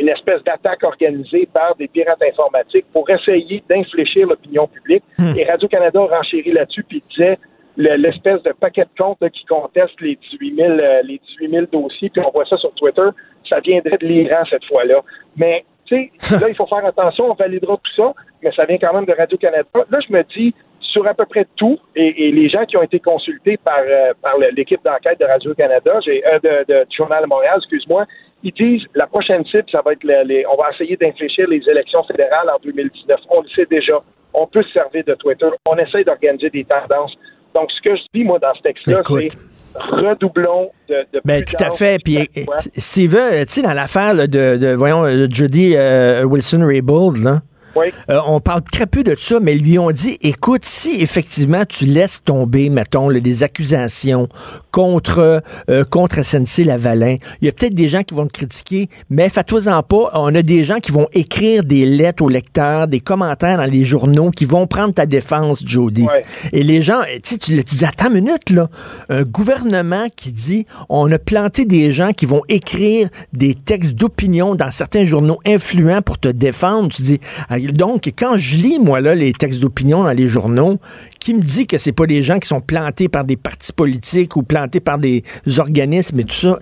une 0.00 0.08
espèce 0.08 0.42
d'attaque 0.44 0.82
organisée 0.82 1.48
par 1.52 1.74
des 1.76 1.88
pirates 1.88 2.22
informatiques 2.22 2.86
pour 2.92 3.08
essayer 3.10 3.62
d'infléchir 3.68 4.26
l'opinion 4.26 4.66
publique. 4.66 5.04
Hmm. 5.18 5.32
Et 5.36 5.44
Radio-Canada 5.44 6.00
a 6.00 6.16
renchéri 6.18 6.52
là-dessus 6.52 6.84
puis 6.84 7.02
disait 7.10 7.38
l'espèce 7.76 8.42
de 8.42 8.52
paquet 8.52 8.84
de 8.84 9.02
comptes 9.02 9.18
qui 9.30 9.44
conteste 9.46 10.00
les 10.00 10.16
18 10.32 10.56
000, 10.56 10.70
euh, 10.72 11.02
les 11.04 11.20
18 11.38 11.50
000 11.50 11.66
dossiers, 11.72 12.10
puis 12.10 12.22
on 12.24 12.30
voit 12.30 12.44
ça 12.44 12.56
sur 12.56 12.72
Twitter, 12.74 13.08
ça 13.48 13.60
viendrait 13.60 13.98
de 13.98 14.06
l'Iran 14.06 14.42
cette 14.48 14.64
fois-là. 14.66 15.00
Mais, 15.36 15.64
tu 15.86 16.10
sais, 16.20 16.36
là, 16.40 16.48
il 16.48 16.54
faut 16.54 16.66
faire 16.66 16.84
attention, 16.84 17.30
on 17.30 17.34
validera 17.34 17.76
tout 17.76 17.94
ça, 17.96 18.12
mais 18.42 18.52
ça 18.52 18.64
vient 18.66 18.78
quand 18.78 18.92
même 18.94 19.06
de 19.06 19.12
Radio-Canada. 19.12 19.68
Là, 19.74 19.98
je 20.06 20.12
me 20.12 20.22
dis, 20.34 20.54
sur 20.92 21.06
à 21.06 21.14
peu 21.14 21.24
près 21.24 21.46
tout, 21.56 21.78
et, 21.96 22.30
les 22.30 22.48
gens 22.48 22.64
qui 22.66 22.76
ont 22.76 22.82
été 22.82 23.00
consultés 23.00 23.56
par, 23.56 23.80
euh, 23.80 24.12
par 24.20 24.34
l'équipe 24.38 24.80
d'enquête 24.84 25.18
de 25.18 25.24
Radio-Canada, 25.24 25.98
j'ai 26.04 26.22
euh, 26.26 26.38
de, 26.38 26.72
de, 26.72 26.84
du 26.84 26.96
Journal 26.96 27.22
de 27.22 27.28
Montréal, 27.28 27.54
excuse-moi, 27.56 28.06
ils 28.42 28.52
disent 28.52 28.86
la 28.94 29.06
prochaine 29.06 29.44
cible, 29.46 29.64
ça 29.70 29.80
va 29.84 29.92
être 29.92 30.04
les, 30.04 30.44
on 30.46 30.60
va 30.60 30.70
essayer 30.74 30.96
d'infléchir 30.96 31.48
les 31.48 31.62
élections 31.68 32.02
fédérales 32.04 32.50
en 32.50 32.58
2019. 32.62 33.20
On 33.30 33.40
le 33.40 33.48
sait 33.54 33.66
déjà. 33.70 34.00
On 34.34 34.46
peut 34.46 34.62
se 34.62 34.70
servir 34.72 35.04
de 35.04 35.14
Twitter. 35.14 35.46
On 35.66 35.76
essaie 35.76 36.04
d'organiser 36.04 36.50
des 36.50 36.64
tendances. 36.64 37.14
Donc, 37.54 37.70
ce 37.70 37.80
que 37.82 37.96
je 37.96 38.02
dis, 38.14 38.24
moi, 38.24 38.38
dans 38.38 38.54
ce 38.54 38.62
texte-là, 38.62 39.02
c'est 39.06 39.28
redoublons 39.74 40.70
de, 40.88 41.06
de 41.12 41.20
ben, 41.24 41.44
tout 41.44 41.62
à 41.62 41.70
fait. 41.70 41.98
Puis, 42.02 42.28
Steve, 42.76 43.16
tu 43.16 43.46
sais, 43.46 43.62
dans 43.62 43.72
l'affaire 43.72 44.14
de, 44.14 44.26
de, 44.26 44.74
voyons, 44.74 45.04
Judy 45.30 45.74
euh, 45.76 46.24
Wilson-Raybould, 46.24 47.18
là, 47.18 47.40
euh, 47.76 48.20
on 48.26 48.40
parle 48.40 48.62
très 48.62 48.86
peu 48.86 49.02
de 49.02 49.14
ça, 49.18 49.40
mais 49.40 49.54
lui 49.54 49.78
ont 49.78 49.90
dit, 49.90 50.18
écoute, 50.22 50.64
si 50.64 51.00
effectivement 51.00 51.64
tu 51.64 51.84
laisses 51.84 52.22
tomber, 52.22 52.70
mettons, 52.70 53.08
les 53.08 53.42
accusations 53.42 54.28
contre, 54.70 55.42
euh, 55.70 55.84
contre 55.84 56.24
SNC 56.24 56.64
Lavalin, 56.64 57.16
il 57.40 57.46
y 57.46 57.48
a 57.48 57.52
peut-être 57.52 57.74
des 57.74 57.88
gens 57.88 58.02
qui 58.02 58.14
vont 58.14 58.26
te 58.26 58.32
critiquer, 58.32 58.88
mais 59.10 59.28
fais-toi-en 59.28 59.82
pas, 59.82 60.10
on 60.14 60.34
a 60.34 60.42
des 60.42 60.64
gens 60.64 60.78
qui 60.78 60.92
vont 60.92 61.08
écrire 61.12 61.64
des 61.64 61.86
lettres 61.86 62.22
aux 62.22 62.28
lecteurs, 62.28 62.88
des 62.88 63.00
commentaires 63.00 63.58
dans 63.58 63.70
les 63.70 63.84
journaux, 63.84 64.30
qui 64.30 64.44
vont 64.44 64.66
prendre 64.66 64.94
ta 64.94 65.06
défense, 65.06 65.62
Jody. 65.66 66.06
Et 66.52 66.62
les 66.62 66.82
gens, 66.82 67.00
tu 67.22 67.38
tu 67.38 67.62
dis, 67.62 67.84
attends 67.84 68.08
une 68.08 68.24
minute, 68.24 68.50
là, 68.50 68.68
un 69.08 69.22
gouvernement 69.22 70.06
qui 70.14 70.32
dit, 70.32 70.66
on 70.88 71.10
a 71.10 71.18
planté 71.18 71.64
des 71.64 71.92
gens 71.92 72.12
qui 72.12 72.26
vont 72.26 72.42
écrire 72.48 73.08
des 73.32 73.54
textes 73.54 73.94
d'opinion 73.94 74.54
dans 74.54 74.70
certains 74.70 75.04
journaux 75.04 75.38
influents 75.46 76.02
pour 76.02 76.18
te 76.18 76.28
défendre, 76.28 76.88
tu 76.90 77.02
dis, 77.02 77.20
donc, 77.68 78.06
quand 78.18 78.36
je 78.36 78.56
lis, 78.56 78.78
moi, 78.78 79.00
là, 79.00 79.14
les 79.14 79.32
textes 79.32 79.60
d'opinion 79.60 80.04
dans 80.04 80.12
les 80.12 80.26
journaux, 80.26 80.78
qui 81.20 81.34
me 81.34 81.40
dit 81.40 81.66
que 81.66 81.78
c'est 81.78 81.92
pas 81.92 82.06
des 82.06 82.22
gens 82.22 82.38
qui 82.38 82.48
sont 82.48 82.60
plantés 82.60 83.08
par 83.08 83.24
des 83.24 83.36
partis 83.36 83.72
politiques 83.72 84.36
ou 84.36 84.42
plantés 84.42 84.80
par 84.80 84.98
des 84.98 85.22
organismes 85.58 86.20
et 86.20 86.24
tout 86.24 86.30
ça? 86.32 86.58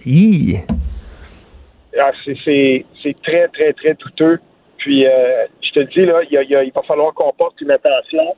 Ah, 1.98 2.12
c'est 2.24 2.84
très, 3.22 3.48
très, 3.48 3.72
très 3.72 3.94
douteux. 3.94 4.38
Puis, 4.78 5.06
euh, 5.06 5.46
je 5.60 5.70
te 5.72 5.80
dis, 5.80 6.06
là, 6.06 6.22
il, 6.30 6.72
va 6.74 6.82
falloir 6.82 7.12
qu'on 7.14 7.32
porte 7.32 7.60
une 7.60 7.70
attention 7.70 8.34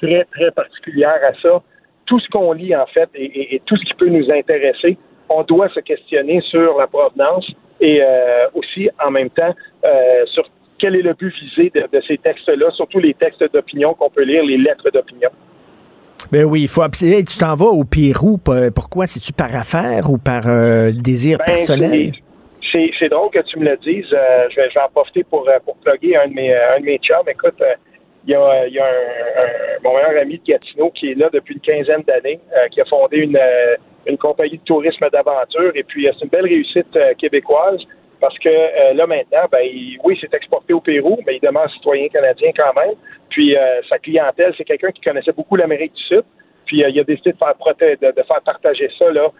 très, 0.00 0.24
très 0.24 0.50
particulière 0.50 1.18
à 1.26 1.32
ça. 1.40 1.62
Tout 2.04 2.20
ce 2.20 2.28
qu'on 2.28 2.52
lit, 2.52 2.76
en 2.76 2.86
fait, 2.86 3.08
et, 3.14 3.60
tout 3.66 3.76
ce 3.76 3.84
qui 3.84 3.94
peut 3.94 4.08
nous 4.08 4.30
intéresser, 4.30 4.96
on 5.28 5.42
doit 5.42 5.68
se 5.70 5.80
questionner 5.80 6.40
sur 6.42 6.78
la 6.78 6.86
provenance 6.86 7.50
et 7.80 8.00
euh, 8.02 8.46
aussi, 8.54 8.88
en 9.04 9.10
même 9.10 9.30
temps, 9.30 9.54
euh, 9.84 10.26
sur 10.26 10.48
quel 10.78 10.96
est 10.96 11.02
le 11.02 11.14
but 11.14 11.32
visé 11.40 11.72
de, 11.74 12.00
ces 12.06 12.18
textes-là, 12.18 12.70
surtout 12.72 12.98
les 12.98 13.14
textes 13.14 13.42
d'opinion 13.52 13.94
qu'on 13.94 14.10
peut 14.10 14.24
lire, 14.24 14.44
les 14.44 14.58
lettres 14.58 14.90
d'opinion. 14.90 15.30
Ben 16.32 16.44
oui, 16.44 16.62
il 16.62 16.68
faut 16.68 16.82
Tu 16.88 17.38
t'en 17.38 17.54
vas 17.54 17.66
au 17.66 17.84
Pérou. 17.84 18.38
Pourquoi? 18.74 19.06
C'est-tu 19.06 19.32
par 19.32 19.54
affaire 19.54 20.10
ou 20.10 20.18
par 20.18 20.42
euh, 20.46 20.90
désir 20.90 21.38
ben, 21.38 21.44
personnel? 21.44 22.12
C'est 22.98 23.08
drôle 23.08 23.30
que 23.30 23.40
tu 23.40 23.58
me 23.58 23.64
le 23.64 23.76
dises. 23.78 24.12
Euh, 24.12 24.48
je, 24.50 24.56
vais, 24.56 24.68
en 24.84 24.88
profiter 24.90 25.24
pour, 25.24 25.48
euh, 25.48 25.58
pour 25.64 25.76
plugger 25.76 26.16
un 26.16 26.28
de 26.28 26.34
mes, 26.34 26.54
un 26.54 26.80
de 26.80 26.84
mes 26.84 26.98
chums. 26.98 27.26
Écoute, 27.26 27.62
il 28.26 28.32
y 28.32 28.34
a, 28.34 28.68
y 28.68 28.78
a 28.78 28.84
un, 28.84 29.82
mon 29.82 29.94
meilleur 29.94 30.20
ami 30.20 30.38
de 30.38 30.44
Gatineau 30.44 30.90
qui 30.90 31.12
est 31.12 31.14
là 31.14 31.30
depuis 31.32 31.54
une 31.54 31.60
quinzaine 31.60 32.02
d'années, 32.02 32.40
qui 32.72 32.80
a 32.82 32.84
fondé 32.84 33.18
une, 33.18 33.38
une 34.06 34.18
compagnie 34.18 34.58
de 34.58 34.64
tourisme 34.64 35.06
d'aventure. 35.10 35.72
Et 35.74 35.84
puis, 35.84 36.06
c'est 36.12 36.24
une 36.24 36.30
belle 36.30 36.44
réussite 36.44 36.98
québécoise. 37.18 37.80
Parce 38.20 38.38
que 38.38 38.48
euh, 38.48 38.94
là, 38.94 39.06
maintenant, 39.06 39.46
ben, 39.50 39.66
oui, 40.04 40.18
c'est 40.20 40.32
exporté 40.32 40.72
au 40.72 40.80
Pérou, 40.80 41.18
mais 41.26 41.36
il 41.36 41.40
demande 41.40 41.68
citoyen 41.70 42.08
canadien 42.08 42.50
quand 42.56 42.72
même. 42.80 42.94
Puis 43.28 43.56
euh, 43.56 43.82
sa 43.88 43.98
clientèle, 43.98 44.54
c'est 44.56 44.64
quelqu'un 44.64 44.90
qui 44.90 45.00
connaissait 45.02 45.32
beaucoup 45.32 45.56
l'Amérique 45.56 45.94
du 45.94 46.02
Sud. 46.02 46.22
Puis 46.64 46.82
euh, 46.82 46.88
il 46.88 46.98
a 47.00 47.04
décidé 47.04 47.32
de 47.32 47.38
faire, 47.38 47.54
de, 47.56 48.22
faire 48.22 48.40
partager 48.44 48.90
ça 48.98 49.10
là, 49.10 49.30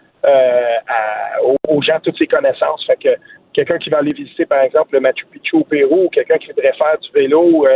aux, 1.67 1.81
gens, 1.81 1.99
toutes 2.03 2.17
ses 2.17 2.27
connaissances. 2.27 2.85
Fait 2.85 2.97
que 3.01 3.09
quelqu'un 3.53 3.77
qui 3.79 3.89
va 3.89 3.97
aller 3.97 4.13
visiter, 4.15 4.45
par 4.45 4.61
exemple, 4.61 4.93
le 4.93 4.99
Machu 4.99 5.25
Picchu 5.31 5.55
au 5.55 5.63
Pérou, 5.63 6.05
ou 6.05 6.09
quelqu'un 6.09 6.37
qui 6.37 6.47
voudrait 6.47 6.73
faire 6.73 6.97
du 6.99 7.11
vélo, 7.11 7.67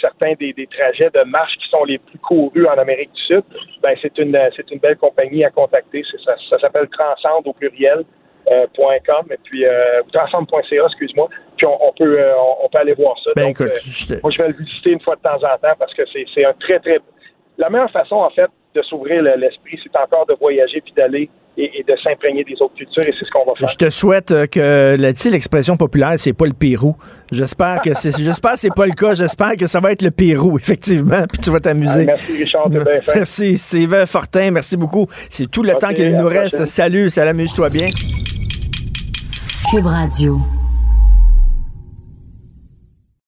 certains 0.00 0.34
des, 0.34 0.54
trajets 0.70 1.10
de 1.10 1.22
marche 1.24 1.56
qui 1.58 1.68
sont 1.68 1.84
les 1.84 1.98
plus 1.98 2.18
courus 2.18 2.66
en 2.66 2.78
Amérique 2.78 3.12
du 3.12 3.22
Sud, 3.22 3.42
ben 3.82 3.96
c'est 4.00 4.16
une 4.18 4.38
c'est 4.56 4.70
une 4.70 4.78
belle 4.78 4.96
compagnie 4.96 5.44
à 5.44 5.50
contacter. 5.50 6.04
Ça, 6.24 6.34
ça 6.50 6.58
s'appelle 6.58 6.88
Transcende 6.88 7.46
au 7.46 7.52
pluriel. 7.52 8.04
Euh, 8.48 8.66
.com 8.76 9.26
et 9.32 9.38
puis 9.42 9.64
euh, 9.64 10.02
excuse-moi. 10.86 11.28
Puis 11.56 11.66
on, 11.66 11.92
peut 11.98 12.20
euh, 12.20 12.32
on, 12.62 12.68
peut 12.68 12.78
aller 12.78 12.94
voir 12.94 13.16
ça. 13.24 13.30
Ben, 13.34 13.46
Donc, 13.46 13.60
euh, 13.60 13.68
moi, 14.22 14.30
je 14.30 14.40
vais 14.40 14.48
le 14.48 14.54
visiter 14.54 14.90
une 14.90 15.00
fois 15.00 15.16
de 15.16 15.20
temps 15.22 15.34
en 15.34 15.58
temps 15.58 15.74
parce 15.76 15.92
que 15.94 16.02
c'est 16.12 16.44
un 16.44 16.52
très 16.60 16.78
très 16.78 16.98
la 17.58 17.70
meilleure 17.70 17.90
façon 17.90 18.16
en 18.16 18.30
fait 18.30 18.48
de 18.74 18.82
s'ouvrir 18.82 19.22
l'esprit, 19.22 19.80
c'est 19.82 19.98
encore 19.98 20.26
de 20.26 20.34
voyager 20.38 20.80
puis 20.80 20.92
d'aller 20.96 21.28
et, 21.56 21.82
de 21.82 21.96
s'imprégner 22.04 22.44
des 22.44 22.54
autres 22.60 22.74
cultures 22.74 23.02
et 23.08 23.14
c'est 23.18 23.24
ce 23.24 23.32
qu'on 23.32 23.46
va 23.46 23.54
faire. 23.54 23.68
Je 23.68 23.76
te 23.76 23.90
souhaite 23.90 24.28
que 24.50 24.96
l'expression 25.30 25.76
populaire, 25.76 26.12
c'est 26.18 26.36
pas 26.36 26.44
le 26.44 26.52
Pérou. 26.52 26.94
J'espère 27.32 27.80
que 27.80 27.94
c'est 27.94 28.16
j'espère 28.18 28.52
que 28.52 28.58
c'est 28.58 28.74
pas 28.74 28.86
le 28.86 28.92
cas. 28.92 29.14
J'espère 29.14 29.56
que 29.56 29.66
ça 29.66 29.80
va 29.80 29.90
être 29.90 30.02
le 30.02 30.12
Pérou, 30.12 30.56
effectivement, 30.56 31.24
puis 31.26 31.40
tu 31.40 31.50
vas 31.50 31.58
t'amuser. 31.58 32.04
merci 32.04 32.36
Richard, 32.36 32.68
bien 32.68 32.84
Merci 33.12 33.58
Sylvain 33.58 34.06
Fortin, 34.06 34.52
merci 34.52 34.76
beaucoup. 34.76 35.06
C'est 35.10 35.50
tout 35.50 35.64
le 35.64 35.72
temps 35.74 35.92
qu'il 35.92 36.14
nous 36.14 36.28
reste. 36.28 36.66
Salut, 36.66 37.10
ça 37.10 37.28
amuse-toi 37.28 37.70
bien. 37.70 37.88
Cube 39.68 39.86
Radio. 39.88 40.55